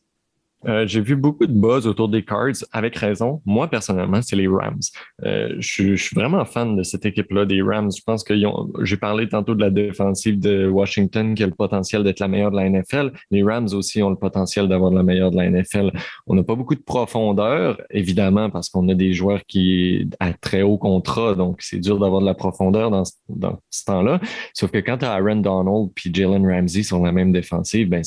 Euh, 0.67 0.87
j'ai 0.87 1.01
vu 1.01 1.15
beaucoup 1.15 1.45
de 1.45 1.53
buzz 1.53 1.85
autour 1.87 2.09
des 2.09 2.23
Cards, 2.23 2.63
avec 2.71 2.95
raison. 2.95 3.41
Moi, 3.45 3.67
personnellement, 3.69 4.21
c'est 4.21 4.35
les 4.35 4.47
Rams. 4.47 4.79
Euh, 5.23 5.55
je, 5.59 5.95
suis 5.95 6.15
vraiment 6.15 6.43
fan 6.45 6.75
de 6.75 6.83
cette 6.83 7.05
équipe-là, 7.05 7.45
des 7.45 7.61
Rams. 7.61 7.91
Je 7.95 8.01
pense 8.03 8.23
que 8.23 8.33
j'ai 8.81 8.97
parlé 8.97 9.29
tantôt 9.29 9.53
de 9.53 9.61
la 9.61 9.69
défensive 9.69 10.39
de 10.39 10.67
Washington 10.67 11.35
qui 11.35 11.43
a 11.43 11.47
le 11.47 11.53
potentiel 11.53 12.03
d'être 12.03 12.19
la 12.19 12.27
meilleure 12.27 12.51
de 12.51 12.57
la 12.57 12.69
NFL. 12.69 13.11
Les 13.31 13.43
Rams 13.43 13.67
aussi 13.73 14.01
ont 14.01 14.09
le 14.09 14.15
potentiel 14.15 14.67
d'avoir 14.67 14.91
la 14.91 15.03
meilleure 15.03 15.31
de 15.31 15.37
la 15.37 15.49
NFL. 15.49 15.91
On 16.27 16.35
n'a 16.35 16.43
pas 16.43 16.55
beaucoup 16.55 16.75
de 16.75 16.81
profondeur, 16.81 17.79
évidemment, 17.91 18.49
parce 18.49 18.69
qu'on 18.69 18.87
a 18.89 18.93
des 18.93 19.13
joueurs 19.13 19.45
qui 19.47 20.09
à 20.19 20.33
très 20.33 20.61
haut 20.61 20.77
contrat, 20.77 21.35
donc 21.35 21.57
c'est 21.61 21.79
dur 21.79 21.99
d'avoir 21.99 22.21
de 22.21 22.25
la 22.25 22.33
profondeur 22.33 22.89
dans, 22.89 23.03
ce 23.05 23.85
temps-là. 23.85 24.19
Sauf 24.53 24.71
que 24.71 24.79
quand 24.79 24.97
tu 24.97 25.05
as 25.05 25.11
Aaron 25.11 25.37
Donald 25.37 25.89
puis 25.93 26.11
Jalen 26.13 26.45
Ramsey 26.45 26.83
sur 26.83 26.99
la 27.03 27.11
même 27.11 27.31
défensive, 27.31 27.89
ben, 27.89 28.03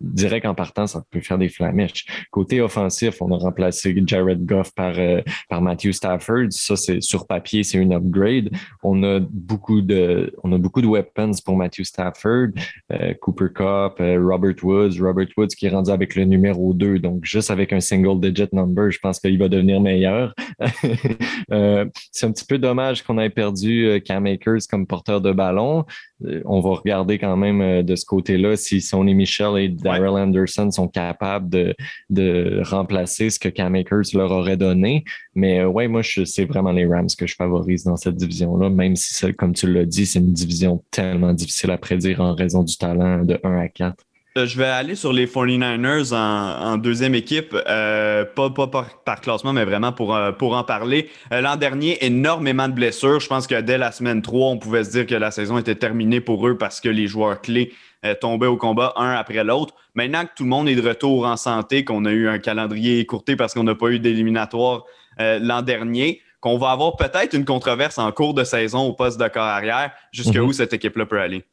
direct 0.00 0.46
en 0.46 0.54
partant, 0.54 0.86
ça 0.86 1.02
peut 1.10 1.20
faire 1.20 1.38
des 1.38 1.48
flammes 1.48 1.71
Côté 2.30 2.60
offensif, 2.60 3.20
on 3.20 3.32
a 3.32 3.36
remplacé 3.36 3.94
Jared 4.06 4.44
Goff 4.44 4.72
par, 4.74 4.94
euh, 4.98 5.20
par 5.48 5.62
Matthew 5.62 5.92
Stafford. 5.92 6.50
Ça, 6.50 6.76
c'est 6.76 7.00
sur 7.00 7.26
papier, 7.26 7.62
c'est 7.62 7.78
une 7.78 7.92
upgrade. 7.92 8.50
On 8.82 9.02
a 9.02 9.20
beaucoup 9.20 9.80
de, 9.80 10.34
on 10.42 10.52
a 10.52 10.58
beaucoup 10.58 10.82
de 10.82 10.86
weapons 10.86 11.32
pour 11.44 11.56
Matthew 11.56 11.84
Stafford, 11.84 12.48
euh, 12.92 13.14
Cooper 13.20 13.48
Cup, 13.54 14.00
euh, 14.00 14.20
Robert 14.22 14.54
Woods, 14.62 15.00
Robert 15.00 15.28
Woods 15.36 15.48
qui 15.48 15.66
est 15.66 15.70
rendu 15.70 15.90
avec 15.90 16.14
le 16.14 16.24
numéro 16.24 16.72
2. 16.72 16.98
Donc, 16.98 17.24
juste 17.24 17.50
avec 17.50 17.72
un 17.72 17.80
single 17.80 18.20
digit 18.20 18.52
number, 18.52 18.90
je 18.90 18.98
pense 18.98 19.20
qu'il 19.20 19.38
va 19.38 19.48
devenir 19.48 19.80
meilleur. 19.80 20.34
c'est 22.10 22.26
un 22.26 22.32
petit 22.32 22.44
peu 22.46 22.58
dommage 22.58 23.02
qu'on 23.02 23.18
ait 23.18 23.30
perdu 23.30 24.00
Cam 24.04 24.26
Akers 24.26 24.66
comme 24.70 24.86
porteur 24.86 25.20
de 25.20 25.32
ballon. 25.32 25.84
on 26.44 26.60
va 26.60 26.70
regarder 26.70 27.18
quand 27.18 27.36
même 27.36 27.82
de 27.82 27.96
ce 27.96 28.04
côté-là 28.04 28.56
si 28.56 28.80
Sonny 28.80 29.14
Michel 29.14 29.58
et 29.58 29.68
Daryl 29.68 30.08
Anderson 30.08 30.70
sont 30.70 30.88
capables 30.88 31.48
de 31.48 31.61
de, 32.10 32.60
remplacer 32.64 33.30
ce 33.30 33.38
que 33.38 33.48
Cam 33.48 33.74
Akers 33.74 34.14
leur 34.14 34.30
aurait 34.30 34.56
donné. 34.56 35.04
Mais 35.34 35.64
ouais, 35.64 35.88
moi, 35.88 36.02
c'est 36.02 36.44
vraiment 36.44 36.72
les 36.72 36.86
Rams 36.86 37.08
que 37.18 37.26
je 37.26 37.34
favorise 37.34 37.84
dans 37.84 37.96
cette 37.96 38.16
division-là, 38.16 38.70
même 38.70 38.96
si, 38.96 39.32
comme 39.34 39.52
tu 39.52 39.72
l'as 39.72 39.84
dit, 39.84 40.06
c'est 40.06 40.18
une 40.18 40.32
division 40.32 40.82
tellement 40.90 41.32
difficile 41.32 41.70
à 41.70 41.78
prédire 41.78 42.20
en 42.20 42.34
raison 42.34 42.62
du 42.62 42.76
talent 42.76 43.24
de 43.24 43.38
1 43.42 43.58
à 43.58 43.68
4. 43.68 44.04
Euh, 44.38 44.46
je 44.46 44.56
vais 44.56 44.64
aller 44.64 44.94
sur 44.94 45.12
les 45.12 45.26
49ers 45.26 46.14
en, 46.14 46.78
deuxième 46.78 47.14
équipe, 47.14 47.54
euh, 47.68 48.24
pas, 48.24 48.50
par, 48.50 49.20
classement, 49.20 49.52
mais 49.52 49.66
vraiment 49.66 49.92
pour, 49.92 50.14
euh, 50.14 50.32
pour 50.32 50.56
en 50.56 50.64
parler. 50.64 51.10
L'an 51.30 51.56
dernier, 51.56 52.02
énormément 52.04 52.68
de 52.68 52.72
blessures. 52.72 53.20
Je 53.20 53.28
pense 53.28 53.46
que 53.46 53.60
dès 53.60 53.76
la 53.76 53.92
semaine 53.92 54.22
3, 54.22 54.50
on 54.50 54.58
pouvait 54.58 54.84
se 54.84 54.90
dire 54.90 55.06
que 55.06 55.14
la 55.14 55.30
saison 55.30 55.58
était 55.58 55.74
terminée 55.74 56.20
pour 56.20 56.48
eux 56.48 56.56
parce 56.56 56.80
que 56.80 56.88
les 56.88 57.06
joueurs 57.06 57.42
clés 57.42 57.72
tombaient 58.20 58.46
au 58.46 58.56
combat 58.56 58.92
un 58.96 59.12
après 59.12 59.44
l'autre. 59.44 59.74
Maintenant 59.94 60.24
que 60.24 60.30
tout 60.36 60.44
le 60.44 60.50
monde 60.50 60.68
est 60.68 60.74
de 60.74 60.86
retour 60.86 61.26
en 61.26 61.36
santé, 61.36 61.84
qu'on 61.84 62.04
a 62.04 62.10
eu 62.10 62.28
un 62.28 62.38
calendrier 62.38 62.98
écourté 62.98 63.36
parce 63.36 63.54
qu'on 63.54 63.64
n'a 63.64 63.74
pas 63.74 63.88
eu 63.88 63.98
d'éliminatoire 63.98 64.84
l'an 65.18 65.62
dernier, 65.62 66.20
qu'on 66.40 66.58
va 66.58 66.72
avoir 66.72 66.96
peut-être 66.96 67.34
une 67.34 67.44
controverse 67.44 67.98
en 67.98 68.10
cours 68.10 68.34
de 68.34 68.42
saison 68.44 68.80
au 68.80 68.92
poste 68.92 69.20
de 69.20 69.28
corps 69.28 69.42
arrière, 69.42 69.92
jusqu'où 70.10 70.48
mm-hmm. 70.48 70.52
cette 70.52 70.72
équipe-là 70.72 71.06
peut 71.06 71.20
aller? 71.20 71.44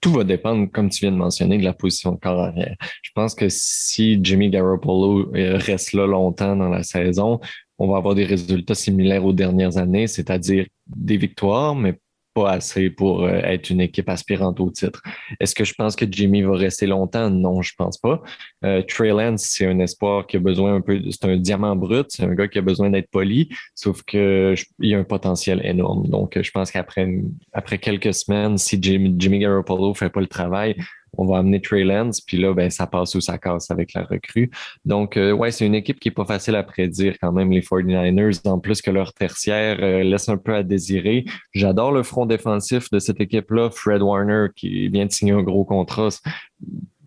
Tout 0.00 0.10
va 0.12 0.24
dépendre, 0.24 0.68
comme 0.72 0.90
tu 0.90 1.02
viens 1.02 1.12
de 1.12 1.16
mentionner, 1.16 1.56
de 1.56 1.62
la 1.62 1.72
position 1.72 2.10
de 2.10 2.18
corps 2.18 2.40
arrière. 2.40 2.74
Je 3.02 3.10
pense 3.14 3.36
que 3.36 3.48
si 3.48 4.18
Jimmy 4.20 4.50
Garoppolo 4.50 5.32
euh, 5.36 5.56
reste 5.58 5.92
là 5.92 6.08
longtemps 6.08 6.56
dans 6.56 6.68
la 6.68 6.82
saison, 6.82 7.38
on 7.78 7.86
va 7.86 7.98
avoir 7.98 8.16
des 8.16 8.24
résultats 8.24 8.74
similaires 8.74 9.24
aux 9.24 9.32
dernières 9.32 9.76
années, 9.76 10.08
c'est-à-dire 10.08 10.66
des 10.88 11.16
victoires, 11.16 11.76
mais 11.76 12.00
pas 12.34 12.50
assez 12.50 12.90
pour 12.90 13.24
euh, 13.24 13.40
être 13.42 13.70
une 13.70 13.80
équipe 13.80 14.08
aspirante 14.08 14.60
au 14.60 14.70
titre. 14.70 15.02
Est-ce 15.38 15.54
que 15.54 15.64
je 15.64 15.74
pense 15.74 15.96
que 15.96 16.04
Jimmy 16.10 16.42
va 16.42 16.56
rester 16.56 16.86
longtemps? 16.86 17.30
Non, 17.30 17.62
je 17.62 17.74
pense 17.76 17.98
pas. 17.98 18.22
Euh, 18.64 18.82
Trey 18.82 19.10
Lance, 19.10 19.42
c'est 19.48 19.66
un 19.66 19.78
espoir 19.80 20.26
qui 20.26 20.36
a 20.36 20.40
besoin 20.40 20.76
un 20.76 20.80
peu, 20.80 21.00
c'est 21.10 21.24
un 21.24 21.36
diamant 21.36 21.76
brut, 21.76 22.06
c'est 22.08 22.24
un 22.24 22.34
gars 22.34 22.48
qui 22.48 22.58
a 22.58 22.62
besoin 22.62 22.90
d'être 22.90 23.10
poli, 23.10 23.48
sauf 23.74 24.02
que 24.02 24.54
il 24.78 24.90
y 24.90 24.94
a 24.94 24.98
un 24.98 25.04
potentiel 25.04 25.60
énorme. 25.64 26.06
Donc, 26.08 26.40
je 26.40 26.50
pense 26.50 26.70
qu'après 26.70 27.08
après 27.52 27.78
quelques 27.78 28.14
semaines, 28.14 28.58
si 28.58 28.78
Jimmy, 28.80 29.14
Jimmy 29.18 29.38
Garoppolo 29.40 29.94
fait 29.94 30.10
pas 30.10 30.20
le 30.20 30.26
travail, 30.26 30.76
on 31.20 31.26
va 31.26 31.38
amener 31.38 31.60
Trey 31.60 31.84
Lance, 31.84 32.22
puis 32.22 32.38
là, 32.38 32.54
ben, 32.54 32.70
ça 32.70 32.86
passe 32.86 33.14
ou 33.14 33.20
ça 33.20 33.36
casse 33.36 33.70
avec 33.70 33.92
la 33.92 34.04
recrue. 34.04 34.50
Donc, 34.86 35.18
euh, 35.18 35.32
ouais, 35.32 35.50
c'est 35.50 35.66
une 35.66 35.74
équipe 35.74 36.00
qui 36.00 36.08
est 36.08 36.12
pas 36.12 36.24
facile 36.24 36.56
à 36.56 36.62
prédire 36.62 37.16
quand 37.20 37.30
même, 37.30 37.52
les 37.52 37.60
49ers, 37.60 38.48
en 38.48 38.58
plus 38.58 38.80
que 38.80 38.90
leur 38.90 39.12
tertiaire 39.12 39.78
euh, 39.82 40.02
laisse 40.02 40.30
un 40.30 40.38
peu 40.38 40.54
à 40.54 40.62
désirer. 40.62 41.26
J'adore 41.52 41.92
le 41.92 42.02
front 42.02 42.24
défensif 42.24 42.90
de 42.90 42.98
cette 42.98 43.20
équipe-là, 43.20 43.68
Fred 43.70 44.00
Warner, 44.00 44.46
qui 44.56 44.88
vient 44.88 45.04
de 45.04 45.12
signer 45.12 45.32
un 45.32 45.42
gros 45.42 45.64
contrat 45.64 46.08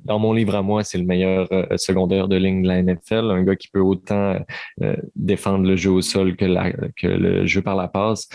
dans 0.06 0.20
mon 0.20 0.34
livre 0.34 0.54
à 0.54 0.62
moi, 0.62 0.84
c'est 0.84 0.98
le 0.98 1.06
meilleur 1.06 1.48
euh, 1.54 1.66
secondaire 1.78 2.28
de 2.28 2.36
ligne 2.36 2.62
de 2.62 2.68
la 2.68 2.84
NFL, 2.84 3.32
un 3.32 3.42
gars 3.42 3.56
qui 3.56 3.70
peut 3.70 3.80
autant 3.80 4.38
défendre 5.16 5.66
le 5.66 5.78
jeu 5.78 5.92
au 5.92 6.02
sol 6.02 6.36
que 6.36 6.46
le 7.08 7.46
jeu 7.46 7.62
par 7.62 7.78
la 7.78 7.88
passe. 7.88 8.28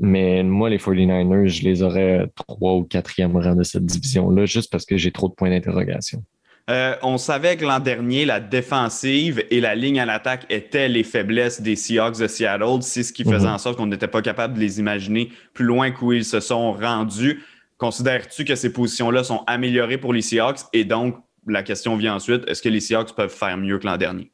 Mais 0.00 0.42
moi, 0.42 0.70
les 0.70 0.78
49ers, 0.78 1.46
je 1.46 1.62
les 1.62 1.82
aurais 1.82 2.26
trois 2.34 2.74
ou 2.74 2.84
quatrième 2.84 3.36
rang 3.36 3.54
de 3.54 3.62
cette 3.62 3.86
division-là, 3.86 4.44
juste 4.44 4.70
parce 4.70 4.84
que 4.84 4.96
j'ai 4.96 5.12
trop 5.12 5.28
de 5.28 5.34
points 5.34 5.50
d'interrogation. 5.50 6.22
Euh, 6.70 6.96
on 7.02 7.18
savait 7.18 7.56
que 7.56 7.64
l'an 7.64 7.78
dernier, 7.78 8.24
la 8.24 8.40
défensive 8.40 9.44
et 9.50 9.60
la 9.60 9.74
ligne 9.74 10.00
à 10.00 10.06
l'attaque 10.06 10.46
étaient 10.48 10.88
les 10.88 11.04
faiblesses 11.04 11.60
des 11.60 11.76
Seahawks 11.76 12.18
de 12.18 12.26
Seattle. 12.26 12.80
C'est 12.80 13.02
ce 13.02 13.12
qui 13.12 13.22
faisait 13.22 13.46
mhm. 13.46 13.54
en 13.54 13.58
sorte 13.58 13.76
qu'on 13.76 13.86
n'était 13.86 14.08
pas 14.08 14.22
capable 14.22 14.54
de 14.54 14.60
les 14.60 14.80
imaginer 14.80 15.30
plus 15.52 15.66
loin 15.66 15.90
qu'où 15.90 16.12
ils 16.12 16.24
se 16.24 16.40
sont 16.40 16.72
rendus. 16.72 17.42
Considères-tu 17.76 18.46
que 18.46 18.54
ces 18.54 18.72
positions-là 18.72 19.24
sont 19.24 19.42
améliorées 19.46 19.98
pour 19.98 20.14
les 20.14 20.22
Seahawks? 20.22 20.60
Et 20.72 20.84
donc, 20.84 21.16
la 21.46 21.62
question 21.62 21.96
vient 21.96 22.14
ensuite, 22.14 22.48
est-ce 22.48 22.62
que 22.62 22.70
les 22.70 22.80
Seahawks 22.80 23.14
peuvent 23.14 23.34
faire 23.34 23.58
mieux 23.58 23.78
que 23.78 23.86
l'an 23.86 23.98
dernier? 23.98 24.30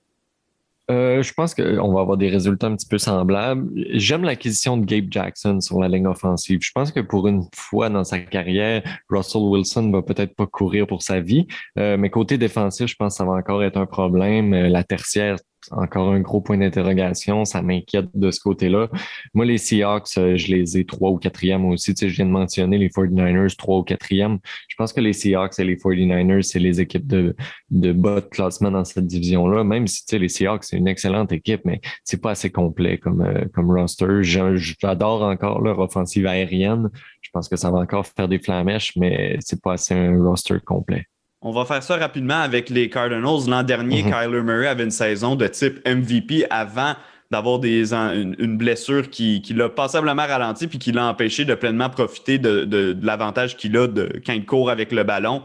Euh, 0.90 1.22
je 1.22 1.32
pense 1.32 1.54
qu'on 1.54 1.92
va 1.92 2.00
avoir 2.00 2.16
des 2.16 2.28
résultats 2.28 2.66
un 2.66 2.74
petit 2.74 2.88
peu 2.88 2.98
semblables. 2.98 3.70
J'aime 3.92 4.24
l'acquisition 4.24 4.76
de 4.76 4.84
Gabe 4.84 5.06
Jackson 5.10 5.60
sur 5.60 5.80
la 5.80 5.88
ligne 5.88 6.06
offensive. 6.06 6.58
Je 6.62 6.72
pense 6.72 6.90
que 6.90 7.00
pour 7.00 7.28
une 7.28 7.44
fois 7.54 7.88
dans 7.88 8.02
sa 8.02 8.18
carrière, 8.18 8.82
Russell 9.08 9.42
Wilson 9.42 9.90
va 9.92 10.02
peut-être 10.02 10.34
pas 10.34 10.46
courir 10.46 10.86
pour 10.86 11.02
sa 11.02 11.20
vie. 11.20 11.46
Euh, 11.78 11.96
mais 11.96 12.10
côté 12.10 12.38
défensif, 12.38 12.88
je 12.88 12.96
pense 12.96 13.14
que 13.14 13.18
ça 13.18 13.24
va 13.24 13.32
encore 13.32 13.62
être 13.62 13.76
un 13.76 13.86
problème. 13.86 14.52
Euh, 14.52 14.68
la 14.68 14.82
tertiaire 14.82 15.36
encore 15.70 16.12
un 16.12 16.20
gros 16.20 16.40
point 16.40 16.58
d'interrogation. 16.58 17.44
Ça 17.44 17.62
m'inquiète 17.62 18.08
de 18.14 18.30
ce 18.30 18.40
côté-là. 18.40 18.88
Moi, 19.34 19.44
les 19.44 19.58
Seahawks, 19.58 20.18
euh, 20.18 20.36
je 20.36 20.48
les 20.48 20.78
ai 20.78 20.84
trois 20.84 21.10
ou 21.10 21.18
quatrième 21.18 21.64
aussi. 21.66 21.94
Tu 21.94 22.00
sais, 22.00 22.08
je 22.08 22.16
viens 22.16 22.26
de 22.26 22.30
mentionner 22.30 22.78
les 22.78 22.88
49ers, 22.88 23.56
trois 23.56 23.78
ou 23.78 23.82
quatrième. 23.82 24.38
Je 24.68 24.76
pense 24.76 24.92
que 24.92 25.00
les 25.00 25.12
Seahawks 25.12 25.58
et 25.58 25.64
les 25.64 25.76
49ers, 25.76 26.42
c'est 26.42 26.58
les 26.58 26.80
équipes 26.80 27.06
de, 27.06 27.36
de 27.70 27.92
bas 27.92 28.20
de 28.20 28.26
classement 28.26 28.70
dans 28.70 28.84
cette 28.84 29.06
division-là. 29.06 29.64
Même 29.64 29.86
si, 29.86 30.04
tu 30.04 30.10
sais, 30.10 30.18
les 30.18 30.28
Seahawks, 30.28 30.64
c'est 30.64 30.76
une 30.76 30.88
excellente 30.88 31.32
équipe, 31.32 31.62
mais 31.64 31.80
c'est 32.04 32.20
pas 32.20 32.32
assez 32.32 32.50
complet 32.50 32.98
comme, 32.98 33.22
euh, 33.22 33.44
comme 33.54 33.70
roster. 33.70 34.22
J'adore 34.22 35.22
encore 35.22 35.60
leur 35.60 35.78
offensive 35.78 36.26
aérienne. 36.26 36.88
Je 37.20 37.30
pense 37.32 37.48
que 37.48 37.56
ça 37.56 37.70
va 37.70 37.78
encore 37.78 38.06
faire 38.06 38.28
des 38.28 38.38
flamèches, 38.38 38.96
mais 38.96 39.36
c'est 39.40 39.60
pas 39.62 39.74
assez 39.74 39.94
un 39.94 40.22
roster 40.22 40.58
complet. 40.64 41.06
On 41.42 41.52
va 41.52 41.64
faire 41.64 41.82
ça 41.82 41.96
rapidement 41.96 42.40
avec 42.40 42.68
les 42.68 42.90
Cardinals. 42.90 43.48
L'an 43.48 43.62
dernier, 43.62 44.02
mhm. 44.02 44.10
Kyler 44.10 44.42
Murray 44.42 44.66
avait 44.66 44.84
une 44.84 44.90
saison 44.90 45.36
de 45.36 45.46
type 45.46 45.80
MVP 45.88 46.46
avant 46.50 46.94
d'avoir 47.30 47.62
une, 47.64 48.58
blessure 48.58 49.08
qui, 49.08 49.40
qui 49.40 49.54
l'a 49.54 49.68
passablement 49.68 50.26
ralenti 50.26 50.66
puis 50.66 50.78
qui 50.78 50.90
l'a 50.90 51.06
empêché 51.06 51.44
de 51.44 51.54
pleinement 51.54 51.88
profiter 51.88 52.38
de, 52.38 52.98
l'avantage 53.02 53.56
qu'il 53.56 53.76
a 53.76 53.86
de, 53.86 54.20
quand 54.26 54.32
il 54.32 54.44
court 54.44 54.68
avec 54.68 54.90
le 54.90 55.04
ballon. 55.04 55.42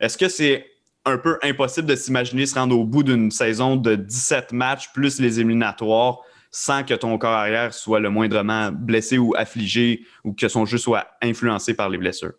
Est-ce 0.00 0.18
que 0.18 0.28
c'est 0.28 0.66
un 1.04 1.16
peu 1.16 1.38
impossible 1.42 1.86
de 1.86 1.94
s'imaginer 1.94 2.44
se 2.44 2.56
rendre 2.56 2.76
au 2.76 2.84
bout 2.84 3.04
d'une 3.04 3.30
saison 3.30 3.76
de 3.76 3.94
17 3.94 4.52
matchs 4.52 4.92
plus 4.92 5.20
les 5.20 5.38
éliminatoires 5.38 6.18
sans 6.50 6.82
que 6.82 6.94
ton 6.94 7.16
corps 7.18 7.30
arrière 7.30 7.72
soit 7.72 8.00
le 8.00 8.10
moindrement 8.10 8.72
blessé 8.72 9.16
ou 9.16 9.34
affligé 9.36 10.04
ou 10.24 10.32
que 10.32 10.48
son 10.48 10.66
jeu 10.66 10.78
soit 10.78 11.06
influencé 11.22 11.72
par 11.72 11.88
les 11.88 11.98
blessures? 11.98 12.34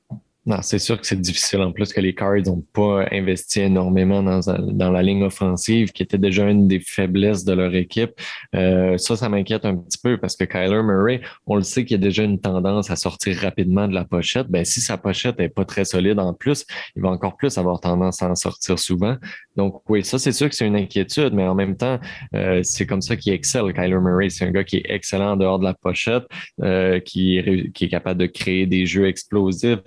Non, 0.46 0.62
c'est 0.62 0.80
sûr 0.80 1.00
que 1.00 1.06
c'est 1.06 1.20
difficile. 1.20 1.60
En 1.62 1.74
plus 1.74 1.92
que 1.92 2.00
les 2.00 2.16
Cards 2.16 2.46
n'ont 2.46 2.64
pas 2.74 3.06
investi 3.12 3.60
énormément 3.60 4.24
dans, 4.24 4.40
dans, 4.40 4.90
la 4.90 5.04
ligne 5.04 5.24
offensive, 5.24 5.92
qui 5.92 6.02
était 6.02 6.18
déjà 6.18 6.50
une 6.50 6.68
des 6.68 6.80
faiblesses 6.80 7.44
de 7.44 7.54
leur 7.54 7.76
équipe. 7.76 8.12
Euh, 8.56 8.98
ça, 8.98 9.18
ça 9.18 9.28
m'inquiète 9.28 9.66
un 9.66 9.76
petit 9.76 10.00
peu 10.02 10.18
parce 10.18 10.38
que 10.38 10.46
Kyler 10.46 10.82
Murray, 10.82 11.22
on 11.46 11.56
le 11.58 11.62
sait 11.62 11.84
qu'il 11.84 11.98
y 11.98 12.00
a 12.00 12.04
déjà 12.04 12.24
une 12.24 12.40
tendance 12.40 12.90
à 12.90 12.96
sortir 12.96 13.38
rapidement 13.38 13.88
de 13.88 13.94
la 13.94 14.06
pochette. 14.06 14.48
Ben, 14.48 14.64
si 14.64 14.80
sa 14.80 14.98
pochette 14.98 15.40
est 15.42 15.50
pas 15.50 15.66
très 15.66 15.84
solide 15.84 16.20
en 16.20 16.34
plus, 16.34 16.66
il 16.96 17.02
va 17.02 17.10
encore 17.10 17.36
plus 17.36 17.58
avoir 17.58 17.82
tendance 17.82 18.24
à 18.24 18.30
en 18.30 18.36
sortir 18.36 18.80
souvent. 18.80 19.18
Donc, 19.58 19.82
oui, 19.90 20.06
ça, 20.06 20.18
c'est 20.18 20.32
sûr 20.32 20.48
que 20.48 20.56
c'est 20.56 20.66
une 20.66 20.78
inquiétude, 20.78 21.34
mais 21.34 21.46
en 21.46 21.54
même 21.54 21.76
temps, 21.76 22.00
euh, 22.34 22.62
c'est 22.64 22.86
comme 22.86 23.02
ça 23.02 23.18
qu'il 23.18 23.34
excelle. 23.34 23.74
Kyler 23.74 24.00
Murray, 24.00 24.30
c'est 24.30 24.46
un 24.46 24.52
gars 24.52 24.64
qui 24.64 24.78
est 24.78 24.86
excellent 24.86 25.34
en 25.34 25.38
dehors 25.38 25.60
de 25.60 25.66
la 25.66 25.74
pochette, 25.74 26.24
euh, 26.64 27.02
qui, 27.02 27.72
qui 27.74 27.86
est 27.86 27.90
capable 27.90 28.22
de 28.22 28.26
créer 28.26 28.66
des 28.66 28.86
jeux 28.86 29.06
explosifs. 29.06 29.80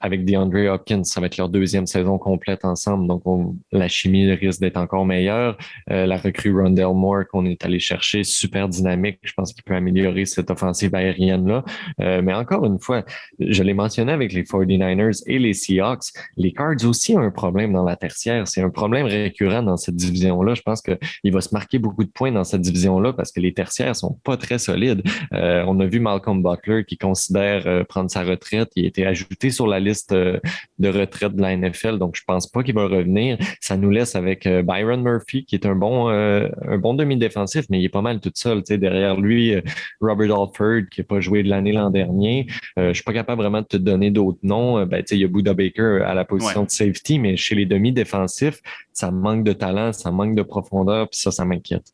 Avec 0.00 0.24
DeAndre 0.24 0.72
Hopkins, 0.72 1.04
ça 1.04 1.20
va 1.20 1.26
être 1.26 1.36
leur 1.36 1.48
deuxième 1.48 1.86
saison 1.86 2.18
complète 2.18 2.64
ensemble. 2.64 3.06
Donc, 3.06 3.22
la 3.70 3.88
chimie 3.88 4.30
risque 4.32 4.60
d'être 4.60 4.76
encore 4.76 5.04
meilleure. 5.06 5.56
Euh, 5.90 6.06
la 6.06 6.16
recrue 6.16 6.54
Rondell 6.54 6.94
Moore 6.94 7.24
qu'on 7.30 7.44
est 7.46 7.64
allé 7.64 7.78
chercher, 7.78 8.24
super 8.24 8.68
dynamique. 8.68 9.18
Je 9.22 9.32
pense 9.34 9.52
qu'il 9.52 9.62
peut 9.64 9.74
améliorer 9.74 10.24
cette 10.24 10.50
offensive 10.50 10.94
aérienne-là. 10.94 11.64
Euh, 12.00 12.22
mais 12.22 12.34
encore 12.34 12.64
une 12.64 12.78
fois, 12.78 13.04
je 13.38 13.62
l'ai 13.62 13.74
mentionné 13.74 14.12
avec 14.12 14.32
les 14.32 14.42
49ers 14.42 15.22
et 15.26 15.38
les 15.38 15.54
Seahawks. 15.54 16.12
Les 16.36 16.52
Cards 16.52 16.84
aussi 16.84 17.14
ont 17.14 17.20
un 17.20 17.30
problème 17.30 17.72
dans 17.72 17.84
la 17.84 17.96
tertiaire. 17.96 18.46
C'est 18.48 18.62
un 18.62 18.70
problème 18.70 19.06
récurrent 19.06 19.62
dans 19.62 19.76
cette 19.76 19.96
division-là. 19.96 20.54
Je 20.54 20.62
pense 20.62 20.82
qu'il 20.82 21.32
va 21.32 21.40
se 21.40 21.52
marquer 21.52 21.78
beaucoup 21.78 22.04
de 22.04 22.10
points 22.10 22.32
dans 22.32 22.44
cette 22.44 22.62
division-là 22.62 23.12
parce 23.12 23.32
que 23.32 23.40
les 23.40 23.52
tertiaires 23.52 23.96
sont 23.96 24.18
pas 24.24 24.36
très 24.36 24.58
solides. 24.58 25.02
Euh, 25.32 25.64
on 25.66 25.78
a 25.80 25.86
vu 25.86 26.00
Malcolm 26.00 26.42
Butler 26.42 26.84
qui 26.84 26.96
considère 26.98 27.86
prendre 27.86 28.10
sa 28.10 28.22
retraite. 28.22 28.70
Il 28.76 28.84
a 28.84 28.88
été 28.88 29.06
ajouté 29.06 29.50
sur 29.52 29.66
la 29.66 29.80
liste 29.80 30.12
euh, 30.12 30.38
de 30.78 30.88
retraite 30.88 31.34
de 31.34 31.42
la 31.42 31.56
NFL, 31.56 31.98
donc 31.98 32.16
je 32.16 32.22
pense 32.26 32.46
pas 32.46 32.62
qu'il 32.62 32.74
va 32.74 32.86
revenir. 32.86 33.38
Ça 33.60 33.76
nous 33.76 33.90
laisse 33.90 34.14
avec 34.16 34.46
euh, 34.46 34.62
Byron 34.62 35.02
Murphy, 35.02 35.44
qui 35.44 35.54
est 35.54 35.66
un 35.66 35.74
bon, 35.74 36.10
euh, 36.10 36.48
un 36.66 36.78
bon 36.78 36.94
demi-défensif, 36.94 37.66
mais 37.70 37.80
il 37.80 37.84
est 37.84 37.90
pas 37.90 38.02
mal 38.02 38.20
tout 38.20 38.32
seul. 38.34 38.62
Derrière 38.62 39.20
lui, 39.20 39.54
Robert 40.00 40.40
Alford, 40.40 40.88
qui 40.90 41.00
n'a 41.00 41.04
pas 41.04 41.20
joué 41.20 41.42
de 41.42 41.48
l'année 41.48 41.72
l'an 41.72 41.90
dernier. 41.90 42.46
je 42.76 42.92
suis 42.92 43.04
pas 43.04 43.12
capable 43.12 43.42
vraiment 43.42 43.60
de 43.60 43.66
te 43.66 43.76
donner 43.76 44.10
d'autres 44.10 44.38
noms. 44.42 44.84
Ben, 44.86 45.04
il 45.10 45.18
y 45.18 45.24
a 45.24 45.28
Buda 45.28 45.54
Baker 45.54 46.02
à 46.04 46.14
la 46.14 46.24
position 46.24 46.64
de 46.64 46.70
safety, 46.70 47.18
mais 47.18 47.36
chez 47.36 47.54
les 47.54 47.66
demi-défensifs, 47.66 48.60
ça 48.92 49.10
manque 49.10 49.44
de 49.44 49.52
talent, 49.52 49.92
ça 49.92 50.10
manque 50.10 50.34
de 50.34 50.42
profondeur, 50.42 51.08
puis 51.08 51.20
ça, 51.20 51.30
ça 51.30 51.44
m'inquiète. 51.44 51.92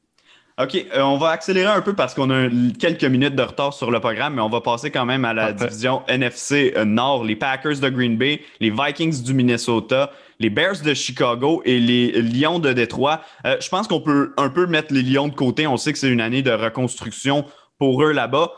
OK, 0.60 0.74
euh, 0.74 1.02
on 1.02 1.18
va 1.18 1.28
accélérer 1.28 1.70
un 1.70 1.80
peu 1.82 1.94
parce 1.94 2.14
qu'on 2.14 2.30
a 2.30 2.48
quelques 2.80 3.04
minutes 3.04 3.36
de 3.36 3.42
retard 3.42 3.72
sur 3.72 3.92
le 3.92 4.00
programme, 4.00 4.34
mais 4.34 4.42
on 4.42 4.48
va 4.48 4.60
passer 4.60 4.90
quand 4.90 5.06
même 5.06 5.24
à 5.24 5.32
la 5.32 5.52
division 5.52 6.02
NFC 6.08 6.72
euh, 6.76 6.84
Nord. 6.84 7.22
Les 7.22 7.36
Packers 7.36 7.78
de 7.78 7.88
Green 7.88 8.16
Bay, 8.16 8.40
les 8.58 8.70
Vikings 8.70 9.22
du 9.22 9.34
Minnesota, 9.34 10.10
les 10.40 10.50
Bears 10.50 10.82
de 10.84 10.94
Chicago 10.94 11.62
et 11.64 11.78
les 11.78 12.10
Lions 12.22 12.58
de 12.58 12.72
Détroit. 12.72 13.20
Euh, 13.46 13.56
je 13.60 13.68
pense 13.68 13.86
qu'on 13.86 14.00
peut 14.00 14.34
un 14.36 14.48
peu 14.48 14.66
mettre 14.66 14.92
les 14.92 15.02
Lions 15.02 15.28
de 15.28 15.34
côté. 15.34 15.68
On 15.68 15.76
sait 15.76 15.92
que 15.92 15.98
c'est 15.98 16.10
une 16.10 16.20
année 16.20 16.42
de 16.42 16.50
reconstruction 16.50 17.44
pour 17.78 18.02
eux 18.02 18.10
là-bas. 18.12 18.50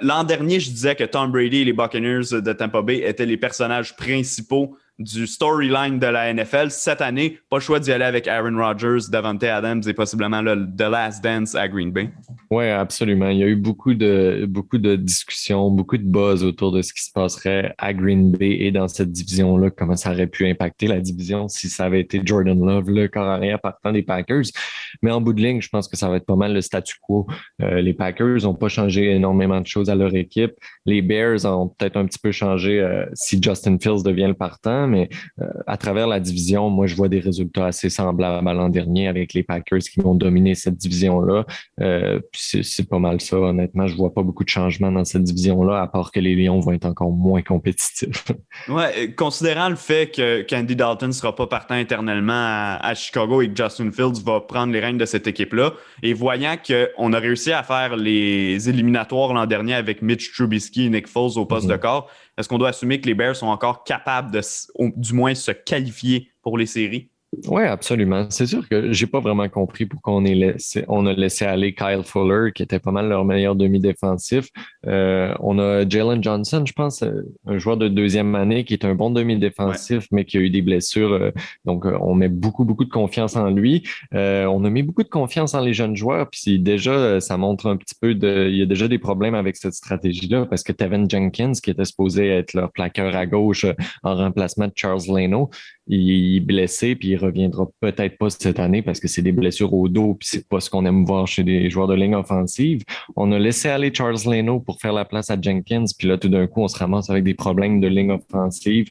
L'an 0.00 0.22
dernier, 0.22 0.60
je 0.60 0.70
disais 0.70 0.94
que 0.94 1.02
Tom 1.02 1.32
Brady 1.32 1.62
et 1.62 1.64
les 1.64 1.72
Buccaneers 1.72 2.40
de 2.40 2.52
Tampa 2.52 2.80
Bay 2.80 3.02
étaient 3.04 3.26
les 3.26 3.36
personnages 3.36 3.96
principaux 3.96 4.76
du 4.98 5.26
storyline 5.26 5.98
de 5.98 6.06
la 6.06 6.32
NFL. 6.32 6.70
Cette 6.70 7.00
année, 7.00 7.38
pas 7.50 7.56
le 7.56 7.62
choix 7.62 7.80
d'y 7.80 7.90
aller 7.90 8.04
avec 8.04 8.28
Aaron 8.28 8.56
Rodgers, 8.56 9.10
Davante 9.10 9.42
Adams 9.42 9.82
et 9.86 9.92
possiblement 9.92 10.40
le 10.40 10.66
The 10.76 10.82
Last 10.82 11.22
Dance 11.22 11.54
à 11.54 11.68
Green 11.68 11.90
Bay. 11.90 12.10
Oui, 12.50 12.68
absolument. 12.68 13.28
Il 13.30 13.38
y 13.38 13.42
a 13.42 13.46
eu 13.46 13.56
beaucoup 13.56 13.94
de, 13.94 14.46
beaucoup 14.48 14.78
de 14.78 14.94
discussions, 14.94 15.70
beaucoup 15.70 15.96
de 15.96 16.04
buzz 16.04 16.44
autour 16.44 16.70
de 16.70 16.82
ce 16.82 16.92
qui 16.92 17.02
se 17.02 17.10
passerait 17.10 17.74
à 17.78 17.92
Green 17.92 18.30
Bay 18.30 18.58
et 18.60 18.70
dans 18.70 18.86
cette 18.86 19.10
division-là, 19.10 19.70
comment 19.70 19.96
ça 19.96 20.12
aurait 20.12 20.28
pu 20.28 20.46
impacter 20.46 20.86
la 20.86 21.00
division 21.00 21.48
si 21.48 21.68
ça 21.68 21.86
avait 21.86 22.00
été 22.00 22.20
Jordan 22.24 22.64
Love, 22.64 22.90
le 22.90 23.08
corps 23.08 23.28
arrière 23.28 23.60
partant 23.60 23.92
des 23.92 24.02
Packers. 24.02 24.44
Mais 25.02 25.10
en 25.10 25.20
bout 25.20 25.32
de 25.32 25.42
ligne, 25.42 25.60
je 25.60 25.68
pense 25.68 25.88
que 25.88 25.96
ça 25.96 26.08
va 26.08 26.16
être 26.16 26.26
pas 26.26 26.36
mal 26.36 26.52
le 26.52 26.60
statu 26.60 26.96
quo. 27.00 27.26
Euh, 27.62 27.80
les 27.80 27.94
Packers 27.94 28.42
n'ont 28.42 28.54
pas 28.54 28.68
changé 28.68 29.10
énormément 29.10 29.60
de 29.60 29.66
choses 29.66 29.90
à 29.90 29.94
leur 29.94 30.14
équipe. 30.14 30.52
Les 30.86 31.02
Bears 31.02 31.44
ont 31.44 31.68
peut-être 31.68 31.96
un 31.96 32.06
petit 32.06 32.18
peu 32.18 32.30
changé 32.30 32.80
euh, 32.80 33.06
si 33.14 33.42
Justin 33.42 33.78
Fields 33.78 34.02
devient 34.04 34.28
le 34.28 34.34
partant, 34.34 34.83
mais 34.86 35.08
euh, 35.40 35.46
à 35.66 35.76
travers 35.76 36.06
la 36.06 36.20
division, 36.20 36.70
moi, 36.70 36.86
je 36.86 36.94
vois 36.94 37.08
des 37.08 37.20
résultats 37.20 37.66
assez 37.66 37.90
semblables 37.90 38.46
à 38.46 38.54
l'an 38.54 38.68
dernier 38.68 39.08
avec 39.08 39.34
les 39.34 39.42
Packers 39.42 39.80
qui 39.80 40.00
vont 40.00 40.14
dominer 40.14 40.54
cette 40.54 40.76
division-là. 40.76 41.44
Euh, 41.80 42.20
c'est 42.32 42.88
pas 42.88 42.98
mal 42.98 43.20
ça, 43.20 43.38
honnêtement. 43.38 43.86
Je 43.86 43.96
vois 43.96 44.12
pas 44.12 44.22
beaucoup 44.22 44.44
de 44.44 44.48
changements 44.48 44.92
dans 44.92 45.04
cette 45.04 45.22
division-là, 45.22 45.82
à 45.82 45.86
part 45.86 46.12
que 46.12 46.20
les 46.20 46.34
Lions 46.34 46.60
vont 46.60 46.72
être 46.72 46.86
encore 46.86 47.10
moins 47.10 47.42
compétitifs. 47.42 48.24
ouais, 48.68 49.14
considérant 49.14 49.68
le 49.68 49.76
fait 49.76 50.10
que 50.14 50.42
Candy 50.48 50.76
Dalton 50.76 51.08
ne 51.08 51.12
sera 51.12 51.34
pas 51.34 51.46
partant 51.46 51.76
éternellement 51.76 52.78
à, 52.80 52.94
Chicago 52.94 53.42
et 53.42 53.48
que 53.48 53.56
Justin 53.56 53.90
Fields 53.90 54.22
va 54.24 54.40
prendre 54.40 54.72
les 54.72 54.80
rênes 54.80 54.98
de 54.98 55.04
cette 55.04 55.26
équipe-là, 55.26 55.72
et 56.02 56.12
voyant 56.12 56.56
qu'on 56.56 57.12
a 57.12 57.18
réussi 57.18 57.52
à 57.52 57.62
faire 57.62 57.96
les 57.96 58.68
éliminatoires 58.68 59.34
l'an 59.34 59.46
dernier 59.46 59.74
avec 59.74 60.02
Mitch 60.02 60.32
Trubisky 60.32 60.86
et 60.86 60.90
Nick 60.90 61.08
Foles 61.08 61.36
au 61.36 61.44
poste 61.44 61.66
mm-hmm. 61.66 61.70
de 61.72 61.76
corps, 61.76 62.10
est-ce 62.36 62.48
qu'on 62.48 62.58
doit 62.58 62.70
assumer 62.70 63.00
que 63.00 63.06
les 63.06 63.14
Bears 63.14 63.36
sont 63.36 63.46
encore 63.46 63.84
capables 63.84 64.30
de, 64.30 64.40
du 64.96 65.12
moins, 65.12 65.34
se 65.34 65.52
qualifier 65.52 66.32
pour 66.42 66.58
les 66.58 66.66
séries? 66.66 67.10
Oui, 67.46 67.62
absolument. 67.62 68.26
C'est 68.30 68.46
sûr 68.46 68.68
que 68.68 68.92
j'ai 68.92 69.06
pas 69.06 69.20
vraiment 69.20 69.48
compris 69.48 69.86
pourquoi 69.86 70.14
on, 70.14 70.24
est 70.24 70.34
laissé, 70.34 70.84
on 70.88 71.06
a 71.06 71.12
laissé 71.12 71.44
aller 71.44 71.74
Kyle 71.74 72.02
Fuller, 72.04 72.52
qui 72.52 72.62
était 72.62 72.78
pas 72.78 72.90
mal 72.90 73.08
leur 73.08 73.24
meilleur 73.24 73.54
demi-défensif. 73.54 74.48
Euh, 74.86 75.34
on 75.40 75.58
a 75.58 75.88
Jalen 75.88 76.22
Johnson, 76.22 76.64
je 76.66 76.72
pense, 76.72 77.02
euh, 77.02 77.22
un 77.46 77.58
joueur 77.58 77.76
de 77.76 77.88
deuxième 77.88 78.34
année 78.34 78.64
qui 78.64 78.74
est 78.74 78.84
un 78.84 78.94
bon 78.94 79.10
demi-défensif, 79.10 80.06
mais 80.10 80.24
qui 80.24 80.38
a 80.38 80.40
eu 80.40 80.50
des 80.50 80.62
blessures. 80.62 81.12
Euh, 81.12 81.30
donc, 81.64 81.84
on 81.84 82.14
met 82.14 82.28
beaucoup, 82.28 82.64
beaucoup 82.64 82.84
de 82.84 82.90
confiance 82.90 83.36
en 83.36 83.50
lui. 83.50 83.82
on 84.12 84.64
a 84.64 84.70
mis 84.70 84.82
beaucoup 84.82 85.02
de 85.02 85.08
confiance 85.08 85.54
en 85.54 85.60
les 85.60 85.74
jeunes 85.74 85.96
joueurs. 85.96 86.28
Puis 86.30 86.58
déjà, 86.58 87.20
ça 87.20 87.36
montre 87.36 87.66
un 87.66 87.76
petit 87.76 87.94
peu 88.00 88.14
de. 88.14 88.48
Il 88.48 88.56
y 88.56 88.62
a 88.62 88.66
déjà 88.66 88.88
des 88.88 88.98
problèmes 88.98 89.34
avec 89.34 89.56
cette 89.56 89.74
stratégie-là 89.74 90.46
parce 90.46 90.62
que 90.62 90.72
Tevin 90.72 91.08
Jenkins, 91.08 91.52
qui 91.62 91.70
était 91.70 91.84
supposé 91.84 92.28
être 92.28 92.54
leur 92.54 92.72
plaqueur 92.72 93.14
à 93.16 93.26
gauche 93.26 93.66
en 94.02 94.14
remplacement 94.14 94.66
de 94.66 94.72
Charles 94.74 95.02
Leno, 95.08 95.50
il 95.86 96.36
est 96.36 96.40
blessé, 96.40 96.94
puis 96.96 97.08
il 97.08 97.16
reviendra 97.16 97.68
peut-être 97.80 98.16
pas 98.18 98.30
cette 98.30 98.58
année 98.58 98.82
parce 98.82 99.00
que 99.00 99.08
c'est 99.08 99.22
des 99.22 99.32
blessures 99.32 99.72
au 99.74 99.88
dos, 99.88 100.14
puis 100.14 100.28
c'est 100.28 100.48
pas 100.48 100.60
ce 100.60 100.70
qu'on 100.70 100.86
aime 100.86 101.04
voir 101.04 101.26
chez 101.26 101.44
des 101.44 101.68
joueurs 101.70 101.88
de 101.88 101.94
ligne 101.94 102.14
offensive. 102.14 102.82
On 103.16 103.32
a 103.32 103.38
laissé 103.38 103.68
aller 103.68 103.92
Charles 103.92 104.16
Leno 104.26 104.60
pour 104.60 104.80
faire 104.80 104.92
la 104.92 105.04
place 105.04 105.30
à 105.30 105.40
Jenkins, 105.40 105.84
puis 105.98 106.08
là, 106.08 106.16
tout 106.16 106.28
d'un 106.28 106.46
coup, 106.46 106.62
on 106.62 106.68
se 106.68 106.78
ramasse 106.78 107.10
avec 107.10 107.24
des 107.24 107.34
problèmes 107.34 107.80
de 107.80 107.88
ligne 107.88 108.12
offensive. 108.12 108.88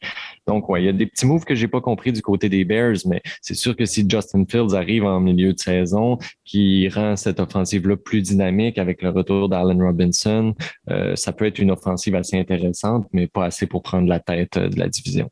Donc, 0.47 0.69
ouais, 0.69 0.83
il 0.83 0.85
y 0.85 0.89
a 0.89 0.93
des 0.93 1.05
petits 1.05 1.25
moves 1.25 1.45
que 1.45 1.55
j'ai 1.55 1.67
pas 1.67 1.81
compris 1.81 2.11
du 2.11 2.21
côté 2.21 2.49
des 2.49 2.65
Bears, 2.65 2.97
mais 3.05 3.21
c'est 3.41 3.55
sûr 3.55 3.75
que 3.75 3.85
si 3.85 4.05
Justin 4.07 4.45
Fields 4.47 4.75
arrive 4.75 5.05
en 5.05 5.19
milieu 5.19 5.53
de 5.53 5.59
saison, 5.59 6.17
qui 6.45 6.87
rend 6.89 7.15
cette 7.15 7.39
offensive-là 7.39 7.97
plus 7.97 8.21
dynamique 8.21 8.77
avec 8.77 9.01
le 9.01 9.09
retour 9.09 9.49
d'Allen 9.49 9.81
Robinson, 9.81 10.53
euh, 10.89 11.15
ça 11.15 11.33
peut 11.33 11.45
être 11.45 11.59
une 11.59 11.71
offensive 11.71 12.15
assez 12.15 12.37
intéressante, 12.37 13.07
mais 13.13 13.27
pas 13.27 13.45
assez 13.45 13.67
pour 13.67 13.81
prendre 13.81 14.07
la 14.07 14.19
tête 14.19 14.57
euh, 14.57 14.69
de 14.69 14.77
la 14.77 14.89
division. 14.89 15.29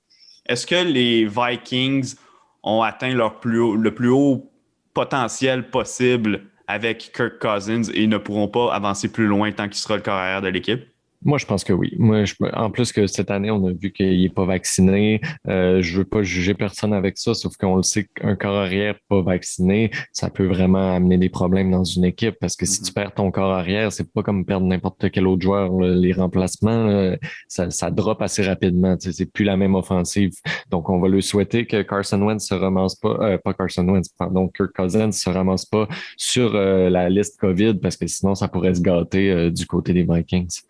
Est-ce 0.51 0.67
que 0.67 0.75
les 0.75 1.25
Vikings 1.27 2.15
ont 2.61 2.81
atteint 2.81 3.13
le 3.13 3.89
plus 3.95 4.09
haut 4.09 4.51
potentiel 4.93 5.69
possible 5.69 6.41
avec 6.67 7.13
Kirk 7.15 7.39
Cousins 7.39 7.83
et 7.93 8.05
ne 8.05 8.17
pourront 8.17 8.49
pas 8.49 8.73
avancer 8.73 9.09
plus 9.09 9.27
loin 9.27 9.53
tant 9.53 9.69
qu'il 9.69 9.77
sera 9.77 9.95
le 9.95 10.01
carrière 10.01 10.41
de 10.41 10.49
l'équipe? 10.49 10.90
Moi, 11.23 11.37
je 11.37 11.45
pense 11.45 11.63
que 11.63 11.73
oui. 11.73 11.93
Moi, 11.97 12.25
je, 12.25 12.33
en 12.53 12.71
plus 12.71 12.91
que 12.91 13.07
cette 13.07 13.31
année, 13.31 13.51
on 13.51 13.65
a 13.67 13.71
vu 13.71 13.91
qu'il 13.91 14.21
n'est 14.21 14.29
pas 14.29 14.45
vacciné. 14.45 15.21
Euh, 15.47 15.81
je 15.81 15.99
veux 15.99 16.05
pas 16.05 16.23
juger 16.23 16.53
personne 16.53 16.93
avec 16.93 17.17
ça, 17.17 17.33
sauf 17.33 17.55
qu'on 17.57 17.75
le 17.75 17.83
sait 17.83 18.05
qu'un 18.15 18.35
corps 18.35 18.57
arrière 18.57 18.95
pas 19.07 19.21
vacciné, 19.21 19.91
ça 20.11 20.29
peut 20.29 20.45
vraiment 20.45 20.95
amener 20.95 21.17
des 21.17 21.29
problèmes 21.29 21.71
dans 21.71 21.83
une 21.83 22.05
équipe 22.05 22.35
parce 22.39 22.55
que 22.55 22.65
si 22.65 22.81
tu 22.81 22.91
mm-hmm. 22.91 22.93
perds 22.93 23.13
ton 23.13 23.31
corps 23.31 23.51
arrière, 23.51 23.91
c'est 23.91 24.11
pas 24.11 24.23
comme 24.23 24.45
perdre 24.45 24.65
n'importe 24.65 25.11
quel 25.11 25.27
autre 25.27 25.41
joueur. 25.41 25.79
Les 25.79 26.13
remplacements, 26.13 27.15
ça, 27.47 27.69
ça 27.69 27.91
drop 27.91 28.21
assez 28.21 28.43
rapidement. 28.43 28.97
Tu 28.97 29.11
sais, 29.11 29.17
c'est 29.17 29.31
plus 29.31 29.45
la 29.45 29.57
même 29.57 29.75
offensive. 29.75 30.31
Donc, 30.69 30.89
on 30.89 30.99
va 30.99 31.07
le 31.07 31.21
souhaiter 31.21 31.65
que 31.65 31.81
Carson 31.81 32.21
Wentz 32.21 32.47
se 32.47 32.53
ramasse 32.53 32.95
pas, 32.95 33.17
euh, 33.21 33.37
pas 33.37 33.53
Carson 33.53 33.87
Wentz, 33.87 34.09
pardon, 34.17 34.47
Kirk 34.47 34.71
Cousins 34.73 35.11
se 35.11 35.29
ramasse 35.29 35.65
pas 35.65 35.87
sur 36.17 36.55
euh, 36.55 36.89
la 36.89 37.09
liste 37.09 37.39
COVID 37.39 37.75
parce 37.75 37.97
que 37.97 38.07
sinon, 38.07 38.35
ça 38.35 38.47
pourrait 38.47 38.75
se 38.75 38.81
gâter 38.81 39.31
euh, 39.31 39.49
du 39.49 39.65
côté 39.65 39.93
des 39.93 40.03
Vikings. 40.03 40.61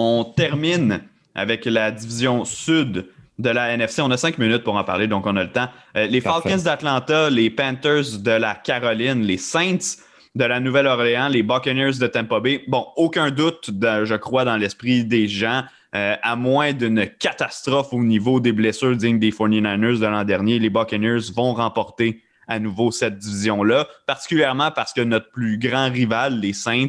On 0.00 0.22
termine 0.22 1.00
avec 1.34 1.64
la 1.64 1.90
division 1.90 2.44
sud 2.44 3.08
de 3.40 3.50
la 3.50 3.72
NFC. 3.72 4.00
On 4.00 4.12
a 4.12 4.16
cinq 4.16 4.38
minutes 4.38 4.62
pour 4.62 4.76
en 4.76 4.84
parler, 4.84 5.08
donc 5.08 5.26
on 5.26 5.34
a 5.34 5.42
le 5.42 5.50
temps. 5.50 5.66
Euh, 5.96 6.06
les 6.06 6.20
Falcons 6.20 6.62
d'Atlanta, 6.62 7.28
les 7.30 7.50
Panthers 7.50 8.20
de 8.20 8.30
la 8.30 8.54
Caroline, 8.54 9.22
les 9.22 9.38
Saints 9.38 9.96
de 10.36 10.44
la 10.44 10.60
Nouvelle-Orléans, 10.60 11.26
les 11.26 11.42
Buccaneers 11.42 11.98
de 11.98 12.06
Tampa 12.06 12.38
Bay. 12.38 12.62
Bon, 12.68 12.86
aucun 12.94 13.32
doute, 13.32 13.70
je 13.72 14.14
crois, 14.14 14.44
dans 14.44 14.56
l'esprit 14.56 15.04
des 15.04 15.26
gens, 15.26 15.64
euh, 15.96 16.14
à 16.22 16.36
moins 16.36 16.72
d'une 16.72 17.08
catastrophe 17.18 17.92
au 17.92 18.04
niveau 18.04 18.38
des 18.38 18.52
blessures 18.52 18.96
dignes 18.96 19.18
des 19.18 19.32
49ers 19.32 19.98
de 19.98 20.06
l'an 20.06 20.22
dernier, 20.22 20.60
les 20.60 20.70
Buccaneers 20.70 21.32
vont 21.34 21.54
remporter 21.54 22.22
à 22.46 22.60
nouveau 22.60 22.92
cette 22.92 23.18
division-là, 23.18 23.88
particulièrement 24.06 24.70
parce 24.70 24.92
que 24.92 25.00
notre 25.00 25.32
plus 25.32 25.58
grand 25.58 25.90
rival, 25.90 26.38
les 26.38 26.52
Saints, 26.52 26.86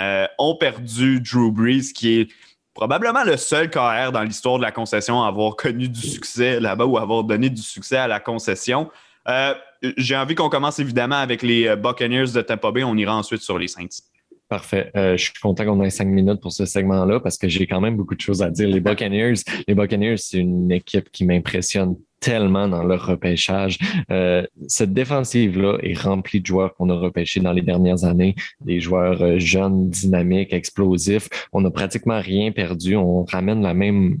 euh, 0.00 0.26
ont 0.38 0.56
perdu 0.56 1.20
Drew 1.20 1.52
Brees, 1.52 1.92
qui 1.94 2.20
est 2.20 2.28
probablement 2.74 3.24
le 3.24 3.36
seul 3.36 3.70
KR 3.70 4.12
dans 4.12 4.22
l'histoire 4.22 4.56
de 4.58 4.62
la 4.62 4.72
concession 4.72 5.22
à 5.22 5.28
avoir 5.28 5.56
connu 5.56 5.88
du 5.88 6.00
succès 6.00 6.60
là-bas 6.60 6.86
ou 6.86 6.96
avoir 6.96 7.24
donné 7.24 7.50
du 7.50 7.62
succès 7.62 7.96
à 7.96 8.08
la 8.08 8.20
concession. 8.20 8.90
Euh, 9.28 9.54
j'ai 9.96 10.16
envie 10.16 10.34
qu'on 10.34 10.48
commence 10.48 10.78
évidemment 10.78 11.16
avec 11.16 11.42
les 11.42 11.66
euh, 11.66 11.76
Buccaneers 11.76 12.32
de 12.34 12.40
Tampa 12.40 12.70
Bay. 12.70 12.84
On 12.84 12.96
ira 12.96 13.16
ensuite 13.16 13.42
sur 13.42 13.58
les 13.58 13.68
Saints. 13.68 14.02
Parfait. 14.48 14.90
je 14.94 15.16
suis 15.16 15.32
content 15.40 15.64
qu'on 15.64 15.80
ait 15.80 15.90
cinq 15.90 16.08
minutes 16.08 16.40
pour 16.40 16.50
ce 16.50 16.66
segment-là 16.66 17.20
parce 17.20 17.38
que 17.38 17.48
j'ai 17.48 17.68
quand 17.68 17.80
même 17.80 17.96
beaucoup 17.96 18.16
de 18.16 18.20
choses 18.20 18.42
à 18.42 18.50
dire. 18.50 18.68
Les 18.68 18.80
Buccaneers, 18.80 19.34
les 19.68 19.74
Buccaneers, 19.76 20.16
c'est 20.16 20.38
une 20.38 20.72
équipe 20.72 21.08
qui 21.12 21.24
m'impressionne 21.24 21.94
tellement 22.20 22.68
dans 22.68 22.84
leur 22.84 23.06
repêchage. 23.06 23.78
Euh, 24.10 24.46
cette 24.68 24.92
défensive-là 24.92 25.78
est 25.82 25.98
remplie 25.98 26.40
de 26.40 26.46
joueurs 26.46 26.74
qu'on 26.74 26.90
a 26.90 26.94
repêchés 26.94 27.40
dans 27.40 27.52
les 27.52 27.62
dernières 27.62 28.04
années, 28.04 28.34
des 28.60 28.80
joueurs 28.80 29.22
euh, 29.22 29.38
jeunes, 29.38 29.88
dynamiques, 29.88 30.52
explosifs. 30.52 31.28
On 31.52 31.62
n'a 31.62 31.70
pratiquement 31.70 32.20
rien 32.20 32.52
perdu. 32.52 32.94
On 32.96 33.24
ramène 33.24 33.60
même, 33.72 34.18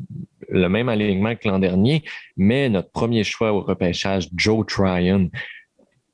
le 0.48 0.68
même 0.68 0.88
alignement 0.88 1.36
que 1.36 1.48
l'an 1.48 1.58
dernier, 1.58 2.02
mais 2.36 2.68
notre 2.68 2.90
premier 2.90 3.22
choix 3.22 3.52
au 3.52 3.60
repêchage, 3.60 4.28
Joe 4.34 4.66
Tryon. 4.66 5.30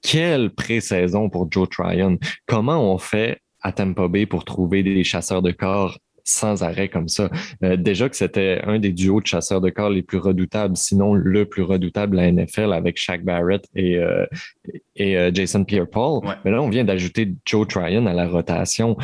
Quelle 0.02 0.50
pré-saison 0.50 1.30
pour 1.30 1.50
Joe 1.50 1.68
Tryon. 1.68 2.18
Comment 2.46 2.92
on 2.92 2.98
fait 2.98 3.40
à 3.60 3.72
Tampa 3.72 4.06
Bay 4.06 4.26
pour 4.26 4.44
trouver 4.44 4.82
des 4.82 5.02
chasseurs 5.02 5.42
de 5.42 5.50
corps 5.50 5.98
sans 6.26 6.62
arrêt 6.62 6.88
comme 6.88 7.08
ça. 7.08 7.30
Euh, 7.62 7.76
déjà 7.76 8.08
que 8.08 8.16
c'était 8.16 8.60
un 8.64 8.78
des 8.78 8.92
duos 8.92 9.20
de 9.20 9.26
chasseurs 9.26 9.60
de 9.60 9.70
corps 9.70 9.90
les 9.90 10.02
plus 10.02 10.18
redoutables, 10.18 10.76
sinon 10.76 11.14
le 11.14 11.46
plus 11.46 11.62
redoutable 11.62 12.18
à 12.18 12.22
la 12.22 12.32
NFL 12.32 12.72
avec 12.72 12.98
Shaq 12.98 13.24
Barrett 13.24 13.64
et, 13.74 13.96
euh, 13.96 14.26
et 14.96 15.16
euh, 15.16 15.30
Jason 15.32 15.64
Pierre-Paul. 15.64 16.22
Mais 16.44 16.50
là, 16.50 16.60
on 16.60 16.68
vient 16.68 16.84
d'ajouter 16.84 17.32
Joe 17.44 17.66
Tryon 17.66 18.06
à 18.06 18.12
la 18.12 18.28
rotation 18.28 18.96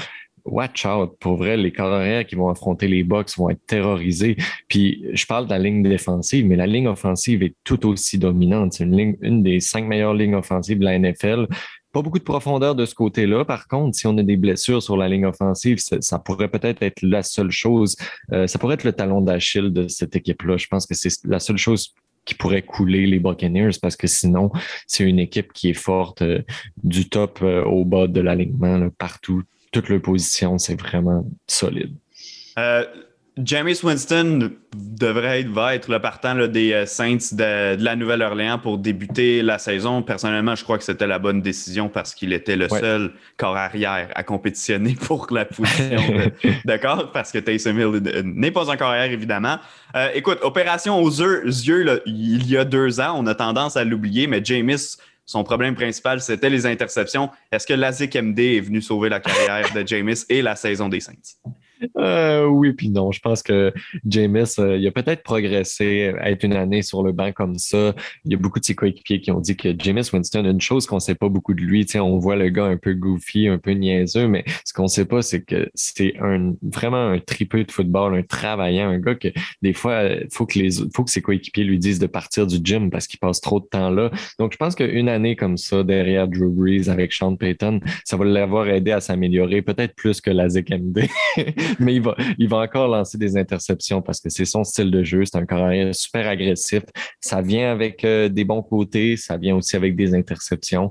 watch 0.44 0.86
out. 0.86 1.16
Pour 1.20 1.36
vrai, 1.36 1.56
les 1.56 1.72
carrières 1.72 2.26
qui 2.26 2.34
vont 2.34 2.48
affronter 2.48 2.88
les 2.88 3.04
Bucks 3.04 3.36
vont 3.36 3.50
être 3.50 3.64
terrorisés. 3.66 4.36
Puis 4.68 5.04
je 5.12 5.26
parle 5.26 5.46
de 5.46 5.50
la 5.50 5.58
ligne 5.58 5.82
défensive, 5.82 6.46
mais 6.46 6.56
la 6.56 6.66
ligne 6.66 6.88
offensive 6.88 7.42
est 7.42 7.54
tout 7.64 7.86
aussi 7.86 8.18
dominante. 8.18 8.74
C'est 8.74 8.84
une 8.84 8.96
ligne, 8.96 9.16
une 9.20 9.42
des 9.42 9.60
cinq 9.60 9.84
meilleures 9.84 10.14
lignes 10.14 10.34
offensives 10.34 10.78
de 10.78 10.84
la 10.84 10.98
NFL. 10.98 11.46
Pas 11.92 12.00
beaucoup 12.00 12.18
de 12.18 12.24
profondeur 12.24 12.74
de 12.74 12.86
ce 12.86 12.94
côté-là. 12.94 13.44
Par 13.44 13.68
contre, 13.68 13.96
si 13.96 14.06
on 14.06 14.16
a 14.16 14.22
des 14.22 14.36
blessures 14.36 14.82
sur 14.82 14.96
la 14.96 15.08
ligne 15.08 15.26
offensive, 15.26 15.78
ça, 15.78 16.18
pourrait 16.18 16.48
peut-être 16.48 16.82
être 16.82 17.02
la 17.02 17.22
seule 17.22 17.50
chose. 17.50 17.96
Euh, 18.32 18.46
ça 18.46 18.58
pourrait 18.58 18.74
être 18.74 18.84
le 18.84 18.92
talon 18.92 19.20
d'Achille 19.20 19.70
de 19.70 19.88
cette 19.88 20.16
équipe-là. 20.16 20.56
Je 20.56 20.68
pense 20.68 20.86
que 20.86 20.94
c'est 20.94 21.10
la 21.24 21.38
seule 21.38 21.58
chose 21.58 21.94
qui 22.24 22.34
pourrait 22.34 22.62
couler 22.62 23.06
les 23.06 23.18
Buccaneers 23.18 23.72
parce 23.80 23.96
que 23.96 24.06
sinon, 24.06 24.50
c'est 24.86 25.04
une 25.04 25.18
équipe 25.18 25.52
qui 25.52 25.70
est 25.70 25.74
forte 25.74 26.22
euh, 26.22 26.40
du 26.82 27.08
top 27.08 27.40
euh, 27.42 27.64
au 27.64 27.84
bas 27.84 28.06
de 28.06 28.20
l'alignement 28.20 28.88
partout. 28.96 29.42
Toute 29.70 29.88
leur 29.88 30.00
position, 30.00 30.58
c'est 30.58 30.80
vraiment 30.80 31.26
solide. 31.46 31.94
James 33.38 33.74
Winston 33.82 34.50
devrait 34.74 35.40
être, 35.40 35.48
va 35.48 35.74
être 35.74 35.90
le 35.90 35.98
partant 36.00 36.46
des 36.46 36.72
euh, 36.74 36.84
Saints 36.84 37.32
de, 37.32 37.82
la 37.82 37.96
Nouvelle-Orléans 37.96 38.58
pour 38.58 38.76
débuter 38.76 39.40
la 39.40 39.58
saison. 39.58 40.02
Personnellement, 40.02 40.54
je 40.54 40.64
crois 40.64 40.76
que 40.76 40.84
c'était 40.84 41.06
la 41.06 41.18
bonne 41.18 41.40
décision 41.40 41.88
parce 41.88 42.14
qu'il 42.14 42.34
était 42.34 42.56
le 42.56 42.68
seul 42.68 43.12
corps 43.38 43.56
arrière 43.56 44.10
à 44.14 44.22
compétitionner 44.22 44.94
pour 45.00 45.28
la 45.30 45.46
position 45.46 45.96
d'accord? 46.66 47.10
Parce 47.12 47.32
que 47.32 47.38
Taysom 47.38 47.78
Hill 47.78 48.22
n'est 48.24 48.50
pas 48.50 48.70
un 48.70 48.76
corps 48.76 48.90
arrière, 48.90 49.10
évidemment. 49.10 49.56
Euh, 49.96 50.10
écoute, 50.14 50.38
opération 50.42 51.00
aux 51.02 51.10
yeux, 51.10 52.02
il 52.04 52.46
y 52.50 52.56
a 52.58 52.66
deux 52.66 53.00
ans, 53.00 53.14
on 53.16 53.26
a 53.26 53.34
tendance 53.34 53.78
à 53.78 53.84
l'oublier, 53.84 54.26
mais 54.26 54.42
James 54.44 54.76
son 55.24 55.44
problème 55.44 55.74
principal, 55.74 56.20
c'était 56.20 56.50
les 56.50 56.66
interceptions. 56.66 57.30
Est-ce 57.50 57.66
que 57.66 57.72
Lazik 57.72 58.16
MD 58.16 58.40
est 58.40 58.60
venu 58.60 58.82
sauver 58.82 59.08
la 59.08 59.20
carrière 59.20 59.72
de 59.72 59.86
James 59.86 60.14
et 60.28 60.42
la 60.42 60.56
saison 60.56 60.88
des 60.88 61.00
Saints? 61.00 61.38
Euh, 61.98 62.46
oui, 62.46 62.72
puis 62.72 62.90
non. 62.90 63.12
Je 63.12 63.20
pense 63.20 63.42
que 63.42 63.72
James, 64.04 64.44
euh, 64.58 64.76
il 64.76 64.86
a 64.86 64.90
peut-être 64.90 65.22
progressé 65.22 66.12
à 66.18 66.30
être 66.30 66.44
une 66.44 66.54
année 66.54 66.82
sur 66.82 67.02
le 67.02 67.12
banc 67.12 67.32
comme 67.32 67.58
ça. 67.58 67.94
Il 68.24 68.32
y 68.32 68.34
a 68.34 68.38
beaucoup 68.38 68.60
de 68.60 68.64
ses 68.64 68.74
coéquipiers 68.74 69.20
qui 69.20 69.30
ont 69.30 69.40
dit 69.40 69.56
que 69.56 69.74
James 69.78 70.02
Winston, 70.12 70.44
une 70.44 70.60
chose 70.60 70.86
qu'on 70.86 70.96
ne 70.96 71.00
sait 71.00 71.14
pas 71.14 71.28
beaucoup 71.28 71.54
de 71.54 71.60
lui, 71.60 71.86
on 71.94 72.18
voit 72.18 72.36
le 72.36 72.48
gars 72.48 72.64
un 72.64 72.76
peu 72.76 72.94
goofy, 72.94 73.48
un 73.48 73.58
peu 73.58 73.72
niaiseux, 73.72 74.28
mais 74.28 74.44
ce 74.64 74.72
qu'on 74.72 74.84
ne 74.84 74.88
sait 74.88 75.04
pas, 75.04 75.22
c'est 75.22 75.42
que 75.42 75.70
c'est 75.74 76.14
un 76.20 76.54
vraiment 76.62 77.08
un 77.08 77.18
tripeux 77.18 77.64
de 77.64 77.70
football, 77.70 78.14
un 78.14 78.22
travaillant, 78.22 78.88
un 78.88 78.98
gars 78.98 79.14
que 79.14 79.28
des 79.62 79.72
fois, 79.72 80.04
il 80.04 80.28
faut 80.30 80.46
que 80.46 80.58
faut 80.94 81.04
que 81.04 81.10
ses 81.10 81.22
coéquipiers 81.22 81.64
lui 81.64 81.78
disent 81.78 81.98
de 81.98 82.06
partir 82.06 82.46
du 82.46 82.58
gym 82.62 82.90
parce 82.90 83.06
qu'il 83.06 83.18
passe 83.18 83.40
trop 83.40 83.60
de 83.60 83.66
temps 83.66 83.90
là. 83.90 84.10
Donc, 84.38 84.52
je 84.52 84.56
pense 84.56 84.74
qu'une 84.74 85.08
année 85.08 85.36
comme 85.36 85.56
ça, 85.56 85.82
derrière 85.82 86.28
Drew 86.28 86.50
Brees 86.50 86.88
avec 86.88 87.12
Sean 87.12 87.36
Payton, 87.36 87.80
ça 88.04 88.16
va 88.16 88.24
l'avoir 88.24 88.68
aidé 88.68 88.92
à 88.92 89.00
s'améliorer, 89.00 89.62
peut-être 89.62 89.94
plus 89.94 90.20
que 90.20 90.30
la 90.30 90.48
ZKMD. 90.48 91.08
mais 91.80 91.94
il 91.94 92.02
va, 92.02 92.16
il 92.38 92.48
va 92.48 92.58
encore 92.58 92.88
lancer 92.88 93.18
des 93.18 93.36
interceptions 93.36 94.02
parce 94.02 94.20
que 94.20 94.30
c'est 94.30 94.44
son 94.44 94.64
style 94.64 94.90
de 94.90 95.02
jeu. 95.02 95.24
C'est 95.24 95.36
un 95.36 95.46
carrière 95.46 95.94
super 95.94 96.28
agressif. 96.28 96.82
Ça 97.20 97.42
vient 97.42 97.70
avec 97.70 98.04
euh, 98.04 98.28
des 98.28 98.44
bons 98.44 98.62
côtés, 98.62 99.16
ça 99.16 99.36
vient 99.36 99.56
aussi 99.56 99.76
avec 99.76 99.96
des 99.96 100.14
interceptions. 100.14 100.90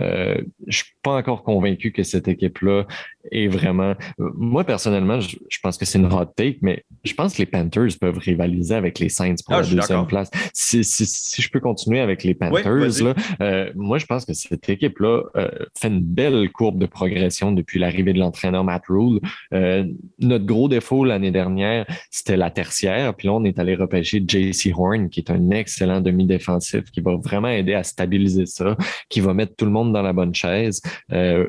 Euh, 0.00 0.40
je 0.66 0.78
suis 0.78 0.92
pas 1.02 1.12
encore 1.12 1.42
convaincu 1.42 1.92
que 1.92 2.02
cette 2.02 2.28
équipe-là 2.28 2.86
est 3.30 3.48
vraiment. 3.48 3.94
Moi, 4.18 4.64
personnellement, 4.64 5.20
je, 5.20 5.36
pense 5.62 5.76
que 5.76 5.84
c'est 5.84 5.98
une 5.98 6.12
hot 6.12 6.26
take, 6.36 6.58
mais 6.62 6.84
je 7.04 7.14
pense 7.14 7.34
que 7.34 7.38
les 7.38 7.46
Panthers 7.46 7.98
peuvent 8.00 8.18
rivaliser 8.18 8.74
avec 8.74 8.98
les 8.98 9.08
Saints 9.08 9.34
pour 9.44 9.54
ah, 9.54 9.62
la 9.62 9.68
deuxième 9.68 10.06
place. 10.06 10.30
Si, 10.52 10.84
si, 10.84 11.42
je 11.42 11.48
peux 11.50 11.60
continuer 11.60 12.00
avec 12.00 12.24
les 12.24 12.34
Panthers, 12.34 13.02
là, 13.02 13.14
euh, 13.40 13.72
moi, 13.74 13.98
je 13.98 14.06
pense 14.06 14.24
que 14.24 14.32
cette 14.32 14.68
équipe-là 14.68 15.22
euh, 15.36 15.50
fait 15.78 15.88
une 15.88 16.02
belle 16.02 16.50
courbe 16.50 16.78
de 16.78 16.86
progression 16.86 17.52
depuis 17.52 17.78
l'arrivée 17.78 18.12
de 18.12 18.18
l'entraîneur 18.18 18.64
Matt 18.64 18.84
Rule. 18.88 19.20
Euh, 19.52 19.84
notre 20.20 20.44
gros 20.44 20.68
défaut 20.68 21.04
l'année 21.04 21.30
dernière, 21.30 21.86
c'était 22.10 22.36
la 22.36 22.50
tertiaire. 22.50 23.14
Puis 23.14 23.28
là, 23.28 23.34
on 23.34 23.44
est 23.44 23.58
allé 23.58 23.74
repêcher 23.74 24.22
JC 24.26 24.72
Horn, 24.76 25.08
qui 25.08 25.20
est 25.20 25.30
un 25.30 25.50
excellent 25.50 26.00
demi-défensif, 26.00 26.90
qui 26.90 27.00
va 27.00 27.16
vraiment 27.16 27.48
aider 27.48 27.74
à 27.74 27.82
stabiliser 27.82 28.46
ça, 28.46 28.76
qui 29.08 29.20
va 29.20 29.34
mettre 29.34 29.56
tout 29.56 29.64
le 29.64 29.70
monde 29.70 29.92
dans 29.92 30.02
la 30.02 30.12
bonne 30.12 30.34
chaise. 30.34 30.80
Euh, 31.12 31.48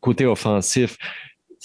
côté 0.00 0.26
offensif, 0.26 0.96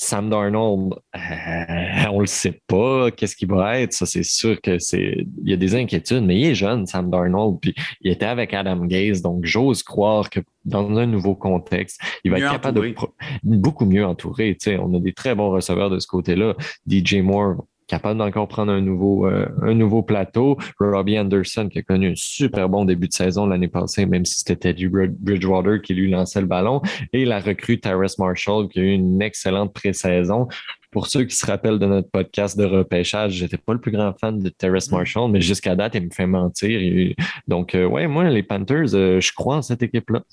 Sam 0.02 0.30
Darnold, 0.30 0.94
euh, 1.14 2.06
on 2.10 2.22
le 2.22 2.26
sait 2.26 2.62
pas, 2.68 3.12
qu'est-ce 3.12 3.36
qu'il 3.36 3.50
va 3.50 3.82
être. 3.82 3.92
Ça, 3.92 4.06
c'est 4.06 4.24
sûr 4.24 4.62
que 4.62 4.80
c'est. 4.80 5.26
Il 5.44 5.50
y 5.50 5.52
a 5.52 5.58
des 5.58 5.76
inquiétudes, 5.76 6.24
mais 6.24 6.40
il 6.40 6.46
est 6.46 6.56
jeune, 6.56 6.86
Sam 6.86 7.10
Darnold, 7.10 7.60
puis 7.62 7.76
il 8.00 8.10
était 8.10 8.26
avec 8.26 8.54
Adam 8.54 8.86
Gaze, 8.86 9.22
donc 9.22 9.44
j'ose 9.44 9.84
croire 9.84 10.30
que 10.30 10.40
dans 10.64 10.90
un 10.98 11.06
nouveau 11.06 11.36
contexte, 11.36 12.00
il 12.24 12.32
va 12.32 12.38
être 12.38 12.50
capable 12.50 12.80
de 12.80 12.96
beaucoup 13.44 13.86
mieux 13.86 14.06
entouré. 14.06 14.58
on 14.80 14.94
a 14.94 15.00
des 15.02 15.12
très 15.12 15.36
bons 15.36 15.50
receveurs 15.50 15.90
de 15.90 16.00
ce 16.00 16.08
côté-là. 16.08 16.56
DJ 16.88 17.16
Moore 17.16 17.66
capable 17.90 18.20
d'encore 18.20 18.48
prendre 18.48 18.72
un 18.72 18.80
nouveau, 18.80 19.28
euh, 19.28 19.46
un 19.62 19.74
nouveau 19.74 20.04
plateau. 20.04 20.58
Robbie 20.80 21.20
Anderson, 21.20 21.68
qui 21.70 21.80
a 21.80 21.82
connu 21.82 22.12
un 22.12 22.16
super 22.16 22.70
bon 22.70 22.86
début 22.86 23.08
de 23.08 23.14
saison 23.14 23.48
l'année 23.48 23.68
passée, 23.68 24.06
même 24.06 24.26
si 24.26 24.40
c'était 24.46 24.74
du 24.74 24.90
Bridgewater 24.90 25.82
qui 25.82 25.94
lui 25.94 26.10
lançait 26.10 26.40
le 26.40 26.48
ballon. 26.48 26.82
Et 27.12 27.26
la 27.26 27.40
recrue 27.40 27.80
Tyrus 27.80 28.18
Marshall, 28.20 28.70
qui 28.70 28.80
a 28.80 28.84
eu 28.84 28.92
une 28.92 29.22
excellente 29.22 29.74
pré-saison. 29.74 30.48
Pour 30.92 31.08
ceux 31.08 31.24
qui 31.26 31.36
se 31.36 31.46
rappellent 31.46 31.78
de 31.78 31.86
notre 31.86 32.10
podcast 32.10 32.58
de 32.58 32.66
repêchage, 32.66 33.34
j'étais 33.34 33.58
pas 33.58 33.74
le 33.74 33.80
plus 33.80 33.92
grand 33.92 34.14
fan 34.20 34.40
de 34.40 34.50
Terrace 34.50 34.90
mm. 34.90 34.96
Marshall, 34.96 35.32
mais 35.32 35.42
jusqu'à 35.42 35.76
date, 35.76 35.96
il 35.96 36.06
me 36.06 36.10
fait 36.10 36.26
mentir. 36.26 36.80
Donc, 37.48 37.76
euh, 37.76 37.86
ouais, 37.86 38.08
moi, 38.08 38.30
les 38.30 38.44
Panthers, 38.44 38.96
euh, 38.96 39.20
je 39.20 39.32
crois 39.34 39.58
en 39.58 39.62
cette 39.62 39.84
équipe-là. 39.84 40.24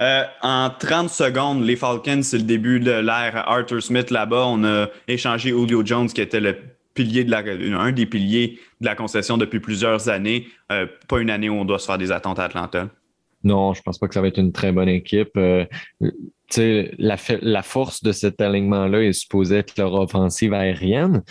Euh, 0.00 0.24
en 0.42 0.70
30 0.70 1.10
secondes, 1.10 1.62
les 1.62 1.76
Falcons, 1.76 2.22
c'est 2.22 2.38
le 2.38 2.44
début 2.44 2.80
de 2.80 2.90
l'ère 2.90 3.48
Arthur 3.48 3.82
Smith 3.82 4.10
là-bas. 4.10 4.46
On 4.46 4.64
a 4.64 4.86
échangé 5.08 5.50
Julio 5.50 5.84
Jones, 5.84 6.08
qui 6.08 6.22
était 6.22 6.40
le 6.40 6.56
pilier 6.94 7.26
un 7.32 7.92
des 7.92 8.06
piliers 8.06 8.58
de 8.80 8.86
la 8.86 8.94
concession 8.94 9.36
depuis 9.36 9.60
plusieurs 9.60 10.08
années. 10.08 10.48
Euh, 10.72 10.86
pas 11.08 11.20
une 11.20 11.30
année 11.30 11.48
où 11.48 11.54
on 11.54 11.64
doit 11.64 11.78
se 11.78 11.86
faire 11.86 11.98
des 11.98 12.12
attentes 12.12 12.38
à 12.38 12.44
Atlanta. 12.44 12.88
Non, 13.44 13.74
je 13.74 13.82
pense 13.82 13.98
pas 13.98 14.08
que 14.08 14.14
ça 14.14 14.20
va 14.20 14.28
être 14.28 14.38
une 14.38 14.52
très 14.52 14.72
bonne 14.72 14.88
équipe. 14.88 15.36
Euh, 15.36 15.64
la 16.56 17.62
force 17.62 18.02
de 18.02 18.12
cet 18.12 18.40
alignement-là 18.40 19.02
est 19.02 19.12
supposée 19.12 19.58
être 19.58 19.78
leur 19.78 19.94
offensive 19.94 20.52
aérienne. 20.52 21.22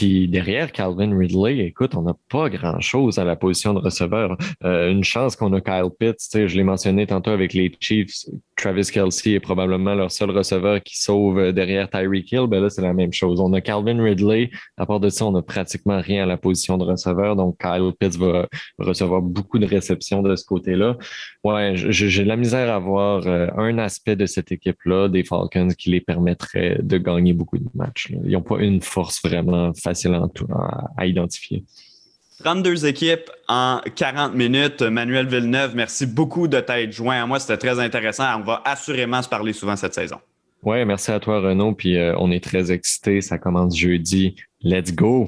Puis 0.00 0.28
derrière 0.28 0.72
Calvin 0.72 1.14
Ridley, 1.14 1.58
écoute, 1.58 1.94
on 1.94 2.00
n'a 2.00 2.14
pas 2.30 2.48
grand-chose 2.48 3.18
à 3.18 3.24
la 3.24 3.36
position 3.36 3.74
de 3.74 3.80
receveur. 3.80 4.38
Euh, 4.64 4.90
une 4.90 5.04
chance 5.04 5.36
qu'on 5.36 5.52
a 5.52 5.60
Kyle 5.60 5.90
Pitts, 5.98 6.48
je 6.48 6.56
l'ai 6.56 6.62
mentionné 6.62 7.06
tantôt 7.06 7.32
avec 7.32 7.52
les 7.52 7.70
Chiefs. 7.80 8.24
Travis 8.56 8.90
Kelsey 8.90 9.32
est 9.34 9.40
probablement 9.40 9.94
leur 9.94 10.10
seul 10.10 10.30
receveur 10.30 10.82
qui 10.82 10.98
sauve 10.98 11.38
euh, 11.38 11.52
derrière 11.52 11.90
Tyreek 11.90 12.32
Hill. 12.32 12.46
Ben 12.48 12.62
là, 12.62 12.70
c'est 12.70 12.80
la 12.80 12.94
même 12.94 13.12
chose. 13.12 13.42
On 13.42 13.52
a 13.52 13.60
Calvin 13.60 14.02
Ridley. 14.02 14.50
À 14.78 14.86
part 14.86 15.00
de 15.00 15.10
ça, 15.10 15.26
on 15.26 15.32
n'a 15.32 15.42
pratiquement 15.42 16.00
rien 16.00 16.22
à 16.22 16.26
la 16.26 16.38
position 16.38 16.78
de 16.78 16.84
receveur. 16.84 17.36
Donc, 17.36 17.58
Kyle 17.60 17.92
Pitts 17.98 18.16
va 18.16 18.48
recevoir 18.78 19.20
beaucoup 19.20 19.58
de 19.58 19.66
réceptions 19.66 20.22
de 20.22 20.34
ce 20.34 20.46
côté-là. 20.46 20.96
Ouais, 21.44 21.72
j'ai 21.74 22.22
de 22.22 22.28
la 22.28 22.36
misère 22.36 22.72
à 22.72 22.78
voir 22.78 23.26
euh, 23.26 23.48
un 23.58 23.76
aspect 23.76 24.16
de 24.16 24.24
cette 24.24 24.50
équipe-là, 24.50 25.08
des 25.08 25.24
Falcons, 25.24 25.68
qui 25.76 25.90
les 25.90 26.00
permettrait 26.00 26.78
de 26.82 26.96
gagner 26.96 27.34
beaucoup 27.34 27.58
de 27.58 27.68
matchs. 27.74 28.08
Ils 28.24 28.32
n'ont 28.32 28.40
pas 28.40 28.60
une 28.60 28.80
force 28.80 29.20
vraiment 29.22 29.72
facile 29.74 29.89
à, 29.90 30.84
à 30.96 31.06
identifier. 31.06 31.64
32 32.42 32.86
équipes 32.86 33.30
en 33.48 33.80
40 33.94 34.34
minutes. 34.34 34.82
Manuel 34.82 35.26
Villeneuve, 35.26 35.76
merci 35.76 36.06
beaucoup 36.06 36.48
de 36.48 36.58
t'être 36.60 36.92
joint 36.92 37.22
à 37.22 37.26
moi. 37.26 37.38
C'était 37.38 37.58
très 37.58 37.78
intéressant. 37.78 38.24
On 38.38 38.42
va 38.42 38.62
assurément 38.64 39.20
se 39.20 39.28
parler 39.28 39.52
souvent 39.52 39.76
cette 39.76 39.94
saison. 39.94 40.16
Oui, 40.62 40.84
merci 40.84 41.10
à 41.10 41.20
toi, 41.20 41.40
Renaud. 41.40 41.74
Puis 41.74 41.98
euh, 41.98 42.14
on 42.18 42.30
est 42.30 42.42
très 42.42 42.72
excités. 42.72 43.20
Ça 43.20 43.38
commence 43.38 43.76
jeudi. 43.76 44.36
Let's 44.62 44.94
go! 44.94 45.26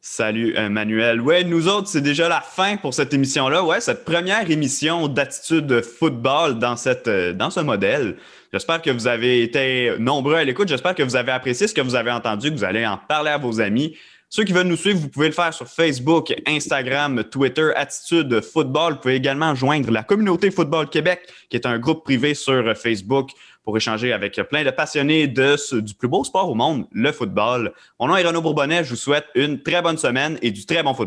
Salut, 0.00 0.54
euh, 0.56 0.68
Manuel. 0.68 1.20
Ouais, 1.20 1.44
nous 1.44 1.68
autres, 1.68 1.88
c'est 1.88 2.00
déjà 2.00 2.28
la 2.28 2.40
fin 2.40 2.76
pour 2.76 2.94
cette 2.94 3.12
émission-là. 3.12 3.64
Ouais, 3.64 3.80
cette 3.80 4.04
première 4.04 4.50
émission 4.50 5.08
d'attitude 5.08 5.82
football 5.82 6.58
dans, 6.58 6.76
cette, 6.76 7.08
euh, 7.08 7.32
dans 7.32 7.50
ce 7.50 7.60
modèle. 7.60 8.16
J'espère 8.52 8.80
que 8.80 8.90
vous 8.90 9.06
avez 9.06 9.42
été 9.42 9.92
nombreux 9.98 10.34
à 10.34 10.44
l'écoute. 10.44 10.68
J'espère 10.68 10.94
que 10.94 11.02
vous 11.02 11.16
avez 11.16 11.32
apprécié 11.32 11.68
ce 11.68 11.74
que 11.74 11.82
vous 11.82 11.94
avez 11.94 12.10
entendu, 12.10 12.50
que 12.50 12.56
vous 12.56 12.64
allez 12.64 12.86
en 12.86 12.96
parler 12.96 13.30
à 13.30 13.38
vos 13.38 13.60
amis. 13.60 13.96
Ceux 14.30 14.44
qui 14.44 14.52
veulent 14.52 14.66
nous 14.66 14.76
suivre, 14.76 14.98
vous 14.98 15.08
pouvez 15.08 15.28
le 15.28 15.32
faire 15.32 15.54
sur 15.54 15.66
Facebook, 15.66 16.34
Instagram, 16.46 17.24
Twitter, 17.24 17.70
Attitude 17.74 18.42
Football. 18.42 18.94
Vous 18.94 19.00
pouvez 19.00 19.14
également 19.14 19.54
joindre 19.54 19.90
la 19.90 20.02
communauté 20.02 20.50
Football 20.50 20.88
Québec, 20.90 21.20
qui 21.48 21.56
est 21.56 21.66
un 21.66 21.78
groupe 21.78 22.04
privé 22.04 22.34
sur 22.34 22.76
Facebook 22.76 23.30
pour 23.64 23.76
échanger 23.76 24.14
avec 24.14 24.40
plein 24.48 24.64
de 24.64 24.70
passionnés 24.70 25.28
de 25.28 25.80
du 25.80 25.94
plus 25.94 26.08
beau 26.08 26.24
sport 26.24 26.50
au 26.50 26.54
monde, 26.54 26.86
le 26.90 27.12
football. 27.12 27.74
Mon 28.00 28.08
nom 28.08 28.16
est 28.16 28.24
Renaud 28.24 28.40
Bourbonnais. 28.40 28.82
Je 28.82 28.90
vous 28.90 28.96
souhaite 28.96 29.26
une 29.34 29.62
très 29.62 29.82
bonne 29.82 29.98
semaine 29.98 30.38
et 30.40 30.50
du 30.50 30.64
très 30.64 30.82
bon 30.82 30.94
football. 30.94 30.96